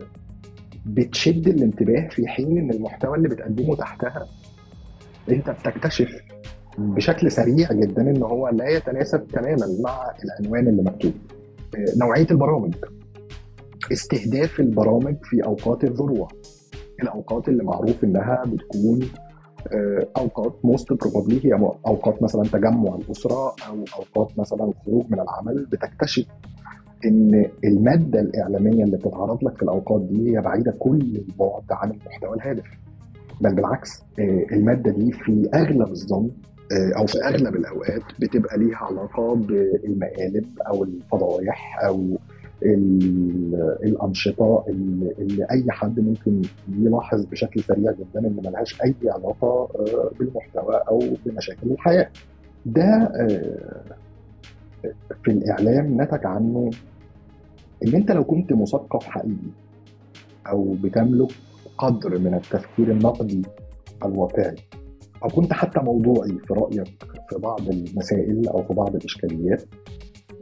بتشد 0.86 1.48
الانتباه 1.48 2.08
في 2.08 2.28
حين 2.28 2.58
إن 2.58 2.72
المحتوى 2.72 3.18
اللي 3.18 3.30
بتقدمه 3.30 3.76
تحتها 3.76 4.26
أنت 5.30 5.50
بتكتشف 5.50 6.22
بشكل 6.78 7.32
سريع 7.32 7.74
جدا 7.74 8.02
إن 8.02 8.24
هو 8.24 8.50
لا 8.50 8.70
يتناسب 8.70 9.28
تماما 9.28 9.68
مع 9.84 10.14
العنوان 10.24 10.68
اللي 10.68 10.84
مكتوب. 10.84 11.14
آه، 11.76 11.98
نوعية 11.98 12.28
البرامج. 12.32 12.74
استهداف 13.92 14.60
البرامج 14.60 15.16
في 15.24 15.46
أوقات 15.46 15.84
الذروة. 15.84 16.28
الأوقات 17.04 17.50
اللي 17.50 17.64
معروف 17.64 18.04
إنها 18.04 18.44
بتكون 18.48 19.00
آه، 19.74 20.08
أوقات 20.18 20.54
موست 20.64 20.94
بروبابلي 20.94 21.46
هي 21.46 21.54
أوقات 21.88 22.24
مثلا 22.24 22.44
تجمع 22.44 22.96
الأسرة 22.96 23.56
أو 23.68 23.86
أوقات 23.98 24.40
مثلا 24.40 24.64
الخروج 24.64 25.06
من 25.10 25.20
العمل 25.20 25.66
بتكتشف 25.66 26.26
إن 27.06 27.46
المادة 27.64 28.20
الإعلامية 28.20 28.84
اللي 28.84 28.98
بتتعرض 28.98 29.44
لك 29.44 29.58
في 29.58 29.64
الأوقات 29.64 30.02
دي 30.02 30.32
هي 30.38 30.42
بعيدة 30.42 30.72
كل 30.80 31.00
البعد 31.02 31.64
عن 31.72 31.92
المحتوى 31.92 32.36
الهادف. 32.36 32.64
بل 33.42 33.56
بالعكس 33.56 34.02
آه، 34.20 34.46
المادة 34.52 34.92
دي 34.92 35.12
في 35.12 35.50
أغلب 35.54 35.90
الظن 35.92 36.30
آه، 36.72 36.92
أو 36.98 37.06
في 37.06 37.18
أغلب 37.24 37.56
الأوقات 37.56 38.02
بتبقى 38.20 38.58
ليها 38.58 38.78
علاقة 38.78 39.36
بالمقالب 39.36 40.46
أو 40.68 40.84
الفضايح 40.84 41.80
أو 41.86 42.18
الأنشطة 43.84 44.66
اللي 45.20 45.48
أي 45.52 45.66
حد 45.70 46.00
ممكن 46.00 46.42
يلاحظ 46.78 47.26
بشكل 47.26 47.62
سريع 47.64 47.92
جدا 47.92 48.20
إن 48.20 48.36
ملهاش 48.46 48.82
أي 48.82 48.96
علاقة 49.06 49.70
آه، 49.76 50.12
بالمحتوى 50.20 50.76
أو 50.76 51.00
بمشاكل 51.26 51.72
الحياة. 51.72 52.10
ده 52.66 53.12
في 55.24 55.32
الإعلام 55.32 56.02
نتج 56.02 56.26
عنه 56.26 56.70
إن 57.88 57.96
أنت 57.96 58.12
لو 58.12 58.24
كنت 58.24 58.54
مثقف 58.54 59.04
حقيقي 59.06 59.52
أو 60.48 60.76
بتملك 60.84 61.32
قدر 61.78 62.20
من 62.20 62.34
التفكير 62.34 62.92
النقدي 62.92 63.42
الواقعي 64.06 64.56
أو 65.24 65.28
كنت 65.28 65.54
حتى 65.54 65.80
موضوعي 65.80 66.38
في 66.48 66.54
رأيك 66.54 67.04
في 67.30 67.40
بعض 67.40 67.70
المسائل 67.70 68.48
أو 68.48 68.64
في 68.64 68.74
بعض 68.74 68.96
الإشكاليات. 68.96 69.64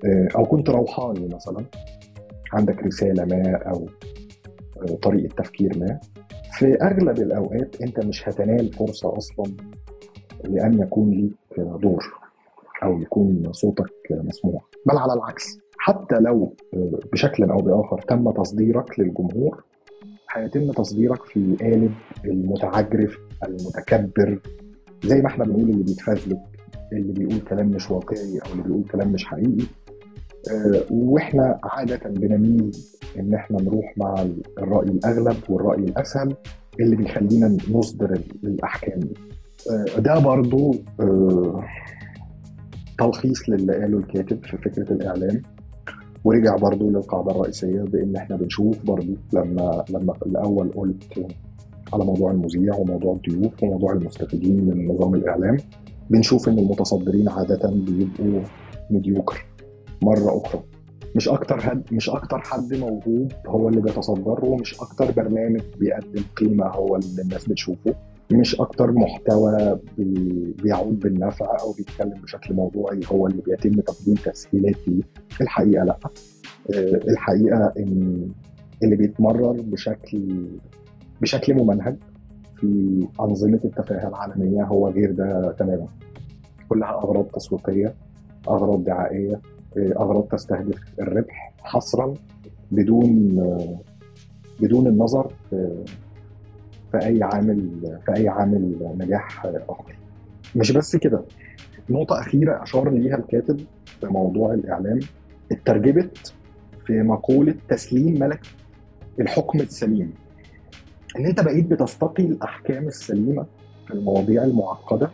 آه، 0.06 0.28
أو 0.36 0.44
كنت 0.44 0.70
روحاني 0.70 1.28
مثلا. 1.36 1.66
عندك 2.54 2.84
رسالة 2.84 3.26
ما 3.26 3.56
أو 3.56 3.88
طريقة 4.96 5.36
تفكير 5.36 5.78
ما. 5.78 6.00
في 6.52 6.76
أغلب 6.82 7.18
الأوقات 7.20 7.82
أنت 7.82 8.06
مش 8.06 8.30
هتنال 8.30 8.74
فرصة 8.74 9.18
أصلا 9.18 9.46
لأن 10.44 10.80
يكون 10.80 11.12
ليك 11.12 11.60
دور 11.82 12.04
أو 12.84 13.00
يكون 13.00 13.44
صوتك 13.52 13.94
مسموع. 14.12 14.62
بل 14.86 14.98
على 14.98 15.14
العكس 15.14 15.60
حتى 15.78 16.16
لو 16.16 16.54
بشكل 17.14 17.44
أو 17.44 17.58
بآخر 17.58 18.02
تم 18.02 18.32
تصديرك 18.32 19.00
للجمهور 19.00 19.64
هيتم 20.34 20.72
تصديرك 20.72 21.24
في 21.26 21.56
قالب 21.62 21.94
المتعجرف 22.26 23.18
المتكبر 23.48 24.40
زي 25.04 25.22
ما 25.22 25.28
إحنا 25.28 25.46
بنقول 25.46 25.70
اللي 25.70 25.84
بيتفزلك 25.84 26.40
اللي 26.94 27.14
بيقول 27.14 27.40
كلام 27.50 27.68
مش 27.68 27.92
واقعي 27.92 28.40
أو 28.46 28.52
اللي 28.52 28.64
بيقول 28.64 28.84
كلام 28.92 29.12
مش 29.12 29.26
حقيقي. 29.26 29.66
آه، 30.52 30.84
وإحنا 30.92 31.60
عادة 31.64 32.10
بنميل 32.10 32.72
إن 33.20 33.34
إحنا 33.34 33.62
نروح 33.62 33.94
مع 33.98 34.26
الرأي 34.58 34.88
الأغلب 34.90 35.38
والرأي 35.50 35.80
الأسهل 35.84 36.36
اللي 36.80 36.96
بيخلينا 36.96 37.58
نصدر 37.72 38.20
الأحكام 38.44 39.00
آه، 39.72 40.00
ده 40.00 40.20
برضو 40.20 40.76
آه، 41.00 41.64
تلخيص 43.00 43.50
للي 43.50 43.74
قاله 43.74 43.98
الكاتب 43.98 44.46
في 44.46 44.58
فكرة 44.58 44.92
الإعلام. 44.94 45.42
ورجع 46.24 46.56
برضو 46.56 46.90
للقاعدة 46.90 47.32
الرئيسية 47.32 47.82
بإن 47.82 48.16
إحنا 48.16 48.36
بنشوف 48.36 48.86
برضو 48.86 49.14
لما 49.34 49.86
لما 49.90 50.14
في 50.14 50.26
الأول 50.26 50.72
قلت 50.76 51.26
على 51.94 52.06
موضوع 52.06 52.32
المذيع 52.32 52.76
وموضوع 52.76 53.14
الضيوف 53.14 53.64
وموضوع 53.64 53.94
المستفيدين 53.94 54.66
من 54.66 54.88
نظام 54.88 55.16
الإعلام 55.16 55.58
بنشوف 56.10 56.50
إن 56.50 56.60
المتصدرين 56.60 57.30
عادة 57.30 57.70
بيبقوا 57.70 58.42
ميديوكر 58.90 59.46
مرة 60.02 60.42
أخرى. 60.46 60.64
مش 61.16 61.30
أكتر 61.30 61.60
حد 61.62 61.84
مش 61.92 62.10
أكتر 62.10 62.40
حد 62.40 62.74
موهوب 62.74 63.32
هو 63.48 63.70
اللي 63.70 63.82
بيتصدر 63.82 64.46
ومش 64.46 64.82
أكتر 64.82 65.12
برنامج 65.12 65.62
بيقدم 65.80 66.24
قيمة 66.38 66.68
هو 66.68 66.96
اللي 66.96 67.22
الناس 67.22 67.50
بتشوفه. 67.50 67.96
مش 68.34 68.62
أكتر 68.62 68.92
محتوى 68.92 69.80
بيعود 70.64 71.00
بالنفع 71.00 71.58
أو 71.62 71.72
بيتكلم 71.78 72.22
بشكل 72.24 72.54
موضوعي 72.54 73.00
هو 73.12 73.28
اللي 73.28 73.42
بيتم 73.42 73.82
تقديم 73.82 74.16
تسهيلات 74.16 74.88
ليه 74.88 75.04
الحقيقة 75.42 75.84
لأ. 75.86 75.98
آه، 76.74 77.00
الحقيقة 77.10 77.74
إن 77.80 78.28
اللي 78.84 78.96
بيتمرر 78.96 79.62
بشكل 79.62 80.46
بشكل 81.22 81.54
ممنهج 81.54 81.96
في 82.56 83.00
أنظمة 83.20 83.60
التفاهة 83.66 84.08
العالمية 84.08 84.64
هو 84.64 84.90
غير 84.90 85.12
ده 85.12 85.52
تماما. 85.60 85.88
كلها 86.70 86.90
أغراض 86.90 87.26
تسويقية 87.26 87.94
أغراض 88.50 88.84
دعائية 88.84 89.42
أغراض 89.78 90.24
تستهدف 90.24 90.80
الربح 91.00 91.54
حصرا 91.64 92.14
بدون 92.72 93.36
بدون 94.60 94.88
النظر 94.88 95.32
في, 96.94 97.06
أي 97.06 97.24
عامل 97.24 97.70
في 98.06 98.16
أي 98.16 98.28
عامل 98.28 98.76
نجاح 98.98 99.46
أخر. 99.46 99.96
مش 100.56 100.72
بس 100.72 100.96
كده 100.96 101.24
نقطة 101.89 102.20
أخيرة 102.20 102.64
أشار 102.64 102.89
ليها 102.89 103.16
الكاتب 103.18 103.60
في 104.02 104.08
موضوع 104.08 104.54
الإعلام. 104.54 105.00
اترجمت 105.52 106.34
في 106.86 107.02
مقولة 107.02 107.56
تسليم 107.70 108.20
ملك 108.20 108.41
الحكم 109.20 109.60
السليم. 109.60 110.14
إن 111.20 111.26
أنت 111.26 111.41
بقيت 111.41 111.66
بتستقي 111.66 112.24
الأحكام 112.26 112.88
السليمة 112.88 113.46
في 113.88 113.94
المواضيع 113.94 114.44
المعقدة 114.44 115.12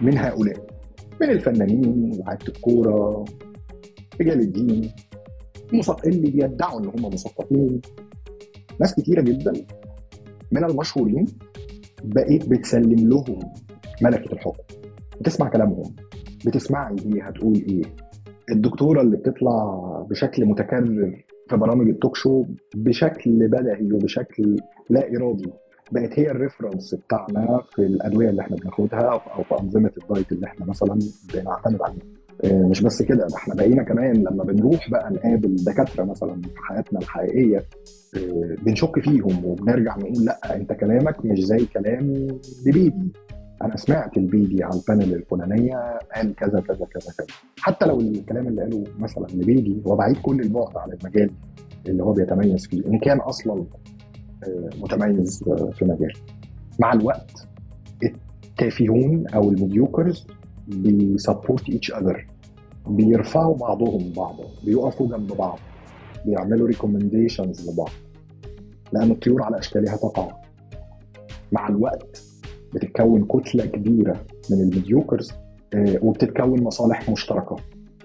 من 0.00 0.18
هؤلاء 0.18 0.66
من 1.20 1.30
الفنانين 1.30 2.12
ولاعيبة 2.14 2.44
الكورة 2.48 3.24
رجال 4.20 4.40
الدين 4.40 4.90
اللي 6.06 6.30
بيدعوا 6.30 6.80
إن 6.80 6.86
هم 6.86 7.14
مثقفين. 7.14 7.80
ناس 8.80 8.94
كتيرة 8.94 9.20
جدا 9.20 9.52
من 10.52 10.64
المشهورين 10.64 11.24
بقيت 12.04 12.48
بتسلم 12.48 13.08
لهم 13.08 13.38
ملكة 14.02 14.32
الحكم. 14.32 14.62
بتسمع 15.20 15.48
كلامهم. 15.48 15.94
بتسمعي 16.46 16.94
دي 16.94 17.22
هتقول 17.22 17.54
إيه. 17.54 17.82
الدكتورة 18.52 19.00
اللي 19.00 19.16
بتطلع 19.16 19.64
بشكل 20.10 20.44
متكرر 20.46 21.24
في 21.50 21.56
برامج 21.56 21.88
ال 21.88 21.94
talk 21.94 22.16
show 22.16 22.44
بشكل 22.74 23.48
بدهي 23.48 23.92
وبشكل 23.92 24.56
لا 24.90 25.16
إرادي 25.16 25.50
بقت 25.92 26.18
هي 26.18 26.30
ال 26.30 26.36
reference 26.36 26.94
بتاعنا 26.94 27.62
في 27.74 27.78
الأدوية 27.82 28.30
اللي 28.30 28.42
إحنا 28.42 28.56
بناخدها 28.56 29.00
أو 29.00 29.42
في 29.44 29.54
أنظمة 29.60 29.90
ال 30.02 30.08
diet 30.08 30.32
اللي 30.32 30.46
إحنا 30.46 30.66
مثلا 30.66 30.98
بنعتمد 31.34 31.82
عليها. 31.82 32.02
مش 32.44 32.82
بس 32.82 33.02
كده 33.02 33.26
ده 33.26 33.36
إحنا 33.36 33.54
بقينا 33.54 33.82
كمان 33.82 34.16
لما 34.16 34.44
بنروح 34.44 34.90
بقى 34.90 35.10
نقابل 35.12 35.56
دكاترة 35.56 36.04
مثلا 36.04 36.40
في 36.42 36.50
حياتنا 36.68 36.98
الحقيقية 36.98 37.58
آه، 38.16 38.54
بنشك 38.62 39.00
فيهم 39.00 39.44
وبنرجع 39.44 39.96
نقول 39.96 40.24
لأ 40.24 40.56
أنت 40.56 40.72
كلامك 40.72 41.24
مش 41.24 41.38
زي 41.44 41.66
كلام 41.66 42.26
لبيدي 42.66 43.12
أنا 43.62 43.76
سمعت 43.76 44.16
البيدي 44.16 44.64
على 44.64 44.74
البانل 44.80 45.14
الفلانية 45.14 45.98
قال 46.14 46.34
كذا 46.34 46.60
كذا 46.60 46.86
كذا 46.86 47.12
كذا. 47.18 47.26
حتى 47.60 47.86
لو 47.86 48.00
الكلام 48.00 48.48
اللي 48.48 48.62
قاله 48.62 48.84
مثلا 48.98 49.26
لبيدي 49.34 49.82
هو 49.86 49.96
بعيد 49.96 50.16
كل 50.16 50.40
البعد 50.40 50.76
على 50.76 50.92
المجال 51.02 51.30
اللي 51.88 52.02
هو 52.02 52.12
بيتميز 52.12 52.66
فيه 52.66 52.86
إن 52.86 52.98
كان 52.98 53.18
أصلا 53.18 53.64
آه، 54.44 54.68
متميز 54.80 55.44
في 55.72 55.84
مجال 55.84 56.12
مع 56.80 56.92
الوقت 56.92 57.48
التافهون 58.44 59.24
أو 59.34 59.50
ال 59.50 59.58
mediocres 59.58 60.26
بي 60.68 60.90
support 60.90 61.68
each 61.70 61.92
other 61.92 62.26
بيرفعوا 62.86 63.56
بعضهم 63.56 64.12
بعضا. 64.16 64.44
بيقفوا 64.64 65.08
جنب 65.08 65.32
بعض. 65.32 65.58
بيعملوا 66.26 66.66
recommendations 66.66 67.70
لبعض. 67.70 67.90
لأن 68.92 69.10
الطيور 69.10 69.42
على 69.42 69.58
أشكالها 69.58 69.96
تقع. 69.96 70.28
مع 71.52 71.68
الوقت 71.68 72.22
بتتكون 72.74 73.24
كتلة 73.24 73.66
كبيرة 73.66 74.26
من 74.50 74.60
ال 74.60 74.67
mediocres 74.67 75.32
آه، 75.74 75.98
وبتتكون 76.02 76.62
مصالح 76.62 77.10
مشتركة. 77.10 77.56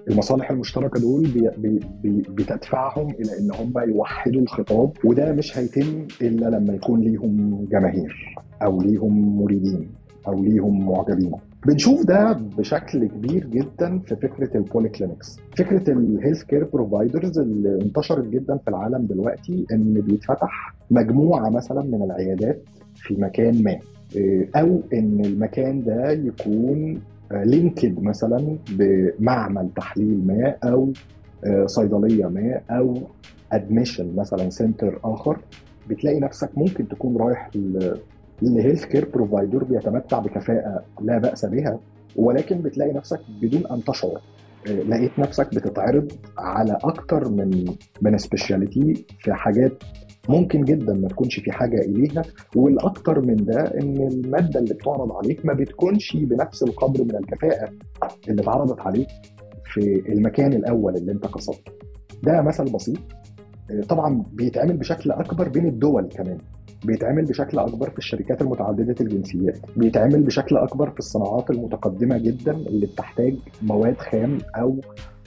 المصالح 0.09 0.51
المشتركة 0.51 0.99
دول 0.99 1.21
بي 1.21 1.49
بي 1.57 1.79
بي 2.03 2.21
بتدفعهم 2.29 3.09
إلى 3.09 3.39
إن 3.39 3.51
هم 3.51 3.73
يوحدوا 3.89 4.41
الخطاب 4.41 4.91
وده 5.05 5.31
مش 5.33 5.57
هيتم 5.57 6.07
إلا 6.21 6.45
لما 6.45 6.73
يكون 6.73 7.01
ليهم 7.01 7.65
جماهير 7.71 8.35
أو 8.61 8.81
ليهم 8.81 9.41
مريدين 9.41 9.89
أو 10.27 10.43
ليهم 10.43 10.85
معجبين. 10.85 11.31
بنشوف 11.65 12.05
ده 12.05 12.33
بشكل 12.57 13.05
كبير 13.07 13.45
جدا 13.47 13.99
في 13.99 14.15
فكرة 14.15 14.57
ال 14.57 14.89
polyclinics 14.89 15.39
فكرة 15.57 15.91
ال 15.91 16.43
healthcare 16.43 16.63
providers 16.73 17.39
اللي 17.39 17.81
انتشرت 17.81 18.27
جدا 18.27 18.57
في 18.57 18.67
العالم 18.67 19.05
دلوقتي 19.05 19.65
إن 19.71 19.93
بيتفتح 19.93 20.73
مجموعة 20.91 21.49
مثلا 21.49 21.81
من 21.83 22.03
العيادات 22.03 22.61
في 22.95 23.15
مكان 23.15 23.63
ما. 23.63 23.79
آه، 24.17 24.45
أو 24.55 24.81
إن 24.93 25.21
المكان 25.25 25.83
ده 25.83 26.11
يكون 26.11 27.01
linked 27.31 28.03
مثلا 28.03 28.57
بمعمل 28.71 29.69
تحليل 29.75 30.27
ما 30.27 30.55
أو 30.63 30.91
آه، 31.45 31.65
صيدلية 31.65 32.25
ما 32.25 32.61
أو 32.69 32.97
admission 33.51 34.15
مثلا 34.15 34.49
center 34.49 34.99
آخر. 35.03 35.37
بتلاقي 35.89 36.19
نفسك 36.19 36.49
ممكن 36.57 36.87
تكون 36.87 37.17
رايح 37.17 37.49
ال 38.47 38.85
healthcare 38.85 39.09
provider 39.13 39.63
بيتمتع 39.63 40.19
بكفاءة 40.19 40.83
لا 41.01 41.17
بأس 41.17 41.45
بها 41.45 41.79
ولكن 42.15 42.61
بتلاقي 42.61 42.93
نفسك 42.93 43.19
بدون 43.41 43.65
أن 43.71 43.83
تشعر. 43.83 44.21
آه، 44.67 44.71
لقيت 44.71 45.19
نفسك 45.19 45.55
بتتعرض 45.55 46.11
على 46.37 46.77
أكتر 46.83 47.29
من 47.29 47.65
من 48.01 48.17
speciality 48.17 49.05
في 49.19 49.33
حاجات 49.33 49.83
ممكن 50.29 50.61
جدا 50.63 50.93
ما 50.93 51.07
تكونش 51.07 51.39
في 51.39 51.51
حاجة 51.51 51.81
اليها 51.81 52.21
والأكتر 52.55 53.21
من 53.21 53.35
ده 53.35 53.61
إن 53.61 54.07
المادة 54.11 54.59
اللي 54.59 54.73
بتعرض 54.73 55.11
عليك 55.11 55.45
ما 55.45 55.53
بتكونش 55.53 56.17
بنفس 56.17 56.63
القدر 56.63 57.03
من 57.03 57.15
الكفاءة 57.15 57.69
اللي 58.29 58.41
اتعرضت 58.41 58.79
عليك 58.81 59.07
في 59.73 60.03
المكان 60.09 60.53
الأول 60.53 60.95
اللي 60.95 61.11
أنت 61.11 61.25
قصدته. 61.25 61.71
ده 62.23 62.41
مثل 62.41 62.63
بسيط. 62.63 62.97
آه، 63.71 63.81
طبعا 63.81 64.23
بيتعمل 64.33 64.77
بشكل 64.77 65.11
أكبر 65.11 65.49
بين 65.49 65.65
الدول 65.65 66.07
كمان. 66.07 66.37
بيتعمل 66.85 67.25
بشكل 67.25 67.59
أكبر 67.59 67.89
في 67.89 67.97
الشركات 67.97 68.41
المتعددة 68.41 68.95
الجنسيات. 69.01 69.59
بيتعمل 69.77 70.23
بشكل 70.23 70.57
أكبر 70.57 70.89
في 70.89 70.99
الصناعات 70.99 71.49
المتقدمة 71.49 72.17
جدا 72.17 72.51
اللي 72.51 72.85
بتحتاج 72.85 73.35
مواد 73.61 73.97
خام 73.97 74.37
أو 74.57 74.79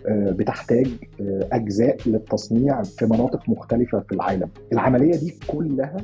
آه، 0.09 0.31
بتحتاج 0.31 0.87
آه، 1.21 1.49
أجزاء 1.53 1.97
للتصنيع 2.07 2.83
في 2.83 3.05
مناطق 3.07 3.49
مختلفة 3.49 4.01
في 4.01 4.15
العالم. 4.15 4.49
العملية 4.73 5.17
دي 5.17 5.35
كلها 5.47 5.97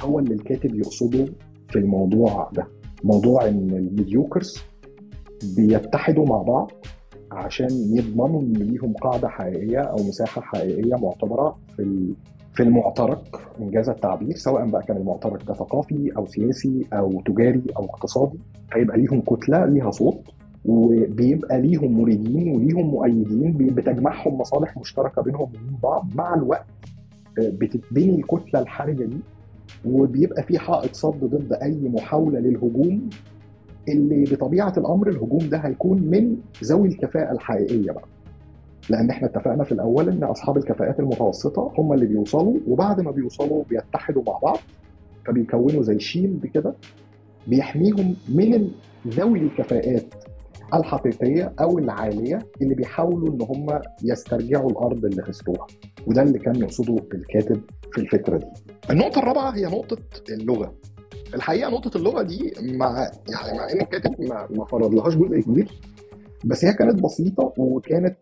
هو 0.00 0.18
اللي 0.18 0.34
الكاتب 0.34 0.74
يقصده 0.74 1.24
في 1.68 1.78
الموضوع 1.78 2.50
ده. 2.54 2.66
موضوع 3.04 3.48
إن 3.48 3.70
الميديوكرز 3.70 4.58
بيتحدوا 5.56 6.26
مع 6.26 6.42
بعض 6.42 6.70
عشان 7.32 7.68
يضمنوا 7.70 8.40
إن 8.42 8.52
ليهم 8.52 8.92
قاعدة 8.92 9.28
حقيقية 9.28 9.78
أو 9.78 9.96
مساحة 9.96 10.40
حقيقية 10.42 10.94
معتبرة 10.94 11.58
في 11.76 11.82
في 12.58 12.64
المعترك 12.64 13.36
انجاز 13.60 13.88
التعبير 13.88 14.36
سواء 14.36 14.66
بقى 14.70 14.82
كان 14.82 14.96
المعترك 14.96 15.42
ده 15.48 15.54
ثقافي 15.54 16.12
أو 16.16 16.26
سياسي 16.26 16.86
أو 16.92 17.20
تجاري 17.26 17.62
أو 17.76 17.84
اقتصادي 17.84 18.38
فيبقى 18.72 18.98
ليهم 18.98 19.20
كتلة 19.20 19.64
ليها 19.66 19.90
صوت 19.90 20.18
وبيبقى 20.64 21.60
ليهم 21.60 22.00
مريدين 22.00 22.56
وليهم 22.56 22.86
مؤيدين 22.90 23.52
بتجمعهم 23.52 24.38
مصالح 24.38 24.76
مشتركة 24.78 25.22
بينهم 25.22 25.42
وبين 25.42 25.78
بعض 25.82 26.06
مع 26.14 26.34
الوقت 26.34 26.66
بتتبني 27.38 28.14
الكتلة 28.14 28.60
الحرجة 28.60 29.04
دي 29.04 29.18
وبيبقى 29.86 30.42
في 30.42 30.58
حائط 30.58 30.94
صد 30.94 31.24
ضد 31.24 31.52
أي 31.52 31.88
محاولة 31.88 32.38
للهجوم 32.38 33.10
اللي 33.88 34.24
بطبيعة 34.24 34.72
الأمر 34.76 35.08
الهجوم 35.08 35.48
ده 35.50 35.58
هيكون 35.58 36.02
من 36.02 36.36
ذوي 36.64 36.88
الكفاءة 36.88 37.32
الحقيقية 37.32 37.90
بقى. 37.92 38.04
لأن 38.90 39.10
إحنا 39.10 39.28
اتفقنا 39.28 39.64
في 39.64 39.72
الأول 39.72 40.08
إن 40.08 40.24
أصحاب 40.24 40.56
الكفاءات 40.56 41.00
المتوسطة 41.00 41.72
هم 41.78 41.92
اللي 41.92 42.06
بيوصلوا 42.06 42.54
وبعد 42.68 43.00
ما 43.00 43.10
بيوصلوا 43.10 43.64
بيتحدوا 43.70 44.22
مع 44.26 44.38
بعض 44.42 44.58
فبيكونوا 45.26 45.82
زي 45.82 45.98
شيلد 46.00 46.46
كده 46.46 46.74
بيحميهم 47.46 48.16
من 48.28 48.70
ذوي 49.08 49.38
الكفاءات 49.38 50.14
الحقيقية 50.74 51.52
أو 51.60 51.78
العالية 51.78 52.38
اللي 52.62 52.74
بيحاولوا 52.74 53.28
إن 53.28 53.42
هم 53.42 53.80
يسترجعوا 54.04 54.70
الأرض 54.70 55.04
اللي 55.04 55.22
خسروها 55.22 55.66
وده 56.06 56.22
اللي 56.22 56.38
كان 56.38 56.56
يقصده 56.56 56.96
الكاتب 57.14 57.60
في 57.92 58.00
الفكرة 58.00 58.36
دي. 58.36 58.46
النقطة 58.90 59.18
الرابعة 59.18 59.50
هي 59.50 59.64
نقطة 59.66 59.98
اللغة. 60.30 60.74
الحقيقة 61.34 61.70
نقطة 61.70 61.96
اللغة 61.96 62.22
دي 62.22 62.52
مع 62.62 63.10
يعني 63.28 63.58
مع 63.58 63.70
إن 63.72 63.80
الكاتب 63.80 64.20
ما, 64.20 64.48
ما 64.50 64.64
فرض 64.64 64.94
لهاش 64.94 65.14
جزء 65.14 65.40
كبير 65.40 65.68
بس 66.44 66.64
هي 66.64 66.72
كانت 66.72 67.02
بسيطة 67.02 67.52
وكانت 67.58 68.16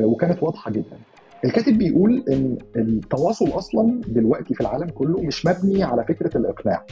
وكانت 0.00 0.42
واضحة 0.42 0.70
جدا. 0.70 0.98
الكاتب 1.44 1.78
بيقول 1.78 2.24
إن 2.30 2.58
التواصل 2.76 3.48
أصلا 3.48 4.00
دلوقتي 4.08 4.54
في 4.54 4.60
العالم 4.60 4.88
كله 4.88 5.20
مش 5.22 5.46
مبني 5.46 5.82
على 5.82 6.04
فكرة 6.04 6.36
الإقناع. 6.36 6.86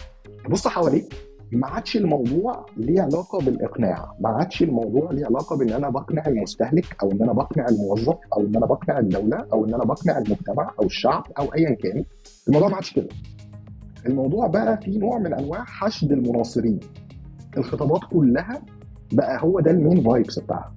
تبص 0.44 0.68
حواليك 0.68 1.14
ما 1.52 1.66
عادش 1.66 1.96
الموضوع 1.96 2.66
ليه 2.76 3.02
علاقة 3.02 3.38
بالإقناع 3.44 4.12
ما 4.20 4.28
عادش 4.28 4.62
الموضوع 4.62 5.10
ليه 5.12 5.26
علاقة 5.26 5.56
بإن 5.56 5.70
أنا 5.70 5.88
بقنع 5.88 6.26
المستهلك 6.26 6.96
أو 7.02 7.12
إن 7.12 7.22
أنا 7.22 7.32
بقنع 7.32 7.66
الموظف 7.68 8.16
أو 8.36 8.40
إن 8.40 8.56
أنا 8.56 8.66
بقنع 8.66 8.98
الدولة 8.98 9.46
أو 9.52 9.64
إن 9.64 9.74
أنا 9.74 9.84
بقنع 9.84 10.18
المجتمع 10.18 10.74
أو 10.80 10.84
الشعب 10.86 11.26
أو 11.38 11.44
ايا 11.54 11.74
كان 11.74 12.04
الموضوع 12.48 12.68
ما 12.68 12.74
عادش 12.74 12.92
كده 12.92 13.08
الموضوع 14.06 14.46
بقى 14.46 14.80
في 14.82 14.98
نوع 14.98 15.18
من 15.18 15.34
أنواع 15.34 15.64
حشد 15.64 16.12
المناصرين 16.12 16.80
الخطابات 17.56 18.00
كلها 18.12 18.62
بقى 19.12 19.42
هو 19.42 19.60
ده 19.60 19.70
ال 19.70 19.76
main 19.76 20.02
vibes 20.02 20.38
بتاعها. 20.38 20.74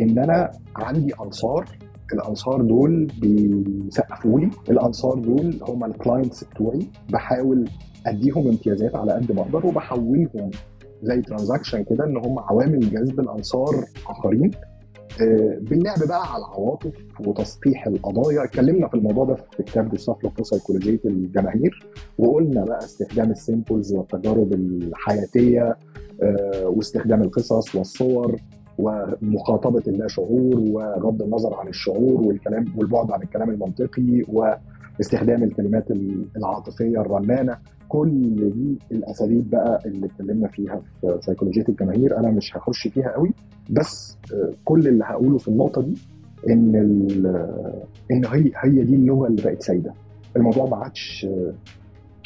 إن 0.00 0.18
أنا 0.18 0.50
عندي 0.76 1.12
أنصار 1.20 1.64
الأنصار 2.12 2.62
دول 2.62 3.06
بيسقفوا 3.20 4.40
لي 4.40 4.50
الأنصار 4.70 5.14
دول 5.18 5.58
هم 5.68 5.84
ال 5.84 5.91
clients 5.91 6.44
بتوعي 6.44 6.78
بحاول 7.12 7.68
أديهم 8.06 8.48
امتيازات 8.48 8.94
على 8.96 9.12
قد 9.12 9.32
ما 9.32 9.40
أقدر 9.42 9.66
وبحولهم 9.66 10.50
زي 11.02 11.20
transaction 11.22 11.84
كده 11.84 12.04
إن 12.04 12.16
هم 12.16 12.38
عوامل 12.38 12.80
جذب 12.80 13.20
لأنصار 13.20 13.84
آخرين. 14.10 14.50
باللعب 15.60 15.98
بقى 16.08 16.32
على 16.34 16.44
العواطف 16.44 16.92
وتسطيح 17.26 17.86
القضايا. 17.86 18.44
اتكلمنا 18.44 18.88
في 18.88 18.94
الموضوع 18.94 19.24
ده 19.24 19.34
في 19.34 19.62
كتاب 19.62 19.88
جوستاف 19.90 20.24
لوبون 20.24 20.42
سيكولوجيه 20.44 21.00
الجماهير 21.04 21.86
وقلنا 22.18 22.64
بقى 22.64 22.78
استخدام 22.78 23.30
ال 23.30 23.38
symbols 23.38 23.92
والتجارب 23.94 24.52
الحياتية 24.52 25.76
واستخدام 26.64 27.22
القصص 27.22 27.74
والصور 27.74 28.36
ومخاطبة 28.78 29.82
اللاشعور 29.88 30.60
وغض 30.72 31.22
النظر 31.22 31.54
عن 31.54 31.68
الشعور 31.68 32.20
والكلام 32.22 32.64
والبعد 32.76 33.10
عن 33.10 33.22
الكلام 33.22 33.50
المنطقي 33.50 34.22
واستخدام 34.28 35.42
الكلمات 35.42 35.84
العاطفية 36.36 37.00
الرنانة. 37.00 37.58
كل 37.88 38.36
دي 38.50 38.78
الأساليب 38.92 39.50
بقى 39.50 39.80
اللي 39.86 40.06
اتكلمنا 40.06 40.48
فيها 40.48 40.80
في 41.00 41.18
سيكولوجيه 41.20 41.64
الجماهير. 41.68 42.18
أنا 42.18 42.30
مش 42.30 42.56
هخش 42.56 42.88
فيها 42.88 43.08
قوي 43.12 43.30
بس 43.70 44.18
كل 44.64 44.88
اللي 44.88 45.04
هقوله 45.04 45.38
في 45.38 45.48
النقطة 45.48 45.82
دي 45.82 45.94
إن 46.50 46.74
إن 48.10 48.24
هي 48.26 48.52
هي 48.56 48.84
دي 48.84 48.94
اللغة 48.94 49.26
اللي 49.26 49.42
بقت 49.42 49.62
سايدة. 49.62 49.94
الموضوع 50.36 50.66
ما 50.66 50.76
عادش 50.76 51.26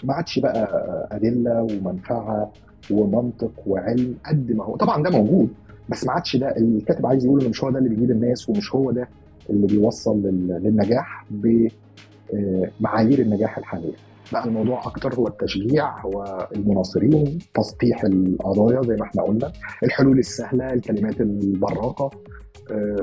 ما 0.04 0.14
عادش 0.14 0.38
بقى 0.38 0.68
أدلة 1.12 1.62
ومنفعة. 1.62 2.52
ومنطق 2.90 3.52
وعلم 3.66 4.14
قد 4.26 4.52
ما 4.52 4.64
هو. 4.64 4.76
طبعا 4.76 5.02
ده 5.02 5.10
موجود 5.10 5.48
بس 5.88 6.06
ما 6.06 6.12
عادش 6.12 6.36
ده. 6.36 6.56
الكاتب 6.56 7.06
عايز 7.06 7.24
يقول 7.24 7.40
إنه 7.40 7.48
مش 7.48 7.64
هو 7.64 7.70
ده 7.70 7.78
اللي 7.78 7.88
بيجيب 7.88 8.10
الناس 8.10 8.48
ومش 8.48 8.74
هو 8.74 8.90
ده 8.90 9.08
اللي 9.50 9.66
بيوصل 9.66 10.22
للنجاح 10.22 11.26
بمعايير 11.30 13.18
النجاح 13.18 13.58
الحالية. 13.58 13.92
بقى 14.32 14.44
الموضوع 14.44 14.86
أكتر 14.86 15.14
هو 15.14 15.26
التشجيع 15.28 16.00
هو 16.00 16.48
المناصرين 16.56 17.38
تسطيح 17.54 18.04
القضايا 18.04 18.82
زي 18.82 18.96
ما 18.96 19.02
إحنا 19.04 19.22
قلنا 19.22 19.52
الحلول 19.82 20.18
السهلة 20.18 20.72
الكلمات 20.72 21.20
البراقة 21.20 22.10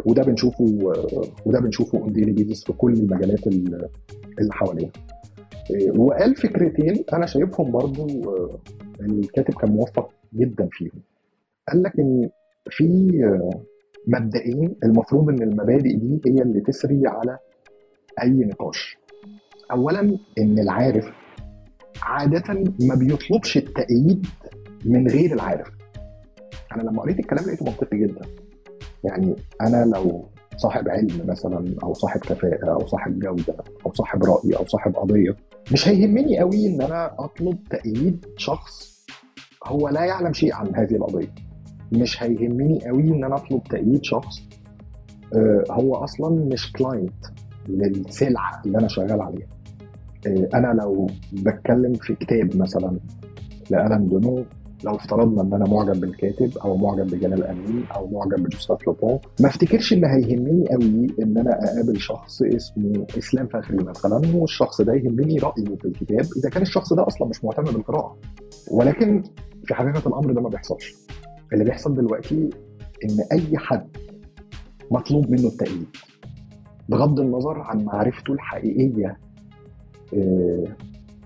وده 0.06 0.24
بنشوفه 0.24 0.66
وده 1.46 1.60
بنشوفه 1.60 1.98
اون 1.98 2.14
ديلي 2.14 2.56
في 2.56 2.74
كل 2.74 2.94
المجالات 2.94 3.48
اللي 3.48 3.88
حوالينا. 4.52 4.90
وقال 5.98 6.36
فكرتين 6.36 7.04
أنا 7.14 7.26
شايفهم 7.26 7.72
برضو 7.72 8.08
الكاتب 9.02 9.54
كان 9.54 9.72
موفق 9.72 10.10
جدا 10.34 10.70
فيهم. 10.72 11.02
قال 11.70 11.84
لك 11.84 12.00
إن 12.00 12.30
في 12.70 13.12
مبدئين 14.08 14.76
المفروض 14.84 15.30
إن 15.30 15.42
المبادئ 15.42 15.96
دي 15.96 16.22
هي 16.26 16.42
اللي 16.42 16.62
تسري 16.62 17.02
على 17.08 17.38
أي 18.22 18.30
نقاش. 18.30 18.98
اولا 19.72 20.18
إن 20.40 20.60
العارف 20.60 21.12
عادة 22.02 22.54
ما 22.82 22.96
بيطلبش 22.96 23.58
التأييد 23.58 24.28
من 24.86 25.08
غير 25.08 25.34
العارف. 25.34 25.68
أنا 26.76 26.82
لما 26.82 27.02
قريت 27.02 27.20
الكلام 27.20 27.46
لقيته 27.46 27.66
منطقي 27.66 27.98
جدا. 27.98 28.22
يعني 29.04 29.36
أنا 29.62 29.86
لو 29.86 30.26
صاحب 30.58 30.90
علم 30.90 31.26
مثلا 31.26 31.76
أو 31.84 31.94
صاحب 31.94 32.20
كفاءة 32.20 32.72
أو 32.72 32.88
صاحب 32.88 33.20
جودة 33.20 33.56
أو 33.86 33.94
صاحب 33.94 34.24
رأي 34.24 34.58
أو 34.58 34.66
صاحب 34.66 34.96
قضية 34.96 35.36
مش 35.72 35.88
هيهمني 35.88 36.40
قوي 36.40 36.68
إن 36.68 36.82
أنا 36.82 37.16
أطلب 37.20 37.58
تأييد 37.70 38.26
شخص 38.38 39.00
هو 39.66 39.90
لا 39.90 40.06
يعلم 40.06 40.34
شيء 40.34 40.54
عن 40.54 40.76
هذه 40.76 40.96
القضية. 40.96 41.36
مش 41.92 42.24
هيهمني 42.24 42.88
قوي 42.88 43.04
إن 43.04 43.24
أنا 43.24 43.36
أطلب 43.36 43.64
تأييد 43.64 44.04
شخص 44.04 44.42
هو 45.72 45.96
أصلا 45.96 46.30
مش 46.46 46.72
كلاينت 46.72 47.26
للسلعة 47.68 48.62
اللي 48.66 48.78
أنا 48.78 48.88
شغال 48.88 49.22
عليها. 49.22 49.48
أنا 50.54 50.74
لو 50.82 51.08
بتكلم 51.34 51.94
في 51.94 52.16
كتاب 52.16 52.58
مثلا 52.58 53.00
لألان 53.70 54.08
دونو 54.08 54.46
لو 54.84 54.96
افترضنا 54.96 55.42
إن 55.42 55.54
أنا 55.54 55.66
معجب 55.70 56.00
بالكاتب 56.02 56.58
أو 56.58 56.78
معجب 56.78 57.08
بجلال 57.08 57.44
أمين 57.44 57.84
أو 57.96 58.08
معجب 58.08 58.44
بجوستاف 58.44 58.88
لوبون 58.88 59.20
ما 59.42 59.48
افتكرش 59.48 59.94
ان 59.94 60.06
هيهمني 60.06 60.68
قوي 60.70 61.08
إن 61.22 61.38
أنا 61.38 61.60
أقابل 61.64 61.98
شخص 62.00 62.42
اسمه 62.42 63.06
إسلام 63.18 63.48
فخري 63.48 63.78
مثلا 63.78 64.22
والشخص 64.36 64.82
ده 64.82 64.94
يهمني 64.94 65.38
رأيه 65.40 65.76
في 65.76 65.86
الكتاب 65.86 66.26
إذا 66.38 66.50
كان 66.50 66.62
الشخص 66.62 66.94
ده 66.94 67.08
أصلا 67.08 67.28
مش 67.28 67.44
مهتم 67.44 67.64
بالقراءة. 67.64 68.18
ولكن 68.72 69.24
في 69.66 69.74
حقيقة 69.74 70.08
الأمر 70.10 70.32
ده 70.34 70.42
ما 70.42 70.50
بيحصلش. 70.50 70.94
اللي 71.54 71.64
بيحصل 71.64 71.94
دلوقتي 71.96 72.50
إن 73.06 73.18
أي 73.32 73.58
حد 73.58 73.88
مطلوب 74.92 75.32
منه 75.32 75.48
التأييد 75.48 75.88
بغض 76.90 77.20
النظر 77.20 77.60
عن 77.62 77.84
معرفته 77.86 78.34
الحقيقية 78.34 79.18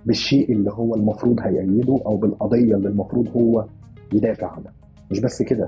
بالشيء 0.06 0.52
اللي 0.52 0.72
هو 0.72 0.96
المفروض 0.96 1.40
هيأيده 1.40 2.00
أو 2.06 2.18
بالقضية 2.18 2.76
اللي 2.76 2.88
المفروض 2.90 3.28
هو 3.38 3.66
يدافع 4.14 4.48
عنها. 4.48 4.74
مش 5.12 5.20
بس 5.20 5.42
كده. 5.42 5.68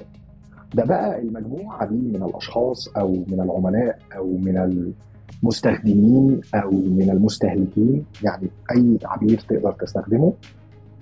ده 0.75 0.85
بقى 0.85 1.21
المجموعة 1.21 1.85
دي 1.85 1.95
من 1.95 2.23
الأشخاص 2.23 2.87
أو 2.97 3.11
من 3.27 3.41
العملاء 3.41 3.99
أو 4.17 4.37
من 4.37 4.57
المستخدمين 5.43 6.41
أو 6.55 6.71
من 6.71 7.09
المستهلكين 7.09 8.05
يعني 8.23 8.47
أي 8.71 8.97
تعبير 8.97 9.39
تقدر 9.49 9.71
تستخدمه 9.71 10.33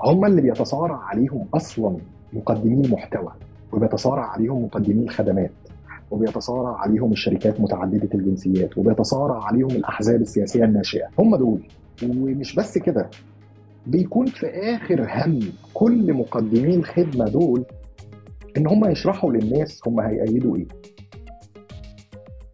هم 0.04 0.26
اللي 0.26 0.42
بيتصارع 0.42 0.98
عليهم 0.98 1.46
أصلا 1.54 1.98
مقدمين 2.34 2.92
محتوى 2.92 3.32
وبيتصارع 3.74 4.26
عليهم 4.26 4.64
مقدمين 4.64 5.10
خدمات 5.10 5.52
وبيتصارع 6.12 6.78
عليهم 6.78 7.12
الشركات 7.12 7.62
متعددة 7.62 8.10
الجنسيات 8.14 8.78
وبيتصارع 8.78 9.44
عليهم 9.44 9.72
الأحزاب 9.72 10.22
السياسية 10.22 10.64
الناشئة. 10.64 11.08
هم 11.20 11.36
دول. 11.36 11.60
ومش 12.04 12.56
بس 12.56 12.78
كده 12.78 13.10
بيكون 13.88 14.26
في 14.26 14.48
آخر 14.48 15.08
هم 15.12 15.40
كل 15.74 16.14
مقدمين 16.14 16.80
الخدمه 16.80 17.26
دول 17.26 17.66
إن 18.58 18.68
هم 18.68 18.86
يشرحوا 18.86 19.32
للناس 19.32 19.82
هم 19.88 20.00
هيأيدوا 20.00 20.58
إيه. 20.58 20.68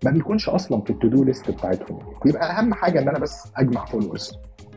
ما 0.06 0.12
بيكونش 0.12 0.50
أصلا 0.50 0.82
في 0.82 0.90
ال 0.90 0.96
to 0.96 1.08
do 1.08 1.24
list 1.24 1.52
بتاعتهم. 1.52 2.00
بيبقى 2.26 2.60
أهم 2.60 2.74
حاجة 2.74 3.00
إن 3.00 3.10
أنا 3.10 3.20
بس 3.20 3.52
أجمع 3.58 3.86
followers 3.86 4.32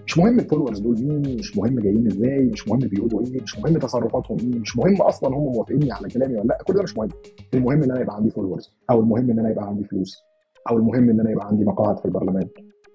مش 0.06 0.18
مهم 0.18 0.38
ال 0.40 0.44
followers 0.44 0.78
دول 0.80 0.94
مين 1.04 1.36
مش 1.38 1.56
مهم 1.56 1.80
جايين 1.80 2.06
إزاي 2.06 2.44
مش 2.52 2.68
مهم 2.68 2.78
بيقولوا 2.78 3.20
إيه 3.26 3.42
مش 3.42 3.58
مهم 3.58 3.78
تصرفاتهم 3.78 4.36
إيه 4.40 4.58
مش 4.60 4.76
مهم 4.76 5.02
أصلا 5.02 5.36
هم 5.36 5.52
موافقيني 5.52 5.92
على 5.92 6.08
كلامي 6.08 6.34
ولا 6.36 6.44
لأ. 6.46 6.58
كل 6.66 6.74
ده 6.74 6.82
مش 6.82 6.96
مهم. 6.98 7.08
المهم 7.54 7.82
إن 7.82 7.90
أنا 7.90 8.00
يبقى 8.00 8.16
عندي 8.16 8.30
followers 8.30 8.72
أو 8.90 9.00
المهم 9.00 9.30
إن 9.30 9.38
أنا 9.38 9.50
يبقى 9.50 9.66
عندي 9.66 9.84
فلوس 9.84 10.22
أو 10.70 10.76
المهم 10.76 11.10
إن 11.10 11.20
أنا 11.20 11.30
يبقى 11.30 11.46
عندي 11.46 11.64
مقاعد 11.64 11.98
في 11.98 12.04
البرلمان. 12.04 12.48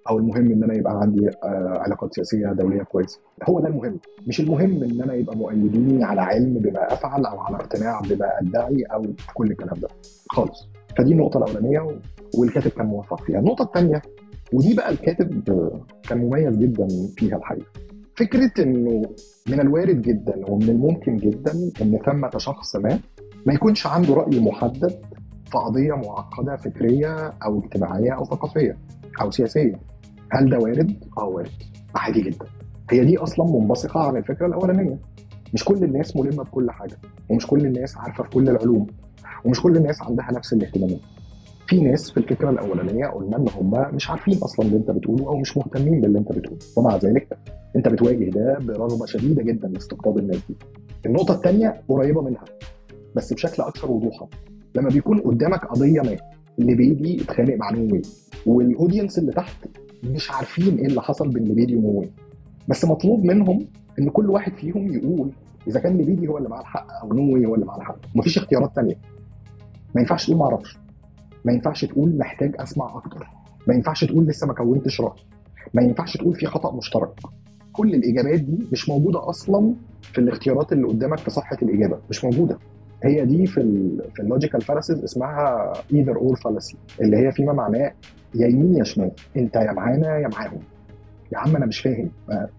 أو 0.09 0.17
المهم 0.17 0.51
إن 0.51 0.63
أنا 0.63 0.73
يبقى 0.73 0.99
عندي 1.01 1.29
آه 1.29 1.73
علاقات 1.77 2.13
سياسية 2.15 2.47
دولية 2.47 2.83
كويسة. 2.83 3.19
هو 3.49 3.59
ده 3.59 3.67
المهم. 3.67 3.99
مش 4.27 4.39
المهم 4.39 4.83
إن 4.83 5.01
أنا 5.01 5.13
يبقى 5.13 5.37
مؤيديني 5.37 6.03
على 6.03 6.21
علم 6.21 6.53
بما 6.53 6.93
أفعل 6.93 7.25
أو 7.25 7.39
على 7.39 7.55
اقتناع 7.55 8.01
بما 8.09 8.27
أدعي 8.41 8.83
أو 8.83 9.05
كل 9.33 9.51
الكلام 9.51 9.79
ده. 9.81 9.87
خالص. 10.29 10.69
فدي 10.97 11.11
النقطة 11.11 11.37
الأولانية 11.37 11.87
والكاتب 12.37 12.71
كان 12.71 12.85
موفق 12.85 13.21
فيها. 13.23 13.39
النقطة 13.39 13.63
الثانية 13.63 14.01
ودي 14.53 14.73
بقى 14.73 14.89
الكاتب 14.91 15.43
كان 16.09 16.17
مميز 16.17 16.57
جدا 16.57 16.87
فيها 17.17 17.37
الحقيقة. 17.37 17.65
فكرة 18.15 18.51
إنه 18.63 19.01
من 19.49 19.59
الوارد 19.59 20.01
جدا 20.01 20.35
ومن 20.49 20.69
الممكن 20.69 21.17
جدا 21.17 21.51
إن 21.81 21.99
ثمة 22.05 22.29
شخص 22.37 22.75
ما 22.75 22.99
ما 23.45 23.53
يكونش 23.53 23.87
عنده 23.87 24.13
رأي 24.13 24.39
محدد 24.39 24.91
في 25.45 25.57
قضية 25.57 25.93
معقدة 25.93 26.55
فكرية 26.55 27.33
أو 27.45 27.59
اجتماعية 27.59 28.11
أو 28.11 28.25
ثقافية 28.25 28.77
أو 29.21 29.31
سياسية. 29.31 29.79
هل 30.31 30.49
ده 30.49 30.59
وارد؟ 30.59 31.03
آه 31.17 31.23
وارد. 31.23 31.49
عادي 31.95 32.21
جدا. 32.21 32.45
هي 32.91 33.05
دي 33.05 33.17
أصلا 33.17 33.45
منبثقة 33.45 33.99
عن 33.99 34.17
الفكرة 34.17 34.47
الأولانية. 34.47 34.99
مش 35.53 35.63
كل 35.65 35.83
الناس 35.83 36.15
ملمة 36.17 36.43
بكل 36.43 36.71
حاجة 36.71 36.97
ومش 37.29 37.47
كل 37.47 37.65
الناس 37.65 37.97
عارفة 37.97 38.23
في 38.23 38.29
كل 38.29 38.49
العلوم 38.49 38.87
ومش 39.45 39.61
كل 39.61 39.77
الناس 39.77 40.01
عندها 40.01 40.27
نفس 40.31 40.53
الاهتمامات 40.53 40.99
في 41.67 41.81
ناس 41.81 42.11
في 42.11 42.17
الفكرة 42.17 42.49
الأولانية 42.49 43.05
قلنا 43.07 43.37
إن 43.37 43.45
هم 43.57 43.95
مش 43.95 44.09
عارفين 44.09 44.37
أصلا 44.37 44.65
اللي 44.65 44.77
أنت 44.77 44.91
بتقوله 44.91 45.27
أو 45.27 45.37
مش 45.37 45.57
مهتمين 45.57 46.01
باللي 46.01 46.19
أنت 46.19 46.31
بتقوله. 46.31 46.59
ومع 46.77 46.95
ذلك 46.97 47.37
أنت 47.75 47.87
بتواجه 47.87 48.29
ده 48.29 48.57
برغبة 48.61 49.05
شديدة 49.05 49.43
جدا 49.43 49.67
لاستقطاب 49.67 50.17
الناس 50.17 50.37
دي. 50.49 50.55
النقطة 51.05 51.33
الثانية 51.33 51.81
قريبة 51.89 52.21
منها 52.21 52.45
بس 53.15 53.33
بشكل 53.33 53.63
أكثر 53.63 53.91
وضوحا. 53.91 54.27
لما 54.75 54.89
بيكون 54.89 55.19
قدامك 55.19 55.65
قضية 55.65 56.01
ما 56.01 56.15
اللي 56.59 56.75
بيجي 56.75 57.21
اتخانق 57.21 57.55
مع 57.55 57.71
نووي 57.71 58.01
والاودينس 58.45 59.19
اللي 59.19 59.31
تحت 59.31 59.55
مش 60.03 60.31
عارفين 60.31 60.77
إيه 60.77 60.85
اللي 60.85 61.01
حصل 61.01 61.29
بين 61.29 61.43
ليبيدي 61.43 61.75
ونووي 61.75 62.09
بس 62.67 62.85
مطلوب 62.85 63.23
منهم 63.25 63.67
إن 63.99 64.09
كل 64.09 64.29
واحد 64.29 64.53
فيهم 64.53 64.93
يقول 64.93 65.31
إذا 65.67 65.79
كان 65.79 65.97
ليبيدي 65.97 66.27
هو 66.27 66.37
اللي 66.37 66.49
معاه 66.49 66.61
الحق 66.61 66.87
أو 67.03 67.13
نووي 67.13 67.45
هو 67.45 67.55
اللي 67.55 67.65
معاه 67.65 67.77
الحق. 67.77 67.97
مفيش 68.15 68.37
اختيارات 68.37 68.71
ثانية 68.75 68.95
ما 69.95 70.01
ينفعش 70.01 70.25
تقول 70.25 70.37
ما 70.37 70.45
أعرفش. 70.45 70.77
ما 71.45 71.53
ينفعش 71.53 71.85
تقول 71.85 72.17
محتاج 72.17 72.55
أسمع 72.59 72.97
أكتر. 72.97 73.27
ما 73.67 73.73
ينفعش 73.73 74.05
تقول 74.05 74.25
لسه 74.27 74.47
ما 74.47 74.53
كونتش 74.53 75.01
رأي. 75.01 75.19
ما 75.73 75.81
ينفعش 75.81 76.17
تقول 76.17 76.35
في 76.35 76.45
خطأ 76.45 76.75
مشترك. 76.75 77.19
كل 77.73 77.93
الإجابات 77.95 78.39
دي 78.39 78.67
مش 78.71 78.89
موجودة 78.89 79.29
أصلا 79.29 79.73
في 80.01 80.17
الاختيارات 80.21 80.73
اللي 80.73 80.87
قدامك 80.87 81.17
في 81.17 81.29
صفحه 81.29 81.57
الإجابة. 81.61 81.99
مش 82.09 82.23
موجودة. 82.25 82.57
هي 83.03 83.25
دي 83.25 83.47
في 83.47 83.61
في 84.15 84.19
ال 84.21 84.26
logical 84.26 84.61
fallacies 84.61 85.03
اسمها 85.03 85.73
either 85.93 86.17
or 86.17 86.35
fallacy 86.35 86.77
اللي 87.01 87.17
هي 87.17 87.31
فيما 87.31 87.53
معناه 87.53 87.93
يا 88.35 88.47
يمين 88.47 88.75
يا 88.77 88.83
شمال. 88.83 89.11
انت 89.37 89.55
يا 89.55 89.71
معانا 89.71 90.17
يا 90.19 90.27
معاهم. 90.27 90.59
يا 91.33 91.37
عم 91.37 91.55
أنا 91.55 91.65
مش 91.65 91.79
فاهم. 91.79 92.09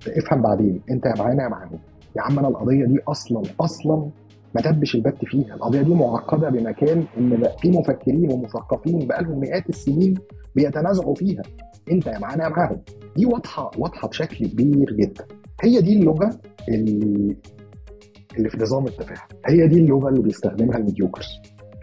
افهم 0.08 0.42
بعدين. 0.42 0.80
انت 0.90 1.06
يا 1.06 1.14
معانا 1.18 1.42
يا 1.42 1.48
معاهم. 1.48 1.78
يا 2.16 2.22
عم 2.22 2.38
أنا 2.38 2.48
القضية 2.48 2.84
دي 2.84 2.98
أصلا 3.08 3.42
أصلا 3.60 4.10
ما 4.54 4.60
دبش 4.60 4.94
البت 4.94 5.24
فيها. 5.24 5.54
القضية 5.54 5.82
دي 5.82 5.94
معقدة 5.94 6.48
بمكان 6.48 7.04
ان 7.18 7.42
في 7.62 7.70
مفكرين 7.70 8.32
ومثقفين 8.32 9.06
بقالهم 9.06 9.40
مئات 9.40 9.68
السنين 9.68 10.14
بيتنازعوا 10.54 11.14
فيها. 11.14 11.42
انت 11.92 12.06
يا 12.06 12.18
معانا 12.18 12.44
يا 12.44 12.48
معاهم. 12.48 12.80
دي 13.16 13.26
واضحة 13.26 13.70
واضحة 13.78 14.08
بشكل 14.08 14.46
كبير 14.46 14.92
جدا. 14.92 15.24
هي 15.62 15.80
دي 15.80 15.98
اللغة 16.00 16.30
اللي 16.68 17.36
اللي 18.36 18.48
في 18.48 18.58
نظام 18.58 18.86
التفاهم. 18.86 19.28
هي 19.46 19.66
دي 19.68 19.78
اللغة 19.78 20.08
اللي 20.08 20.22
بيستخدمها 20.22 20.78
الميديوكرز. 20.78 21.28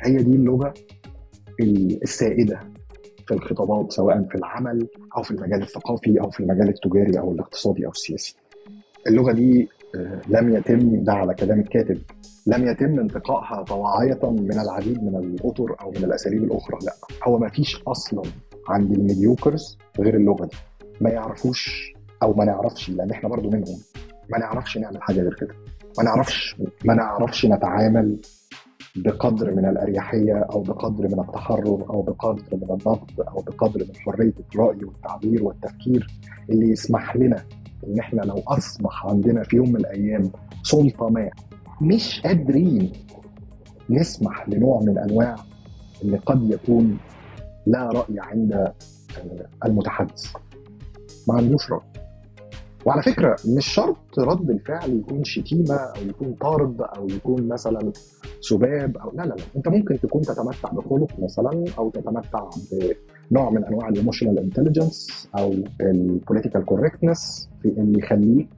هي 0.05 0.15
دي 0.15 0.35
اللغة 0.35 0.73
السائدة. 2.03 2.59
في 3.27 3.33
الخطابات 3.33 3.91
سواء 3.91 4.23
في 4.29 4.35
العمل 4.35 4.87
أو 5.17 5.23
في 5.23 5.31
المجال 5.31 5.61
الثقافي 5.61 6.21
أو 6.21 6.29
في 6.29 6.39
المجال 6.39 6.69
التجاري 6.69 7.19
أو 7.19 7.31
الاقتصادي 7.31 7.85
أو 7.85 7.91
السياسي. 7.91 8.35
اللغة 9.07 9.31
دي 9.31 9.69
لم 10.27 10.55
يتم 10.55 11.03
ده 11.03 11.13
على 11.13 11.33
كلام 11.33 11.59
الكاتب 11.59 11.97
لم 12.47 12.67
يتم 12.67 12.99
انتقائها 12.99 13.63
طواعية 13.63 14.19
من 14.23 14.59
العديد 14.59 15.03
من 15.03 15.15
الأطر 15.15 15.75
أو 15.81 15.91
من 15.91 16.03
الأساليب 16.03 16.43
الأخرى 16.43 16.77
لا. 16.85 16.93
هو 17.27 17.37
ما 17.37 17.49
فيش 17.49 17.81
أصلا 17.87 18.21
عند 18.69 18.91
الميديوكرز 18.91 19.77
غير 19.99 20.15
اللغة 20.15 20.45
دي. 20.45 20.57
ما 21.01 21.09
يعرفوش 21.09 21.93
أو 22.23 22.33
ما 22.33 22.45
نعرفش 22.45 22.89
لأن 22.89 23.11
إحنا 23.11 23.29
برضو 23.29 23.49
منهم 23.49 23.77
ما 24.29 24.37
نعرفش 24.37 24.77
نعمل 24.77 25.01
حاجة 25.01 25.21
غير 25.21 25.33
كده. 25.33 25.55
ما 25.97 26.03
نعرفش 26.03 26.55
ما 26.85 26.93
نعرفش 26.93 27.45
نتعامل 27.45 28.17
بقدر 28.95 29.55
من 29.55 29.65
الأريحية 29.65 30.33
أو 30.51 30.61
بقدر 30.61 31.07
من 31.07 31.19
التحرر 31.19 31.85
أو 31.89 32.01
بقدر 32.01 32.43
من 32.51 32.63
النقد 32.63 33.19
أو 33.19 33.41
بقدر 33.41 33.85
من 33.89 33.95
حرية 33.95 34.33
الرأي 34.55 34.83
والتعبير 34.85 35.43
والتفكير 35.43 36.07
اللي 36.49 36.69
يسمح 36.69 37.15
لنا 37.15 37.43
إن 37.87 37.99
إحنا 37.99 38.21
لو 38.21 38.41
أصبح 38.47 39.05
عندنا 39.05 39.43
في 39.43 39.55
يوم 39.55 39.69
من 39.69 39.75
الأيام 39.75 40.31
سلطة 40.63 41.09
ما 41.09 41.29
مش 41.81 42.21
قادرين 42.21 42.91
نسمح 43.89 44.49
لنوع 44.49 44.79
من 44.81 44.97
أنواع 44.97 45.35
اللي 46.03 46.17
قد 46.17 46.51
يكون 46.51 46.97
لا 47.67 47.83
رأي 47.89 48.15
عند 48.19 48.71
المتحدث. 49.65 50.25
ما 51.27 51.33
عندوش 51.35 51.71
راي 51.71 52.04
وعلى 52.85 53.01
فكرة 53.01 53.35
مش 53.57 53.67
شرط 53.67 54.19
رد 54.19 54.49
الفعل 54.49 54.89
يكون 54.99 55.23
شتيمة 55.23 55.75
أو 55.75 56.01
يكون 56.09 56.33
طرد 56.33 56.81
أو 56.81 57.07
يكون 57.07 57.47
مثلا 57.47 57.91
سباب 58.41 58.97
أو 58.97 59.11
لا 59.15 59.21
لا 59.23 59.27
لا. 59.27 59.43
أنت 59.55 59.67
ممكن 59.67 59.99
تكون 59.99 60.21
تتمتع 60.21 60.69
بخلق 60.71 61.11
مثلا 61.19 61.65
أو 61.77 61.89
تتمتع 61.89 62.49
بنوع 63.31 63.49
من 63.49 63.65
أنواع 63.65 63.89
ال 63.89 63.94
emotional 63.94 64.39
intelligence 64.39 65.27
أو 65.37 65.53
ال 65.81 65.90
political 65.90 66.65
correctness 66.65 67.49
في 67.61 67.67
اللي 67.67 67.99
يخليك 67.99 68.49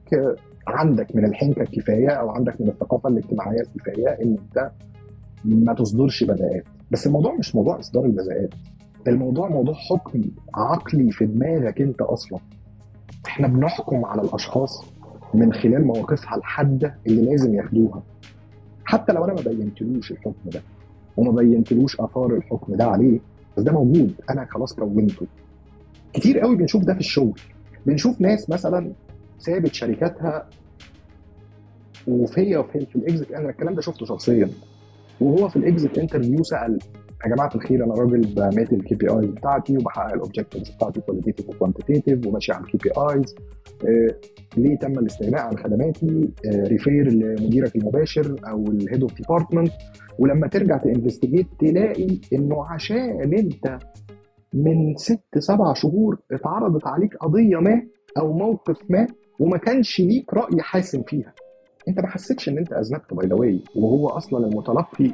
عندك 0.68 1.16
من 1.16 1.24
الحنكة 1.24 1.62
الكفاية 1.62 2.08
أو 2.08 2.30
عندك 2.30 2.60
من 2.60 2.68
الثقافة 2.68 3.08
الاجتماعية 3.08 3.60
الكفاية 3.60 4.08
إن 4.08 4.36
أنت 4.38 4.70
ما 5.44 5.74
تصدرش 5.74 6.24
بذاءات. 6.24 6.64
بس 6.90 7.06
الموضوع 7.06 7.34
مش 7.34 7.54
موضوع 7.54 7.78
إصدار 7.78 8.04
البذاءات. 8.04 8.50
الموضوع 9.08 9.48
موضوع 9.48 9.74
حكم 9.74 10.22
عقلي 10.54 11.10
في 11.10 11.26
دماغك 11.26 11.80
أنت 11.80 12.00
أصلا. 12.00 12.38
إحنا 13.26 13.46
بنحكم 13.48 14.04
على 14.04 14.22
الأشخاص 14.22 14.84
من 15.34 15.52
خلال 15.52 15.84
مواقفها 15.86 16.36
الحادة 16.36 16.94
اللي 17.06 17.22
لازم 17.30 17.54
ياخدوها. 17.54 18.02
حتى 18.84 19.12
لو 19.12 19.24
أنا 19.24 19.34
ما 19.34 19.40
بينتلوش 19.40 20.12
الحكم 20.12 20.50
ده 20.50 20.62
وما 21.16 21.32
بينتلوش 21.32 22.00
آثار 22.00 22.34
الحكم 22.36 22.74
ده 22.74 22.84
عليه 22.84 23.20
بس 23.56 23.62
ده 23.62 23.72
موجود. 23.72 24.14
أنا 24.30 24.46
خلاص 24.50 24.74
كونته. 24.74 25.26
كتير 26.12 26.38
قوي 26.40 26.56
بنشوف 26.56 26.84
ده 26.84 26.94
في 26.94 27.00
الشغل. 27.00 27.40
بنشوف 27.86 28.20
ناس 28.20 28.50
مثلا 28.50 28.92
سابت 29.38 29.74
شركاتها 29.74 30.48
وفي 32.08 32.64
في, 32.72 32.96
ال 32.96 33.02
exit. 33.02 33.32
أنا 33.32 33.50
الكلام 33.50 33.74
ده 33.74 33.80
شفته 33.80 34.06
شخصيا. 34.06 34.50
وهو 35.20 35.48
في 35.48 35.56
ال 35.56 35.64
exit 35.64 35.98
interview 35.98 36.42
سأل 36.42 36.78
يا 37.24 37.30
جماعة 37.34 37.50
الخير 37.54 37.84
أنا 37.84 37.94
راجل 37.94 38.20
ب 38.20 38.72
meet 38.72 38.94
ال 38.94 39.08
KPIs 39.10 39.24
بتاعتي 39.30 39.76
وبحقق 39.76 40.12
ال 40.14 40.19
objectives 40.19 40.70
بتاعتي 40.70 41.00
qualitative 41.00 41.48
و 41.48 41.54
quantitative 41.54 42.26
وماشي 42.26 42.52
على 42.52 42.64
ال 42.64 42.78
KPIs 42.78 43.34
آه 43.86 44.14
ليه 44.56 44.76
تم 44.78 44.92
الاستغناء 44.92 45.40
عن 45.40 45.56
خدماتي؟ 45.58 46.28
آه 46.46 46.68
refer 46.68 47.12
لمديرك 47.12 47.76
المباشر 47.76 48.36
أو 48.48 48.64
ال 48.64 48.72
head 48.72 49.02
of 49.02 49.14
department 49.14 49.72
ولما 50.18 50.46
ترجع 50.48 50.76
ت 50.76 50.82
investigate 50.82 51.46
تلاقي 51.60 52.20
إنه 52.32 52.64
عشان 52.66 53.32
أنت 53.38 53.78
من 54.54 54.96
ست 54.96 55.38
سبع 55.38 55.72
شهور 55.72 56.18
اتعرضت 56.32 56.86
عليك 56.86 57.16
قضية 57.16 57.56
ما 57.56 57.82
أو 58.18 58.32
موقف 58.32 58.76
ما 58.90 59.06
وما 59.40 59.56
كانش 59.58 60.00
ليك 60.00 60.34
رأي 60.34 60.60
حاسم 60.62 61.02
فيها. 61.02 61.32
أنت 61.88 62.00
ما 62.00 62.06
حسيتش 62.06 62.48
إن 62.48 62.58
أنت 62.58 62.72
أذنبت 62.72 63.14
by 63.14 63.26
the 63.28 63.44
way 63.44 63.60
وهو 63.76 64.08
أصلا 64.08 64.46
المتلقي 64.46 65.10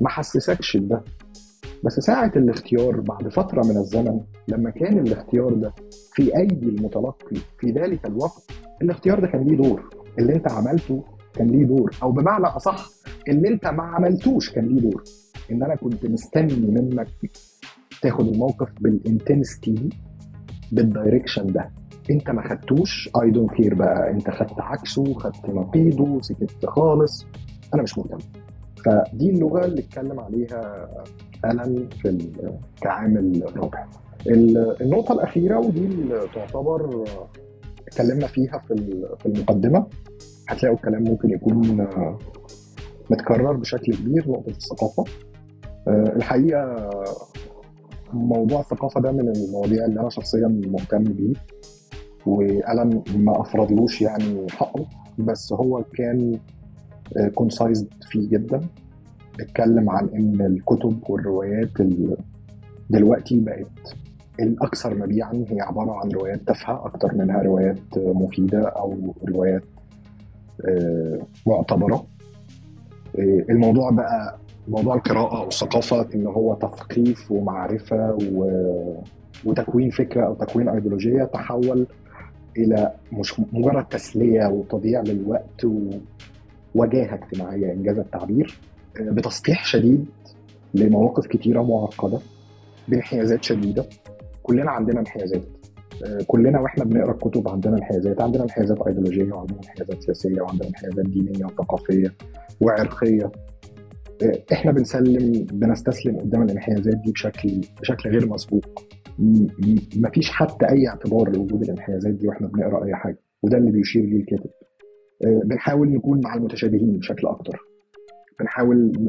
ما 0.00 0.08
حسسكش 0.08 0.76
بده. 0.76 1.04
بس 1.84 1.92
ساعة 2.00 2.32
الاختيار 2.36 3.00
بعد 3.00 3.28
فترة 3.28 3.62
من 3.66 3.76
الزمن 3.76 4.20
لما 4.48 4.70
كان 4.70 4.98
الاختيار 4.98 5.54
ده 5.54 5.72
في 6.12 6.36
أيدي 6.38 6.66
المتلقي 6.68 7.36
في 7.58 7.70
ذلك 7.70 8.06
الوقت 8.06 8.50
الاختيار 8.82 9.20
ده 9.20 9.26
كان 9.26 9.42
ليه 9.42 9.56
دور. 9.56 9.90
اللي 10.18 10.34
انت 10.34 10.52
عملته 10.52 11.04
كان 11.34 11.46
ليه 11.46 11.64
دور. 11.64 11.90
أو 12.02 12.12
بمعنى 12.12 12.46
أصح 12.46 12.88
اللي 13.28 13.48
انت 13.48 13.66
ما 13.66 13.82
عملتوش 13.82 14.50
كان 14.52 14.66
ليه 14.66 14.80
دور. 14.80 15.02
إن 15.52 15.62
أنا 15.62 15.74
كنت 15.76 16.06
مستني 16.06 16.66
منك 16.66 17.08
تاخد 18.02 18.28
الموقف 18.28 18.68
بال 18.80 18.97
intensity 18.97 19.72
دي 19.72 19.88
بال 20.72 20.86
direction 20.86 21.46
ده. 21.46 21.70
انت 22.10 22.30
ما 22.30 22.48
خدتوش 22.48 23.10
I 23.22 23.30
don't 23.30 23.50
care 23.50 23.74
بقى. 23.74 24.10
انت 24.10 24.30
خدت 24.30 24.60
عكسه 24.60 25.14
خدت 25.14 25.48
نقيضه 25.48 26.20
سكت 26.20 26.66
خالص. 26.66 27.26
أنا 27.74 27.82
مش 27.82 27.98
مهتم. 27.98 28.18
فدي 28.84 29.30
اللغة 29.30 29.64
اللي 29.64 29.80
اتكلم 29.80 30.20
عليها 30.20 30.88
الن 31.44 31.88
في 32.02 32.30
كعامل 32.80 33.42
رابع 33.56 33.86
النقطة 34.80 35.12
الأخيرة 35.12 35.58
ودي 35.58 35.86
اللي 35.86 36.20
تعتبر 36.34 37.04
اتكلمنا 37.88 38.26
فيها 38.26 38.58
في 38.68 38.74
في 39.18 39.26
المقدمة. 39.26 39.86
هتلاقوا 40.48 40.76
الكلام 40.76 41.02
ممكن 41.04 41.30
يكون 41.30 41.86
متكرر 43.10 43.52
بشكل 43.52 43.94
كبير 43.94 44.30
نقطة 44.30 44.50
الثقافة. 44.50 45.04
الحقيقة 45.88 46.90
موضوع 48.12 48.60
الثقافة 48.60 49.00
ده 49.00 49.12
من 49.12 49.28
المواضيع 49.36 49.84
اللي 49.84 50.00
أنا 50.00 50.08
شخصيا 50.08 50.60
مهتم 50.66 51.04
بيه 51.04 51.32
والن 52.26 53.02
ما 53.16 53.40
أفرضلوش 53.40 54.02
يعني 54.02 54.46
حقه 54.50 54.86
بس 55.18 55.52
هو 55.52 55.84
كان 55.94 56.38
concised 57.34 57.88
فيه 58.10 58.28
جدا. 58.28 58.60
اتكلم 59.40 59.90
عن 59.90 60.08
إن 60.14 60.40
الكتب 60.46 60.98
والروايات 61.08 61.70
دلوقتي 62.90 63.40
بقت 63.40 63.96
الأكثر 64.40 64.94
مبيعا. 64.94 65.44
هي 65.48 65.60
عبارة 65.60 65.92
عن 65.92 66.08
روايات 66.10 66.40
تافهة 66.46 66.86
أكتر 66.86 67.14
منها 67.14 67.42
روايات 67.42 67.78
مفيدة 67.98 68.68
أو 68.68 69.14
روايات 69.28 69.62
آه، 70.68 71.18
معتبرة. 71.46 72.06
آه، 73.18 73.44
الموضوع 73.50 73.90
بقى 73.90 74.38
موضوع 74.68 74.94
القراءة 74.94 75.42
أو 75.42 75.48
الثقافة 75.48 76.08
إن 76.14 76.26
هو 76.26 76.54
تثقيف 76.54 77.32
ومعرفة 77.32 78.18
و... 78.32 78.50
وتكوين 79.44 79.90
فكرة 79.90 80.26
أو 80.26 80.34
تكوين 80.34 80.68
ايديولوجيه 80.68 81.24
تحول 81.24 81.86
إلى 82.56 82.92
مش 83.12 83.40
مجرد 83.52 83.84
تسلية 83.84 84.46
وتضييع 84.46 85.00
للوقت 85.00 85.64
ووجاهه 86.74 87.14
اجتماعية 87.14 87.72
إنجاز 87.72 87.98
التعبير. 87.98 88.58
آه، 88.58 88.77
بتسطيح 89.00 89.64
شديد 89.64 90.06
لمواقف 90.74 91.26
كتيرة 91.26 91.62
معقدة 91.62 92.18
بانحيازات 92.88 93.44
شديدة. 93.44 93.84
كلنا 94.42 94.70
عندنا 94.70 95.00
انحيازات. 95.00 95.42
آه، 96.06 96.18
كلنا 96.26 96.60
وإحنا 96.60 96.84
بنقرأ 96.84 97.12
الكتب 97.12 97.48
عندنا 97.48 97.76
انحيازات. 97.76 98.22
عندنا 98.22 98.44
انحيازات 98.44 98.78
أيديولوجية 98.86 99.32
وعندنا 99.32 99.58
انحيازات 99.58 100.02
سياسية 100.02 100.40
وعندنا 100.40 100.68
انحيازات 100.68 101.06
دينية 101.06 101.44
وثقافية 101.44 102.14
وعرقية. 102.60 103.32
آه، 104.22 104.42
إحنا 104.52 104.72
بنسلم 104.72 105.46
بنستسلم 105.52 106.16
قدام 106.18 106.42
الانحيازات 106.42 106.96
دي 106.96 107.12
بشكل 107.12 107.60
بشكل 107.80 108.10
غير 108.10 108.28
مسبوق. 108.28 108.64
مفيش 109.96 110.30
حتى 110.30 110.66
أي 110.68 110.88
اعتبار 110.88 111.28
لوجود 111.36 111.62
الانحيازات 111.62 112.14
دي 112.14 112.28
وإحنا 112.28 112.46
بنقرأ 112.46 112.84
أي 112.84 112.94
حاجة 112.94 113.18
وده 113.42 113.58
اللي 113.58 113.70
بيشير 113.70 114.04
ليه 114.04 114.20
الكاتب 114.20 114.50
آه، 115.24 115.40
بنحاول 115.44 115.88
نكون 115.92 116.20
مع 116.24 116.34
المتشابهين 116.34 116.98
بشكل 116.98 117.26
أكتر. 117.26 117.67
بنحاول 118.40 119.08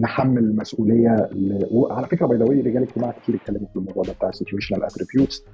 نحمل 0.00 0.38
المسؤوليه 0.44 1.28
ل... 1.32 1.66
وعلى 1.70 2.06
فكرة 2.06 2.26
by 2.26 2.38
the 2.38 2.44
رجال 2.44 2.82
اجتماع 2.82 3.10
كتير 3.22 3.34
اتكلموا 3.34 3.68
في 3.72 3.76
الموضوع 3.76 4.02
ده 4.02 4.12
بتاع 4.12 4.28
ال 4.28 4.33
situational 4.33 4.84
attributes 4.84 5.44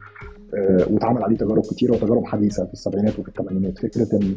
آه، 0.54 0.86
واتعمل 0.92 1.22
عليه 1.24 1.36
تجارب 1.36 1.62
كتيره 1.62 1.92
وتجارب 1.92 2.24
حديثة 2.24 2.66
في 2.66 2.72
السبعينات 2.72 3.18
وفي 3.18 3.28
الثمانينات. 3.28 3.78
فكرة 3.78 4.08
ان 4.16 4.34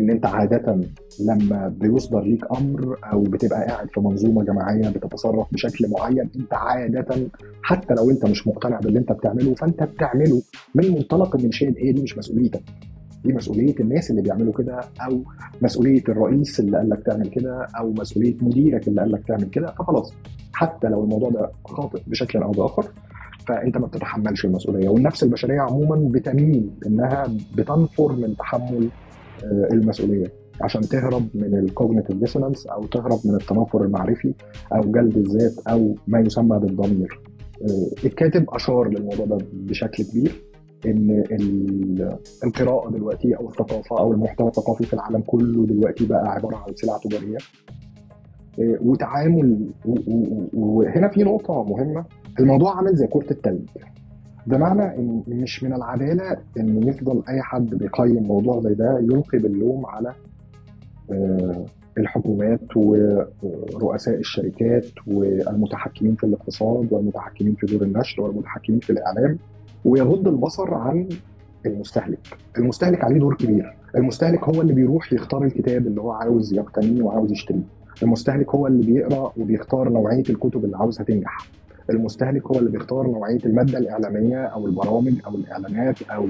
إن 0.00 0.10
أنت 0.10 0.26
عادة 0.26 0.80
لما 1.20 1.68
بيصدر 1.80 2.20
ليك 2.20 2.44
أمر 2.58 2.96
أو 3.12 3.22
بتبقى 3.22 3.66
قاعد 3.66 3.88
في 3.94 4.00
منظومة 4.00 4.44
جماعية 4.44 4.88
بتتصرف 4.88 5.46
بشكل 5.52 5.90
معين 5.90 6.30
أنت 6.36 6.54
عادة 6.54 7.16
حتى 7.62 7.94
لو 7.94 8.10
أنت 8.10 8.26
مش 8.26 8.46
مقتنع 8.46 8.78
باللي 8.80 8.98
أنت 8.98 9.12
بتعمله 9.12 9.54
فأنت 9.54 9.82
بتعمله 9.82 10.42
من 10.74 10.88
منطلق 10.92 11.36
إن 11.36 11.50
شيء 11.52 11.74
هي 11.78 11.92
دي 11.92 12.02
مش 12.02 12.18
مسؤوليتك. 12.18 12.62
دي 13.24 13.32
مسؤولية 13.32 13.74
الناس 13.80 14.10
اللي 14.10 14.22
بيعملوا 14.22 14.52
كده 14.52 14.80
أو 15.00 15.22
مسؤولية 15.62 16.02
الرئيس 16.08 16.60
اللي 16.60 16.76
قال 16.76 16.90
لك 16.90 17.02
تعمل 17.06 17.28
كده 17.28 17.66
أو 17.78 17.92
مسؤولية 17.92 18.36
مديرك 18.42 18.88
اللي 18.88 19.00
قال 19.00 19.12
لك 19.12 19.26
تعمل 19.28 19.44
كده. 19.44 19.66
فخلاص 19.66 20.14
حتى 20.52 20.88
لو 20.88 21.04
الموضوع 21.04 21.30
ده 21.30 21.50
خاطئ 21.64 22.00
بشكل 22.06 22.38
أو 22.42 22.50
بآخر 22.50 22.86
فأنت 23.46 23.78
ما 23.78 23.86
بتتحملش 23.86 24.44
المسؤولية. 24.44 24.88
والنفس 24.88 25.22
البشرية 25.22 25.60
عموما 25.60 26.08
بتميل 26.10 26.70
إنها 26.86 27.26
بتنفر 27.56 28.12
من 28.12 28.36
تحمل 28.36 28.88
آه، 29.44 29.68
المسؤولية. 29.72 30.26
عشان 30.60 30.80
تهرب 30.80 31.28
من 31.34 31.58
ال 31.58 31.64
cognitive 31.64 32.16
dissonance 32.16 32.66
أو 32.66 32.82
تهرب 32.86 33.18
من 33.24 33.34
التنافر 33.34 33.84
المعرفي 33.84 34.34
أو 34.72 34.80
جلد 34.80 35.16
الذات 35.16 35.52
أو 35.68 35.94
ما 36.06 36.20
يسمى 36.20 36.58
بالضمير. 36.58 37.20
آه، 37.62 38.06
الكاتب 38.06 38.44
أشار 38.48 38.88
للموضوع 38.88 39.26
ده 39.26 39.38
بشكل 39.52 40.04
كبير. 40.04 40.42
إن 40.86 41.24
القراءة 42.44 42.90
دلوقتي 42.90 43.36
أو 43.36 43.48
الثقافة 43.48 43.98
أو 43.98 44.12
المحتوى 44.12 44.48
الثقافي 44.48 44.84
في 44.84 44.94
العالم 44.94 45.20
كله 45.26 45.66
دلوقتي 45.66 46.06
بقى 46.06 46.28
عبارة 46.28 46.56
عن 46.56 46.74
سلعه 46.74 46.98
تجارية. 46.98 47.36
آه، 48.58 48.76
وتعامل 48.80 49.66
وهنا 50.52 51.08
في 51.08 51.22
نقطة 51.22 51.64
مهمة. 51.64 52.04
الموضوع 52.40 52.76
عامل 52.76 52.96
زي 52.96 53.06
كرة 53.06 53.30
التلج. 53.30 53.68
بمعنى 54.46 54.82
إن 54.98 55.22
مش 55.28 55.62
من 55.64 55.72
العدالة 55.74 56.36
إن 56.58 56.88
يفضل 56.88 57.22
أي 57.28 57.42
حد 57.42 57.74
بيقيم 57.74 58.22
موضوع 58.22 58.60
زي 58.60 58.74
ده 58.74 58.98
يلقي 58.98 59.38
باللوم 59.38 59.86
على 59.86 60.12
آه، 61.12 61.64
الحكومات 61.98 62.76
ورؤساء 62.76 64.14
الشركات 64.18 64.86
والمتحكمين 65.06 66.14
في 66.14 66.24
الاقتصاد 66.24 66.92
والمتحكمين 66.92 67.54
في 67.54 67.66
دور 67.66 67.82
النشر 67.82 68.22
والمتحكمين 68.22 68.80
في 68.80 68.90
الإعلام. 68.90 69.38
ويغض 69.84 70.28
البصر 70.28 70.74
عن 70.74 71.08
المستهلك. 71.66 72.18
المستهلك 72.58 73.04
عليه 73.04 73.18
دور 73.18 73.34
كبير. 73.34 73.76
المستهلك 73.96 74.44
هو 74.44 74.62
اللي 74.62 74.72
بيروح 74.72 75.12
يختار 75.12 75.44
الكتاب 75.44 75.86
اللي 75.86 76.00
هو 76.00 76.10
عاوز 76.12 76.54
يقتنيه 76.54 77.02
وعاوز 77.02 77.32
يشتريه. 77.32 77.62
المستهلك 78.02 78.54
هو 78.54 78.66
اللي 78.66 78.86
بيقرأ 78.86 79.32
وبيختار 79.36 79.88
نوعية 79.88 80.24
الكتب 80.30 80.64
اللي 80.64 80.76
عاوزها 80.76 81.04
تنجح. 81.04 81.38
المستهلك 81.90 82.46
هو 82.46 82.58
اللي 82.58 82.70
بيختار 82.70 83.06
نوعية 83.06 83.38
المادة 83.44 83.78
الإعلامية 83.78 84.44
أو 84.44 84.66
البرامج 84.66 85.12
أو 85.26 85.34
الإعلانات 85.34 86.02
أو 86.02 86.26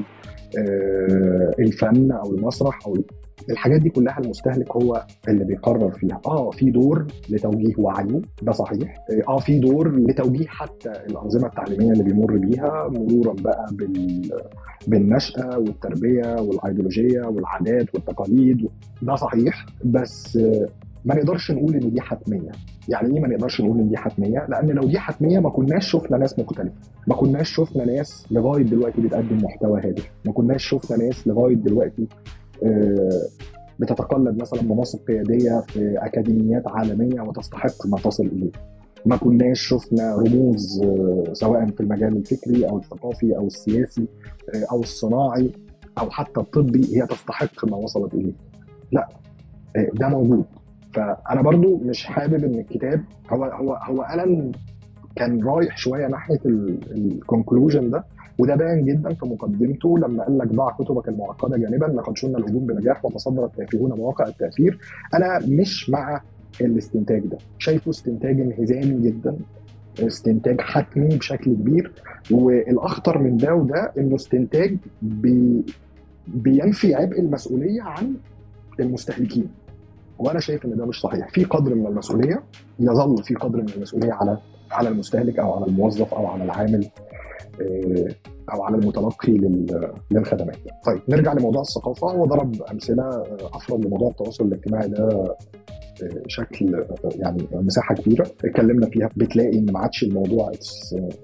آه، 0.58 1.50
الفن 1.58 2.12
أو 2.12 2.34
المسرح 2.34 2.86
أو 2.86 2.96
الحاجات 3.50 3.80
دي 3.80 3.88
كلها 3.90 4.18
المستهلك 4.18 4.76
هو 4.76 5.06
اللي 5.28 5.44
بيقرر 5.44 5.90
فيها. 5.90 6.20
آه 6.26 6.50
في 6.50 6.70
دور 6.70 7.06
لتوجيه 7.30 7.74
وعيه 7.78 8.20
ده 8.42 8.52
صحيح. 8.52 8.94
آه 9.28 9.38
في 9.38 9.58
دور 9.58 9.96
لتوجيه 9.98 10.46
حتى 10.46 10.90
الأنظمة 10.90 11.46
التعليمية 11.46 11.92
اللي 11.92 12.04
بيمر 12.04 12.36
بيها 12.36 12.88
مرورا 12.88 13.34
بقى 13.40 13.66
بال 13.72 14.30
بالنشأة 14.86 15.58
والتربية 15.58 16.40
والأيديولوجية 16.40 17.20
والعادات 17.22 17.94
والتقاليد. 17.94 18.68
ده 19.02 19.14
صحيح 19.14 19.66
بس 19.84 20.38
ما 21.04 21.14
نقدرش 21.14 21.50
نقول 21.50 21.74
إن 21.74 21.90
دي 21.92 22.00
حتمية. 22.00 22.50
يعني 22.88 23.14
إيه 23.14 23.20
ما 23.20 23.28
نقدرش 23.28 23.60
نقول 23.60 23.78
إن 23.80 23.88
دي 23.88 23.96
حتمية؟ 23.96 24.46
لأن 24.48 24.66
لو 24.70 24.82
دي 24.88 24.98
حتمية 24.98 25.38
ما 25.38 25.50
كناش 25.50 25.90
شفنا 25.90 26.18
ناس 26.18 26.38
مختلفة. 26.38 26.72
ما 27.06 27.14
كناش 27.14 27.50
شفنا 27.50 27.84
ناس 27.84 28.26
لغاية 28.30 28.62
دلوقتي 28.62 29.00
بتقدم 29.00 29.36
محتوى 29.44 29.80
هادف. 29.80 30.10
ما 30.26 30.32
كناش 30.32 30.64
شفنا 30.68 30.96
ناس 30.96 31.28
لغاية 31.28 31.54
دلوقتي 31.54 32.06
آه، 32.64 33.22
بتتقلد 33.78 34.40
مثلا 34.40 34.62
مناصب 34.62 34.98
قيادية 35.08 35.60
في 35.68 35.94
أكاديميات 35.98 36.68
عالمية 36.68 37.20
وتستحق 37.20 37.86
ما 37.86 37.98
تصل 37.98 38.26
إليه. 38.26 38.50
ما 39.06 39.16
كناش 39.16 39.60
شفنا 39.60 40.14
رموز 40.16 40.82
آه، 40.84 41.24
سواء 41.32 41.66
في 41.66 41.80
المجال 41.80 42.16
الفكري 42.16 42.68
أو 42.68 42.78
الثقافي 42.78 43.36
أو 43.36 43.46
السياسي 43.46 44.06
آه، 44.54 44.66
أو 44.72 44.80
الصناعي 44.80 45.50
أو 45.98 46.10
حتى 46.10 46.40
الطبي 46.40 46.96
هي 46.96 47.06
تستحق 47.06 47.64
ما 47.64 47.76
وصلت 47.76 48.14
إليه. 48.14 48.32
لا 48.92 49.08
ده 49.94 50.08
موجود. 50.08 50.44
فأنا 50.94 51.42
برضو 51.42 51.76
مش 51.76 52.06
حابب 52.06 52.44
إن 52.44 52.54
الكتاب 52.58 53.04
هو 53.30 53.44
هو 53.44 53.74
هو 53.74 54.06
ألن 54.14 54.52
كان 55.16 55.44
رايح 55.44 55.76
شوية 55.76 56.06
ناحية 56.06 56.40
ال 56.46 56.59
conclusion 56.59 57.90
ده 57.90 58.04
وده 58.38 58.54
باين 58.54 58.84
جدا 58.84 59.14
في 59.14 59.26
مقدمته 59.26 59.98
لما 59.98 60.24
قال 60.24 60.38
لك 60.38 60.48
ضع 60.48 60.70
كتبك 60.70 61.08
المعقدة 61.08 61.56
جانبا 61.56 61.84
لقد 61.86 62.16
شن 62.16 62.38
الهجوم 62.38 62.66
بنجاح 62.66 63.04
وتصدر 63.04 63.44
التافهون 63.44 63.92
مواقع 63.92 64.26
التأثير. 64.28 64.78
أنا 65.14 65.40
مش 65.48 65.90
مع 65.90 66.20
الاستنتاج 66.60 67.22
ده. 67.26 67.38
شايفه 67.58 67.90
استنتاج 67.90 68.40
انهزامي 68.40 69.00
جدا 69.10 69.36
استنتاج 70.00 70.60
حتمي 70.60 71.08
بشكل 71.08 71.54
كبير. 71.54 71.92
والأخطر 72.30 73.18
من 73.18 73.36
ده 73.36 73.54
وده 73.54 73.92
إنه 73.98 74.16
استنتاج 74.16 74.76
بي 75.02 75.64
بينفي 76.26 76.94
عبء 76.94 77.20
المسؤولية 77.20 77.82
عن 77.82 78.14
المستهلكين. 78.80 79.48
وأنا 80.18 80.40
شايف 80.40 80.64
إن 80.64 80.76
ده 80.76 80.86
مش 80.86 81.00
صحيح. 81.00 81.28
في 81.28 81.44
قدر 81.44 81.74
من 81.74 81.86
المسؤولية 81.86 82.42
يظل 82.80 83.22
في 83.24 83.34
قدر 83.34 83.58
من 83.62 83.68
المسؤولية 83.76 84.12
على 84.12 84.38
على 84.72 84.88
المستهلك 84.88 85.38
أو 85.38 85.52
على 85.52 85.66
الموظف 85.66 86.14
أو 86.14 86.26
على 86.26 86.44
العامل. 86.44 86.86
أو 88.54 88.62
على 88.62 88.76
المتلقي 88.76 89.32
للخدمات. 90.10 90.56
طيب 90.86 91.00
نرجع 91.08 91.32
لموضوع 91.32 91.60
الثقافة. 91.60 92.12
هو 92.12 92.24
ضرب 92.24 92.62
أمثلة 92.62 93.02
آه، 93.02 93.50
افرد 93.54 93.84
لموضوع 93.86 94.08
التواصل 94.10 94.44
الاجتماعي 94.44 94.88
ده 94.88 95.08
آه، 95.08 95.36
شكل 96.26 96.84
يعني 97.16 97.48
مساحة 97.52 97.94
كبيرة. 97.94 98.26
اتكلمنا 98.44 98.86
فيها 98.86 99.10
بتلاقي 99.16 99.58
إن 99.58 99.72
ما 99.72 99.78
عادش 99.80 100.02
الموضوع 100.02 100.52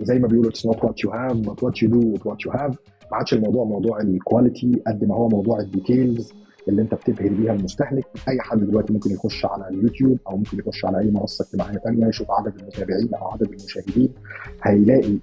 زي 0.00 0.18
ما 0.18 0.28
بيقولوا 0.28 0.50
it's 0.50 0.66
not 0.66 0.84
what 0.84 1.04
you 1.04 1.10
have 1.10 1.36
but 1.36 1.62
what 1.62 1.82
you 1.82 1.90
do 1.90 2.14
what 2.24 2.46
you 2.46 2.52
have 2.52 2.78
ما 3.12 3.16
عادش 3.16 3.34
الموضوع 3.34 3.64
موضوع 3.64 4.00
ال 4.00 4.11
quality 4.11 4.82
قد 4.86 5.04
ما 5.04 5.14
هو 5.14 5.28
موضوع 5.28 5.60
ال 5.60 5.69
details 5.69 6.32
اللي 6.68 6.82
انت 6.82 6.94
بتبهر 6.94 7.28
بيها 7.28 7.52
المستهلك. 7.52 8.04
أي 8.28 8.40
حد 8.40 8.58
دلوقتي 8.58 8.92
ممكن 8.92 9.10
يخش 9.10 9.44
على 9.44 9.68
اليوتيوب 9.68 10.18
أو 10.28 10.36
ممكن 10.36 10.58
يخش 10.58 10.84
على 10.84 10.98
أي 10.98 11.10
منصة 11.10 11.44
اجتماعية 11.44 11.78
ثانية 11.78 12.06
يشوف 12.06 12.30
عدد 12.30 12.52
المتابعين 12.60 13.14
أو 13.14 13.28
عدد 13.28 13.48
المشاهدين 13.48 14.08
هيلاقي 14.62 15.18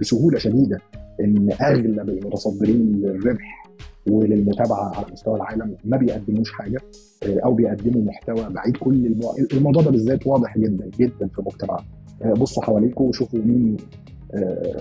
بسهولة 0.00 0.38
شديدة 0.38 0.78
إن 1.20 1.52
اغلب 1.62 2.08
المتصدرين 2.08 2.92
للربح 3.02 3.64
وللمتابعة 4.10 4.96
على 4.96 5.06
مستوى 5.12 5.36
العالم 5.36 5.76
ما 5.84 5.96
بيقدموش 5.96 6.52
حاجة 6.52 6.78
آه، 7.22 7.40
أو 7.44 7.54
بيقدموا 7.54 8.02
محتوى 8.02 8.48
بعيد. 8.50 8.76
كل 8.76 9.06
المو... 9.06 9.34
الموضوع 9.52 9.82
ده 9.82 9.90
بالذات 9.90 10.26
واضح 10.26 10.58
جدا 10.58 10.90
جدا 10.98 11.28
في 11.28 11.42
مجتمعنا. 11.46 11.84
آه، 12.22 12.32
بصوا 12.32 12.62
حواليكم 12.62 13.04
وشوفوا 13.04 13.38
مين 13.38 13.76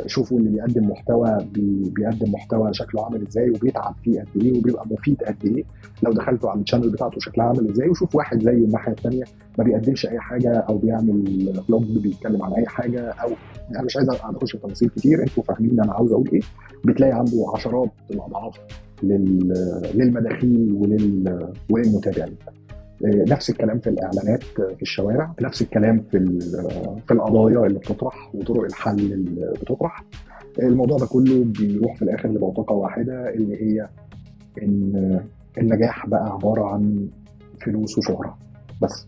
شوفوا 0.06 0.40
اللي 0.40 0.50
بيقدم 0.50 0.90
محتوى 0.90 1.38
بي- 1.54 1.92
بيقدم 1.96 2.32
محتوى 2.32 2.74
شكله 2.74 3.06
عامل 3.06 3.28
إزاي 3.28 3.50
وبيتعب 3.50 3.96
فيه 4.04 4.20
قد 4.22 4.44
إيه 4.44 4.58
وبيبقى 4.60 4.86
مفيد 4.92 5.24
قد 5.24 5.46
إيه. 5.46 5.64
لو 6.04 6.12
دخلتوا 6.14 6.50
على 6.50 6.62
ال 6.62 6.65
channel 6.65 6.90
بتاعته 6.90 7.20
شكلها 7.20 7.46
عامل 7.48 7.70
إزاي 7.72 7.90
وشوف 7.90 8.16
واحد 8.16 8.44
زيه 8.44 8.52
الناحية 8.52 8.92
الثانية 8.92 9.24
ما 9.58 9.64
بيقدمش 9.64 10.06
أي 10.06 10.20
حاجة 10.20 10.54
أو 10.58 10.78
بيعمل 10.78 11.54
vlog 11.68 11.98
بيتكلم 12.04 12.44
عن 12.44 12.54
أي 12.54 12.66
حاجة 12.66 13.10
أو 13.10 13.30
أنا 13.72 13.82
مش 13.84 13.98
عايز 13.98 14.10
اخش 14.10 14.52
في 14.52 14.58
تفاصيل 14.58 14.90
كتير 14.90 15.22
أنتوا 15.24 15.44
فاهمين 15.44 15.80
أنا 15.82 15.94
عاوز 15.94 16.12
أقول 16.12 16.30
إيه. 16.34 16.42
بتلاقي 16.86 17.12
عنده 17.14 17.46
عشرات 17.56 17.90
الأضعاف 18.12 18.60
لل- 19.04 19.82
للمداخيل 19.96 20.72
ولل 20.74 21.50
وللمتابعين. 21.72 22.36
آه، 22.48 22.52
نفس 23.04 23.50
الكلام 23.50 23.80
في 23.80 23.90
الإعلانات 23.90 24.44
في 24.44 24.82
الشوارع 24.82 25.34
نفس 25.42 25.62
الكلام 25.62 26.04
في 26.12 26.40
في 27.08 27.12
القضايا 27.14 27.66
اللي 27.66 27.80
بتطرح 27.80 28.36
وطرق 28.36 28.64
الحل 28.64 29.00
اللي 29.00 29.54
بتطرح. 29.62 30.04
الموضوع 30.60 30.98
ده 30.98 31.06
كله 31.06 31.44
بيروح 31.44 31.96
في 31.96 32.02
الآخر 32.02 32.30
لبوتقه 32.30 32.74
واحدة 32.74 33.34
اللي 33.34 33.56
هي 33.64 33.90
إن 34.64 35.22
النجاح 35.58 36.08
بقى 36.08 36.30
عبارة 36.34 36.66
عن 36.66 37.08
فلوس 37.62 37.98
وشهرة 37.98 38.38
بس. 38.82 39.08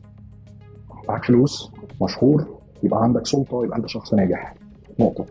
معاك 1.10 1.26
فلوس 1.26 1.72
مشهور 2.02 2.60
يبقى 2.84 3.04
عندك 3.04 3.26
سلطة 3.28 3.66
يبقى 3.66 3.78
انت 3.78 3.88
شخص 3.88 4.14
ناجح. 4.14 4.56
نقطة. 5.00 5.26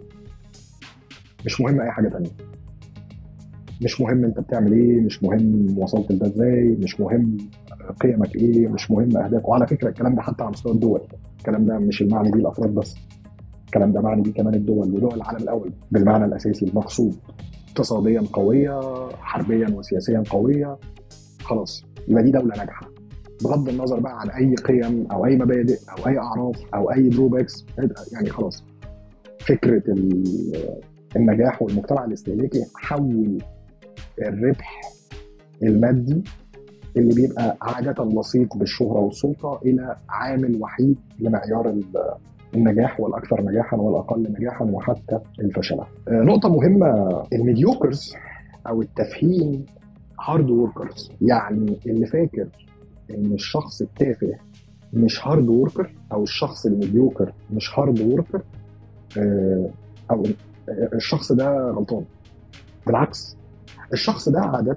مش 1.47 1.61
مهم 1.61 1.81
أي 1.81 1.91
حاجة 1.91 2.09
تانية. 2.09 2.31
مش 3.83 4.01
مهم 4.01 4.25
أنت 4.25 4.41
بتعمل 4.41 4.73
إيه 4.73 5.01
مش 5.01 5.23
مهم 5.23 5.79
وصلت 5.79 6.13
لده 6.13 6.27
إزاي 6.27 6.77
مش 6.81 7.01
مهم 7.01 7.37
قيمك 7.93 8.37
إيه 8.37 8.69
مش 8.69 8.91
مهم 8.91 9.17
اهدافك 9.17 9.49
وعلى 9.49 9.67
فكرة 9.67 9.89
الكلام 9.89 10.15
ده 10.15 10.23
حتى 10.23 10.43
على 10.43 10.53
مستوى 10.53 10.73
الدول. 10.73 11.01
الكلام 11.39 11.67
ده 11.67 11.79
مش 11.79 12.03
المعني 12.03 12.31
بيه 12.31 12.41
الأفراد 12.41 12.75
بس. 12.75 12.97
الكلام 13.67 13.93
ده 13.93 14.01
معني 14.01 14.23
بيه 14.23 14.33
كمان 14.33 14.55
الدول 14.55 14.95
ودول 14.95 15.15
العالم 15.15 15.43
الأول. 15.43 15.73
بالمعنى 15.91 16.25
الأساسي 16.25 16.67
المقصود. 16.67 17.17
اقتصاديا 17.69 18.23
قوية 18.33 18.81
حربيا 19.21 19.69
وسياسيا 19.75 20.23
قوية. 20.31 20.77
خلاص 21.43 21.85
يبقى 22.09 22.23
دي 22.23 22.31
دولة 22.31 22.57
ناجحة. 22.57 22.89
بغض 23.45 23.69
النظر 23.69 24.01
بقى 24.01 24.21
عن 24.21 24.31
أي 24.31 24.55
قيم 24.55 25.07
أو 25.13 25.27
أي 25.27 25.37
مبادئ 25.37 25.79
أو 25.99 26.07
أي 26.07 26.19
أعراف 26.19 26.57
أو 26.75 26.91
أي 26.93 27.09
دروباكس 27.09 27.67
يعني 28.13 28.31
خلاص. 28.31 28.65
فكرة 29.41 29.83
ال- 29.93 30.81
النجاح 31.17 31.63
والمجتمع 31.63 32.05
الاستهلاكي 32.05 32.65
حول 32.77 33.39
الربح 34.23 34.81
المادي 35.63 36.23
اللي 36.99 37.15
بيبقى 37.15 37.57
عادة 37.63 38.05
لصيق 38.05 38.57
بالشهرة 38.57 38.99
والسلطة 38.99 39.61
إلى 39.65 39.97
عامل 40.09 40.59
وحيد 40.63 40.97
لمعيار 41.19 41.69
ال- 41.69 41.85
النجاح 42.55 43.01
والأكثر 43.01 43.43
نجاحا 43.43 43.77
والأقل 43.77 44.33
نجاحا 44.39 44.65
وحتى 44.65 45.19
الفشل. 45.41 45.79
آه، 45.81 45.87
نقطة 46.11 46.49
مهمة 46.49 47.23
ال 47.33 47.41
mediocres 47.41 48.15
أو 48.67 48.83
التافهين 48.83 49.67
hard 50.29 50.51
workers 50.51 51.13
يعني 51.23 51.79
اللي 51.87 52.07
فاكر 52.07 52.47
إن 53.11 53.33
الشخص 53.33 53.81
التافه 53.83 54.33
مش 54.93 55.27
hard 55.29 55.49
worker 55.49 55.95
أو 56.13 56.23
الشخص 56.23 56.67
ال 56.67 56.74
mediocre 56.74 57.33
مش 57.53 57.79
hard 57.79 58.01
worker 58.01 58.43
آه، 59.19 59.71
أو 60.11 60.23
الشخص 60.95 61.33
ده 61.33 61.71
غلطان 61.71 62.05
بالعكس 62.87 63.37
الشخص 63.93 64.29
ده 64.29 64.41
عادة 64.41 64.77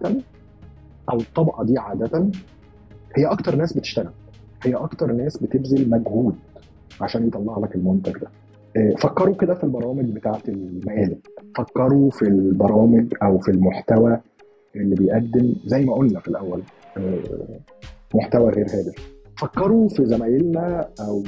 أو 1.11 1.17
الطبقة 1.17 1.63
دي 1.63 1.77
عادة 1.77 2.27
هي 3.15 3.25
أكتر 3.25 3.55
ناس 3.55 3.73
بتشتغل 3.73 4.11
هي 4.63 4.75
أكتر 4.75 5.11
ناس 5.11 5.37
بتبذل 5.37 5.89
مجهود 5.89 6.35
عشان 7.01 7.27
يطلع 7.27 7.57
لك 7.59 7.75
المنتج 7.75 8.11
ده. 8.17 8.27
آه، 8.77 8.95
فكروا 8.99 9.35
كده 9.35 9.53
في 9.53 9.63
البرامج 9.63 10.05
بتاعت 10.05 10.49
المقالب. 10.49 11.17
فكروا 11.57 12.09
في 12.09 12.21
البرامج 12.21 13.13
أو 13.23 13.39
في 13.39 13.51
المحتوى 13.51 14.17
اللي 14.75 14.95
بيقدم 14.95 15.53
زي 15.65 15.85
ما 15.85 15.93
قلنا 15.93 16.19
في 16.19 16.27
الأول 16.27 16.61
آه، 16.97 17.59
محتوى 18.15 18.51
غير 18.51 18.65
هادف. 18.65 18.95
فكروا 19.37 19.89
في 19.89 20.05
زمايلنا 20.05 20.89
أو 20.99 21.23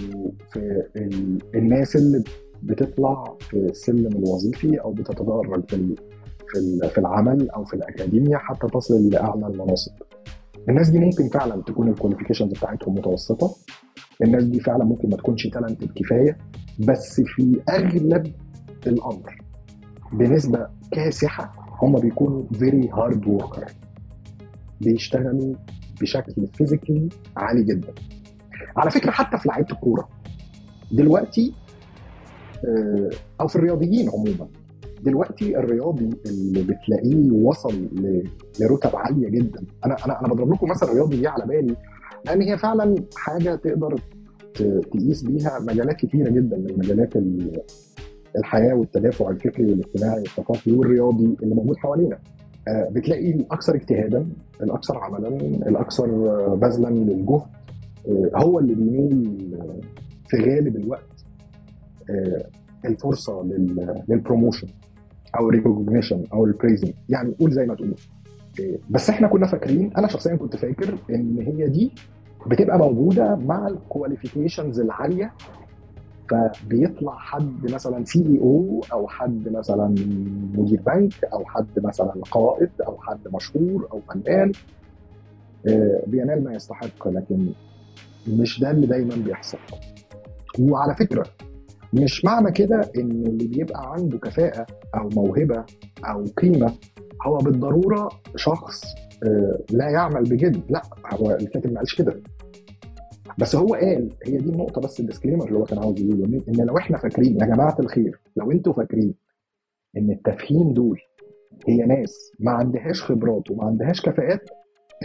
في 0.52 0.84
ال- 0.96 1.40
الناس 1.56 1.96
اللي 1.96 2.24
بتطلع 2.64 3.36
في 3.40 3.58
السلم 3.58 4.08
الوظيفي 4.08 4.82
أو 4.82 4.92
بتتدرج 4.92 5.64
في 5.70 5.76
في 6.54 6.90
في 6.90 6.98
العمل 6.98 7.50
أو 7.50 7.66
في 7.66 7.74
الاكاديميا 7.74 8.38
حتى 8.38 8.68
تصل 8.68 9.10
لأعلى 9.10 9.48
المناصب. 9.48 9.92
الناس 10.70 10.90
دي 10.90 11.00
ممكن 11.00 11.30
فعلا 11.30 11.62
تكون 11.62 11.88
ال 11.90 11.94
qualifications 11.94 12.52
بتاعتهم 12.52 12.96
متوسطة. 12.96 13.56
الناس 14.24 14.44
دي 14.44 14.60
فعلا 14.60 14.84
ممكن 14.84 15.10
ما 15.10 15.18
تكونش 15.18 15.48
talented 15.48 15.92
كفاية 15.96 16.38
بس 16.80 17.22
في 17.26 17.62
أغلب 17.70 18.34
الأمر 18.88 19.42
بنسبة 20.14 20.68
كاسحة 20.92 21.54
هم 21.82 22.00
بيكونوا 22.00 22.44
very 22.54 22.90
hard 22.94 23.28
worker 23.28 23.66
بيشتغلوا 24.82 25.54
بشكل 26.02 26.48
فيزيكلي 26.54 27.10
عالي 27.38 27.64
جدا. 27.64 27.94
على 28.78 28.92
فكرة 28.92 29.12
حتى 29.12 29.38
في 29.38 29.48
لعيبة 29.48 29.72
الكورة. 29.72 30.10
دلوقتي 30.92 31.54
آه، 32.66 33.10
أو 33.42 33.48
في 33.48 33.56
الرياضيين 33.56 34.10
عموما. 34.10 34.48
دلوقتي 35.04 35.58
الرياضي 35.58 36.10
اللي 36.26 36.62
بتلاقيه 36.64 37.32
وصل 37.32 37.90
لرتب 38.60 38.96
عالية 38.96 39.30
جدا. 39.30 39.64
أنا 39.86 39.96
أنا 40.06 40.20
أنا 40.20 40.28
بضرب 40.28 40.54
لكم 40.54 40.70
مثلا 40.70 40.90
الرياضي 40.90 41.18
دي 41.18 41.28
على 41.28 41.46
بالي 41.46 41.76
لأن 42.26 42.42
هي 42.42 42.58
فعلا 42.58 42.96
حاجة 43.16 43.56
تقدر 43.56 43.96
تقيس 44.92 45.24
بيها 45.24 45.60
مجالات 45.60 45.96
كتيرة 45.96 46.30
جدا 46.30 46.58
من 46.58 46.78
مجالات 46.78 47.16
ال- 47.16 47.62
الحياة 48.38 48.74
والتدافع 48.74 49.30
الفكري 49.30 49.66
والاجتماعي 49.66 50.20
والثقافي 50.20 50.72
والرياضي 50.72 51.38
اللي 51.44 51.56
موجود 51.56 51.78
حوالينا. 51.78 52.18
آه، 52.68 52.90
بتلاقي 52.92 53.32
الأكثر 53.32 53.76
اجتهادا 53.76 54.28
الأكثر 54.64 54.98
عملا 54.98 55.28
الأكثر 55.38 56.08
بذلا 56.56 56.88
للجهد 56.90 57.42
آه، 58.08 58.32
هو 58.36 58.60
اللي 58.60 58.76
بينال 58.76 59.56
آه، 59.62 59.80
في 60.28 60.38
غالب 60.38 60.76
الوقت 60.78 61.04
الفرصة 62.86 63.44
لل- 63.44 64.04
لل 64.10 64.20
promotion 64.20 64.68
أو 65.40 65.50
ال 65.50 65.56
recognition 65.56 66.24
أو 66.34 66.46
ال 66.46 66.51
praising 66.51 66.94
يعني 67.10 67.36
قول 67.40 67.52
زي 67.52 67.66
ما 67.66 67.76
تقول. 67.76 67.96
إيه، 68.60 68.80
بس 68.90 69.10
إحنا 69.10 69.28
كنا 69.28 69.48
فاكرين 69.48 69.92
أنا 69.98 70.08
شخصيا 70.08 70.36
كنت 70.36 70.56
فاكر 70.56 70.98
إن 71.10 71.38
هي 71.42 71.68
دي 71.68 71.92
بتبقى 72.48 72.78
موجودة 72.78 73.36
مع 73.36 73.68
ال 73.68 73.75
qualifications 73.75 74.80
العالية. 74.80 75.34
فبيطلع 76.30 77.16
حد 77.18 77.72
مثلا 77.74 78.06
CEO 78.06 78.82
أو 78.94 79.08
حد 79.08 79.50
مثلا 79.50 79.88
مدير 80.58 80.82
بنك 80.86 81.24
أو 81.34 81.46
حد 81.46 81.80
مثلا 81.84 82.14
قائد 82.32 82.70
أو 82.88 82.98
حد 83.02 83.20
مشهور 83.34 83.88
أو 83.92 84.00
فنان. 84.02 84.52
آه، 85.68 86.04
بينال 86.08 86.44
ما 86.44 86.54
يستحق 86.54 87.08
لكن 87.08 87.48
مش 88.28 88.60
ده 88.60 88.72
اللي 88.72 88.88
دايما 88.88 89.16
بيحصل. 89.16 89.58
وعلى 90.60 90.96
فكرة 90.96 91.26
مش 91.94 92.26
معنى 92.26 92.52
كده 92.52 92.82
إن 92.98 93.12
اللي 93.12 93.48
بيبقى 93.48 93.94
عنده 93.94 94.18
كفاءة 94.18 94.66
أو 94.96 95.10
موهبة 95.10 95.66
أو 96.06 96.24
قيمة 96.38 96.74
هو 97.26 97.38
بالضرورة 97.38 98.10
شخص 98.36 98.84
آه، 99.24 99.60
لا 99.72 99.90
يعمل 99.90 100.24
بجد 100.24 100.72
لا 100.72 100.82
هو 101.14 101.32
الكاتب 101.32 101.72
ما 101.72 101.78
قالش 101.78 101.96
كده. 101.96 102.22
بس 103.38 103.56
هو 103.56 103.68
قال 103.74 104.10
هي 104.26 104.38
دي 104.38 104.50
النقطة 104.50 104.82
بس 104.82 105.00
الديسكليمر 105.00 105.48
اللي 105.48 105.60
هو 105.60 105.64
كان 105.64 105.80
عاوز 105.80 106.00
يقوله 106.02 106.42
إن 106.50 106.66
لو 106.66 106.78
إحنا 106.78 106.98
فاكرين 106.98 107.38
يا 107.42 107.46
جماعة 107.46 107.76
الخير 107.80 108.20
لو 108.36 108.52
إنتوا 108.52 108.74
فاكرين 108.74 109.14
إن 109.98 110.12
التافهين 110.12 110.74
دول 110.74 111.00
هي 111.68 111.78
ناس 111.78 112.32
ما 112.40 112.52
عندهاش 112.52 113.04
خبرات 113.04 113.52
وما 113.52 113.64
عندهاش 113.66 114.02
كفاءات 114.02 114.50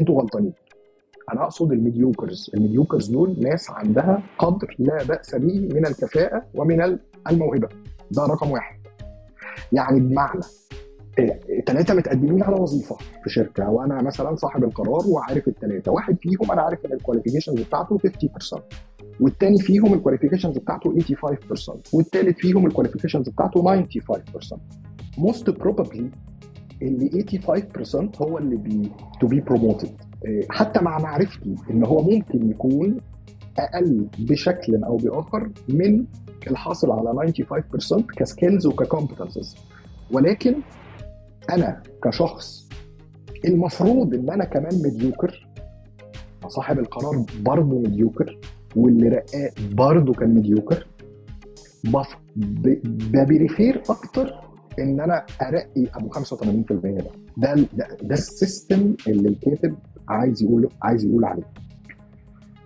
إنتوا 0.01 0.20
غلطانين. 0.20 0.53
أنا 1.33 1.43
اقصد 1.43 1.72
ال 1.73 1.80
mediocres 1.80 2.51
ال 2.55 2.60
mediocres 2.60 3.09
دول 3.11 3.37
ناس 3.41 3.70
عندها 3.70 4.22
قدر 4.39 4.76
لا 4.79 5.05
بأس 5.05 5.35
به 5.35 5.68
من 5.74 5.87
الكفاءة 5.87 6.43
ومن 6.55 6.99
الموهبة. 7.31 7.68
ده 8.11 8.22
رقم 8.22 8.51
واحد. 8.51 8.79
يعني 9.72 10.01
بمعنى 10.01 10.41
ثلاثة 11.66 11.95
متقدمين 11.95 12.43
على 12.43 12.57
وظيفة 12.57 12.97
في 13.24 13.31
شركة 13.31 13.70
وأنا 13.70 14.03
مثلا 14.03 14.37
صاحب 14.37 14.64
القرار 14.64 15.07
وعارف 15.09 15.49
الثلاثه 15.49 15.93
واحد 15.93 16.16
فيهم 16.20 16.53
أنا 16.53 16.62
عارف 16.62 16.87
إن 16.87 16.93
ال 16.93 16.97
qualifications 16.97 17.61
بتاعته 17.61 17.99
50% 17.99 18.61
والتاني 19.20 19.59
فيهم 19.59 19.95
ال 19.95 19.99
qualifications 19.99 20.59
بتاعته 20.59 20.95
85% 20.99 21.95
والتالت 21.95 22.39
فيهم 22.39 22.66
ال 22.66 22.71
qualifications 22.71 23.29
بتاعته 23.29 23.83
95% 23.83 24.57
most 25.19 25.51
probably 25.51 26.11
اللي 26.83 27.24
85% 27.47 28.22
هو 28.22 28.39
اللي 28.39 28.57
بي 28.57 28.93
to 29.21 29.27
be 29.27 29.41
promoted 29.41 29.91
حتى 30.51 30.81
مع 30.81 30.99
معرفتي 30.99 31.55
إن 31.71 31.85
هو 31.85 32.03
ممكن 32.03 32.51
يكون 32.51 32.97
أقل 33.59 34.07
بشكل 34.19 34.85
أو 34.85 34.97
بآخر 34.97 35.51
من 35.69 36.05
الحاصل 36.51 36.91
على 36.91 37.33
95% 37.91 38.03
ك 38.16 38.24
skills 38.24 38.66
وك 38.66 38.80
competences 38.80 39.57
ولكن 40.12 40.55
أنا 41.51 41.83
كشخص 42.05 42.69
المفروض 43.45 44.14
إن 44.14 44.31
أنا 44.31 44.45
كمان 44.45 44.83
mediocre 44.85 45.49
صاحب 46.49 46.79
القرار 46.79 47.25
برضه 47.41 47.79
mediocre 47.79 48.39
واللي 48.77 49.09
رقاه 49.09 49.51
برضه 49.73 50.12
كان 50.12 50.35
mediocre 50.35 50.87
ب 52.37 52.57
prefer 52.57 53.83
أكتر 53.91 54.35
إن 54.79 55.01
أنا 55.01 55.27
أرقي 55.43 55.87
أبو 55.95 56.09
85% 56.11 56.23
ده. 56.73 57.05
ده 57.37 57.55
ده, 57.55 57.97
ده 58.03 58.14
ال 58.14 58.26
system 58.26 58.95
اللي 59.09 59.29
الكاتب 59.29 59.75
عايز 60.09 60.43
يقول 60.43 60.69
عايز 60.83 61.05
يقول 61.05 61.25
عليه. 61.25 61.43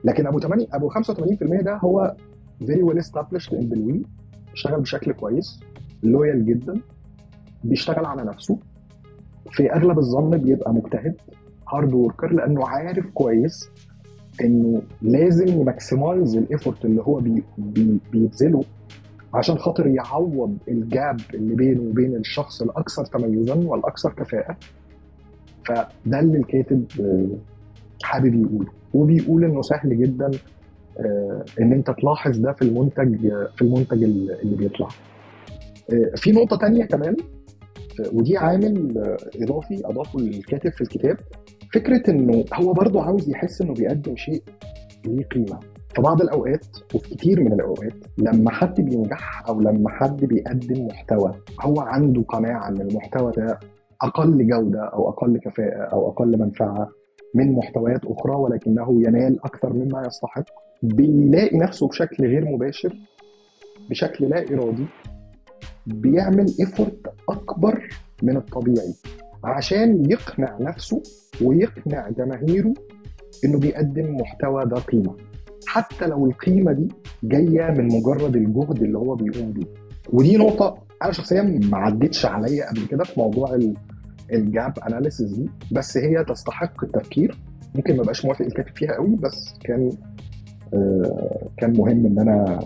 لكن 0.04 0.26
أبو 0.26 0.38
8 0.38 0.66
أبو 0.72 0.90
85% 0.90 1.62
ده 1.62 1.76
هو 1.76 2.16
very 2.66 2.82
well 2.82 3.02
established 3.02 3.52
employee 3.52 4.02
اشتغل 4.52 4.80
بشكل 4.80 5.12
كويس 5.12 5.60
loyal 6.02 6.46
جدا 6.46 6.80
بيشتغل 7.64 8.04
على 8.04 8.22
نفسه. 8.22 8.58
في 9.50 9.72
أغلب 9.72 9.98
الظن 9.98 10.30
بيبقى 10.38 10.74
مجتهد 10.74 11.14
hard 11.68 11.94
worker 11.94 12.32
لأنه 12.32 12.66
عارف 12.68 13.06
كويس 13.14 13.70
إنه 14.40 14.82
لازم 15.02 15.48
ي 15.48 15.58
maximize 15.58 16.36
ال 16.36 16.43
effort 16.43 16.84
اللي 16.84 17.02
هو 17.02 17.20
بي 17.20 17.42
بي 17.58 17.98
بيبذله 18.12 18.64
عشان 19.34 19.58
خاطر 19.58 19.86
يعوض 19.86 20.56
الجاب 20.68 21.16
اللي 21.34 21.54
بينه 21.54 21.80
وبين 21.82 22.16
الشخص 22.16 22.62
الأكثر 22.62 23.04
تميزا 23.04 23.54
والأكثر 23.54 24.12
كفاءة. 24.12 24.56
فده 25.66 26.20
اللي 26.20 26.38
الكاتب 26.38 26.84
حابب 28.02 28.34
يقوله. 28.34 28.70
وبيقول 28.94 29.44
إنه 29.44 29.62
سهل 29.62 29.98
جدا 30.02 30.30
آه، 30.98 31.44
إن 31.60 31.72
أنت 31.72 31.90
تلاحظ 31.90 32.38
ده 32.38 32.52
في 32.52 32.62
المنتج 32.62 33.16
في 33.56 33.62
المنتج 33.62 34.02
اللي 34.02 34.56
بيطلع. 34.56 34.88
آه، 35.92 36.12
في 36.16 36.32
نقطة 36.32 36.56
تانية 36.56 36.84
كمان 36.84 37.16
ودي 38.12 38.36
عامل 38.36 38.98
إضافي 39.42 39.80
أضافه 39.84 40.18
الكاتب 40.18 40.70
في 40.72 40.80
الكتاب. 40.80 41.16
فكرة 41.74 42.10
إنه 42.10 42.44
هو 42.54 42.72
برضه 42.72 43.02
عاوز 43.02 43.30
يحس 43.30 43.62
إنه 43.62 43.74
بيقدم 43.74 44.16
شيء 44.16 44.42
ليه 45.06 45.24
قيمة. 45.24 45.60
في 45.94 46.02
بعض 46.02 46.22
الأوقات 46.22 46.66
وفي 46.94 47.14
كتير 47.14 47.40
من 47.40 47.52
الأوقات 47.52 47.92
لما 48.18 48.50
حد 48.50 48.80
بينجح 48.80 49.48
أو 49.48 49.60
لما 49.60 49.90
حد 49.90 50.24
بيقدم 50.24 50.86
محتوى 50.86 51.34
هو 51.60 51.80
عنده 51.80 52.22
قناعة 52.22 52.68
إن 52.68 52.80
المحتوى 52.80 53.32
ده 53.36 53.58
أقل 54.02 54.46
جودة 54.46 54.84
أو 54.84 55.08
أقل 55.08 55.38
كفاءة 55.38 55.82
أو 55.92 56.08
أقل 56.08 56.38
منفعة 56.38 56.88
من 57.34 57.52
محتويات 57.52 58.04
أخرى 58.04 58.34
ولكنه 58.34 59.02
ينال 59.06 59.44
أكثر 59.44 59.72
مما 59.72 60.02
يستحق. 60.06 60.44
بيلاقي 60.82 61.58
نفسه 61.58 61.88
بشكل 61.88 62.26
غير 62.26 62.44
مباشر 62.44 62.96
بشكل 63.90 64.24
لا 64.28 64.44
إرادي 64.54 64.86
بيعمل 65.86 66.46
ايفورت 66.60 67.14
أكبر 67.28 67.88
من 68.22 68.36
الطبيعي 68.36 68.94
عشان 69.44 70.10
يقنع 70.10 70.58
نفسه 70.60 71.02
ويقنع 71.42 72.08
جماهيره 72.08 72.74
إنه 73.44 73.58
بيقدم 73.58 74.16
محتوى 74.16 74.64
ده 74.66 74.76
قيمة. 74.76 75.16
حتى 75.66 76.06
لو 76.06 76.26
القيمة 76.26 76.72
دي 76.72 76.88
جاية 77.24 77.70
من 77.70 77.86
مجرد 77.86 78.36
الجهد 78.36 78.82
اللي 78.82 78.98
هو 78.98 79.14
بيقوم 79.14 79.52
بيه. 79.52 79.66
ودي 80.12 80.36
نقطة 80.36 80.78
أنا 81.02 81.12
شخصيا 81.12 81.60
ما 81.70 81.78
عدتش 81.78 82.26
عليا 82.26 82.70
قبل 82.70 82.86
كده 82.86 83.04
في 83.04 83.20
موضوع 83.20 83.54
ال 84.32 84.44
gap 84.44 84.78
analysis 84.88 85.30
دي 85.30 85.48
بس 85.72 85.96
هي 85.96 86.24
تستحق 86.24 86.84
التفكير. 86.84 87.38
ممكن 87.74 87.96
ما 87.96 88.02
بقاش 88.02 88.24
موافق 88.24 88.44
الكاتب 88.44 88.76
فيها 88.76 88.94
قوي 88.94 89.16
بس 89.16 89.54
كان 89.64 89.90
آه، 90.74 91.48
كان 91.56 91.72
مهم 91.76 92.06
إن 92.06 92.18
أنا 92.18 92.58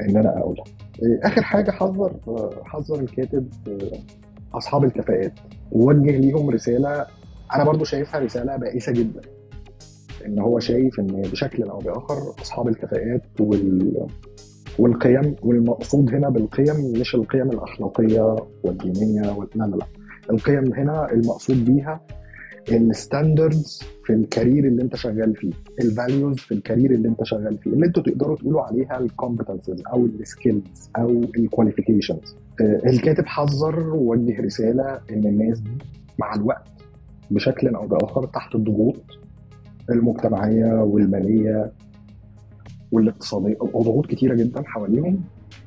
إن 0.00 0.16
أنا 0.16 0.38
اقولها 0.38 0.64
آه، 1.02 1.26
آخر 1.26 1.42
حاجة 1.42 1.70
حذر 1.70 2.12
حذر 2.64 3.00
الكاتب 3.00 3.48
آه، 3.68 3.98
أصحاب 4.56 4.84
الكفاءات. 4.84 5.32
ووجه 5.72 6.16
ليهم 6.18 6.50
رسالة 6.50 7.06
أنا 7.54 7.64
برضو 7.64 7.84
شايفها 7.84 8.20
رسالة 8.20 8.56
بائسة 8.56 8.92
جدا. 8.92 9.20
إن 10.26 10.38
هو 10.38 10.58
شايف 10.58 11.00
إن 11.00 11.06
بشكل 11.06 11.62
أو 11.62 11.78
بآخر 11.78 12.34
أصحاب 12.42 12.68
الكفاءات 12.68 13.22
وال 13.40 14.06
والقيم 14.78 15.36
والمقصود 15.42 16.14
هنا 16.14 16.28
بالقيم 16.28 16.92
مش 17.00 17.14
القيم 17.14 17.50
الأخلاقية 17.50 18.36
والدينية 18.64 19.22
لا 19.22 19.64
لا 19.64 19.76
لا. 19.76 19.86
القيم 20.30 20.74
هنا 20.74 21.12
المقصود 21.12 21.64
بيها 21.64 22.00
ال 22.72 22.83
standards 22.83 23.82
في 24.04 24.12
ال 24.12 24.19
career 24.19 24.64
اللي 24.64 24.82
أنت 24.82 24.96
شغال 24.96 25.36
فيه 25.36 25.50
ال 25.80 25.88
values 25.88 26.36
في 26.36 26.54
ال 26.54 26.59
career 26.59 26.90
اللي 26.90 27.08
أنت 27.08 27.24
شغال 27.24 27.58
فيه 27.58 27.70
اللي 27.70 27.86
أنتوا 27.86 28.02
تقدروا 28.02 28.36
تقولوا 28.36 28.62
عليها 28.62 28.98
ال 29.00 29.06
competencies 29.06 29.82
أو 29.92 30.06
ال 30.06 30.18
skills 30.18 30.90
أو 30.98 31.10
الكواليفيكيشنز 31.36 32.36
آه، 32.60 32.80
الكاتب 32.86 33.26
حذر 33.26 33.94
ووجه 33.94 34.40
رسالة 34.42 35.00
إن 35.10 35.26
الناس 35.26 35.60
دي 35.60 35.70
مع 36.18 36.34
الوقت 36.34 36.68
بشكل 37.30 37.68
أو 37.74 37.86
بآخر 37.86 38.26
تحت 38.26 38.54
الضغوط 38.54 38.96
المجتمعية 39.90 40.82
والمالية 40.82 41.72
والاقتصادية 42.92 43.56
وضغوط 43.60 44.06
كتيرة 44.06 44.34
جدا 44.34 44.62
حواليهم 44.66 45.20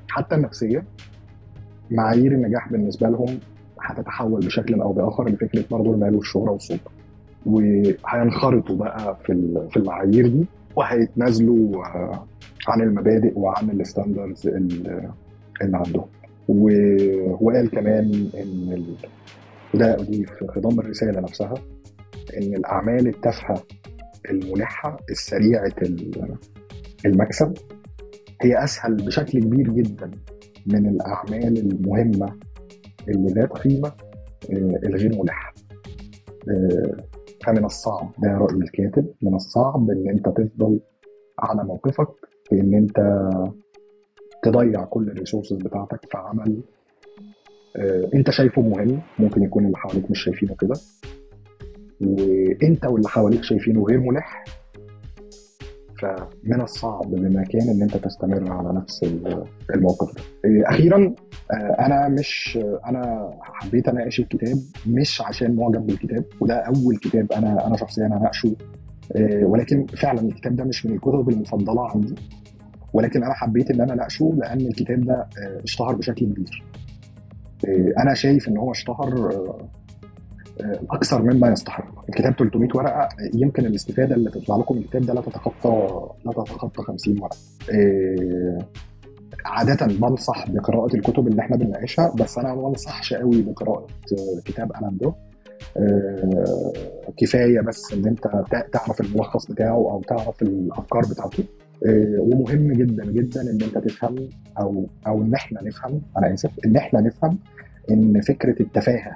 حتى 0.10 0.36
النفسية 0.36 0.86
معايير 1.92 2.32
النجاح 2.32 2.72
بالنسبة 2.72 3.10
لهم 3.10 3.40
هتتحول 3.82 4.40
بشكل 4.46 4.82
أو 4.82 4.92
بآخر 4.94 5.30
لفكرة 5.30 5.64
برضه 5.72 5.94
المال 5.94 6.16
والشهرة 6.16 6.52
والسلطة. 6.52 6.92
وهينخرطوا 7.46 8.76
بقى 8.76 9.18
في 9.26 9.68
في 9.72 9.78
المعايير 9.78 10.28
دي 10.28 10.46
وهيتنازلوا 10.76 11.86
آه، 11.86 12.28
عن 12.68 12.82
المبادئ 12.82 13.40
وعن 13.40 13.70
الستاندردز 13.70 14.48
اللي 14.48 15.12
عندهم. 15.78 16.06
وقال 16.48 17.70
كمان 17.72 18.30
إن 18.36 18.84
وده 19.74 19.96
دي 19.96 20.26
في 20.26 20.48
خضم 20.48 20.80
الرسالة 20.80 21.20
نفسها 21.22 21.54
إن 22.38 22.56
الأعمال 22.56 23.08
التافهة 23.08 23.64
الملحة 24.30 24.98
السريعة 25.10 25.72
المكسب 27.06 27.54
هي 28.42 28.64
أسهل 28.64 28.96
بشكل 28.96 29.40
كبير 29.40 29.70
جدا 29.70 30.12
من 30.66 30.88
الأعمال 30.90 31.58
المهمة 31.58 32.36
اللي 33.10 33.28
ذات 33.34 33.50
قيمة 33.52 33.92
آه، 34.52 34.80
الغير 34.84 35.18
ملحة. 35.24 35.54
آه، 36.50 36.98
فمن 37.46 37.66
الصعب 37.66 38.12
ده 38.24 38.30
رأي 38.32 38.56
الكاتب 38.56 39.14
من 39.22 39.36
الصعب 39.36 39.90
إن 39.90 40.10
أنت 40.10 40.26
تفضل 40.30 40.80
على 41.40 41.64
موقفك 41.64 42.08
في 42.50 42.60
ان 42.62 42.74
أنت 42.74 43.30
تضيع 44.44 44.86
كل 44.86 45.08
الريسورسز 45.10 45.58
بتاعتك 45.58 46.00
في 46.12 46.18
عمل 46.18 46.62
آه، 47.76 48.10
أنت 48.14 48.30
شايفه 48.30 48.62
مهم 48.62 49.02
ممكن 49.20 49.44
يكون 49.44 49.66
اللي 49.66 49.78
حواليك 49.78 50.12
مش 50.12 50.24
شايفينه 50.24 50.56
كده. 50.56 50.74
وأنت 52.02 52.86
واللي 52.86 53.08
حواليك 53.10 53.44
شايفينه 53.44 53.84
غير 53.84 54.00
ملح 54.00 54.44
فمن 56.02 56.62
الصعب 56.62 57.12
بمكان 57.12 57.70
ان 57.70 57.82
انت 57.82 57.98
تستمر 57.98 58.52
على 58.52 58.74
نفس 58.74 59.04
الموقف 59.76 60.16
ده. 60.16 60.22
آه، 60.46 60.70
أخيرا 60.70 61.16
آه، 61.52 61.56
أنا 61.56 62.08
مش 62.10 62.60
أنا 62.86 63.32
حبيت 63.42 63.88
أناقش 63.88 64.20
الكتاب 64.20 64.58
مش 64.88 65.22
عشان 65.22 65.56
معجب 65.56 65.86
بالكتاب 65.88 66.26
وده 66.40 66.56
أول 66.56 66.98
كتاب 66.98 67.32
أنا 67.32 67.68
أنا 67.68 67.78
شخصيا 67.78 68.06
اناقشه 68.06 68.56
ولكن 69.44 69.86
فعلا 69.86 70.22
الكتاب 70.22 70.56
ده 70.56 70.64
مش 70.64 70.86
من 70.86 70.94
الكتب 70.94 71.30
المفضلة 71.30 71.90
عندي 71.90 72.16
ولكن 72.94 73.24
أنا 73.24 73.34
حبيت 73.34 73.72
إن 73.72 73.82
أنا 73.82 73.94
أناقشه 73.94 74.34
لأن 74.38 74.62
الكتاب 74.62 75.06
ده 75.06 75.28
اشتهر 75.64 75.96
بشكل 75.96 76.26
كبير 76.26 76.64
آه، 77.68 78.02
أنا 78.02 78.14
شايف 78.14 78.48
إن 78.48 78.58
هو 78.58 78.72
اشتهر 78.72 79.18
آه، 79.18 79.36
آه، 79.36 79.70
أكثر 80.92 81.22
مما 81.22 81.52
يستحق. 81.52 82.10
الكتاب 82.10 82.34
300 82.34 82.70
ورقة 82.76 83.08
يمكن 83.34 83.66
الاستفادة 83.66 84.16
اللي 84.16 84.30
تطلع 84.32 84.58
لكم 84.58 84.76
من 84.76 84.82
الكتاب 84.82 85.02
ده 85.02 85.14
لا 85.14 85.22
تتخطى 85.22 86.08
لا 86.26 86.32
تتخطى 86.32 86.84
50 86.84 87.16
ورقة. 87.22 87.38
عادة 89.46 89.86
بنصح 89.86 90.52
بقراءة 90.52 90.96
الكتب 90.96 91.28
اللي 91.28 91.42
إحنا 91.42 91.58
بنناقشها 91.58 92.14
بس 92.20 92.38
أنا 92.38 92.56
ما 92.56 92.70
بنصحش 92.70 93.14
قوي 93.14 93.42
بقراءة 93.42 93.88
كتاب 94.46 94.72
ألان 94.80 94.98
دو. 94.98 95.14
كفاية 97.18 97.62
بس 97.62 97.94
إن 97.94 98.08
أنت 98.08 98.20
تعرف 98.74 99.02
الملخص 99.02 99.52
بتاعه 99.52 99.76
أو 99.76 100.02
تعرف 100.08 100.42
الأفكار 100.42 101.02
بتاعته. 101.12 101.44
آه، 101.86 102.18
ومهم 102.20 102.74
جدا 102.74 103.06
جدا 103.06 103.42
إن 103.42 103.58
أنت 103.64 103.78
تفهم 103.78 104.16
أو 104.60 104.86
أو 105.08 105.22
إن 105.22 105.34
إحنا 105.34 105.64
نفهم 105.64 106.02
أنا 106.18 106.34
آسف 106.34 106.52
إن 106.66 106.76
إحنا 106.76 107.02
نفهم 107.02 107.38
إن 107.92 108.22
فكرة 108.22 108.62
التفاهة 108.62 109.16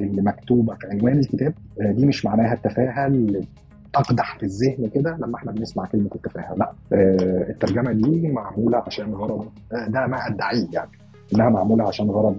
اللي 0.00 0.22
مكتوبه 0.22 0.74
في 0.74 0.86
عنوان 0.86 1.18
الكتاب 1.18 1.54
آه، 1.80 1.92
دي 1.92 2.06
مش 2.06 2.24
معناها 2.24 2.54
التفاهة 2.54 3.06
اللي 3.06 3.46
تقدح 3.92 4.38
في 4.38 4.42
الذهن 4.42 4.88
كده 4.94 5.16
لما 5.20 5.36
إحنا 5.36 5.52
بنسمع 5.52 5.86
كلمة 5.86 6.10
التفاهة 6.14 6.54
لا. 6.54 6.72
آه، 6.92 7.50
الترجمة 7.50 7.92
دي 7.92 8.28
معمولة 8.28 8.78
عشان 8.86 9.14
غرض 9.14 9.48
ده 9.88 10.06
ما 10.06 10.26
أدعيه 10.26 10.66
يعني. 10.72 10.90
إنها 11.34 11.48
معمولة 11.48 11.88
عشان 11.88 12.10
غرض 12.10 12.36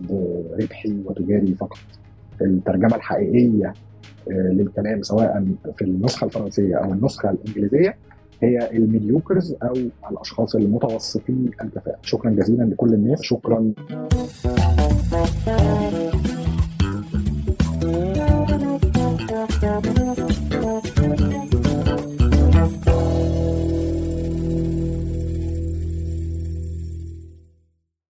ربحي 0.61 0.97
وتجاري 1.05 1.55
فقط. 1.55 1.77
الترجمة 2.41 2.95
الحقيقية 2.95 3.73
للكلام 4.29 5.01
سواء 5.01 5.45
في 5.77 5.81
النسخة 5.85 6.25
الفرنسية 6.25 6.75
أو 6.75 6.93
النسخة 6.93 7.29
الإنجليزية 7.29 7.95
هي 8.43 8.77
الميديوكرز 8.77 9.55
أو 9.63 9.73
الأشخاص 10.11 10.55
المتوسطين 10.55 11.51
الكفاءه 11.61 11.97
شكرا 12.01 12.29
جزيلا 12.31 12.63
لكل 12.63 12.93
الناس. 12.93 13.21
شكرا. 13.21 13.73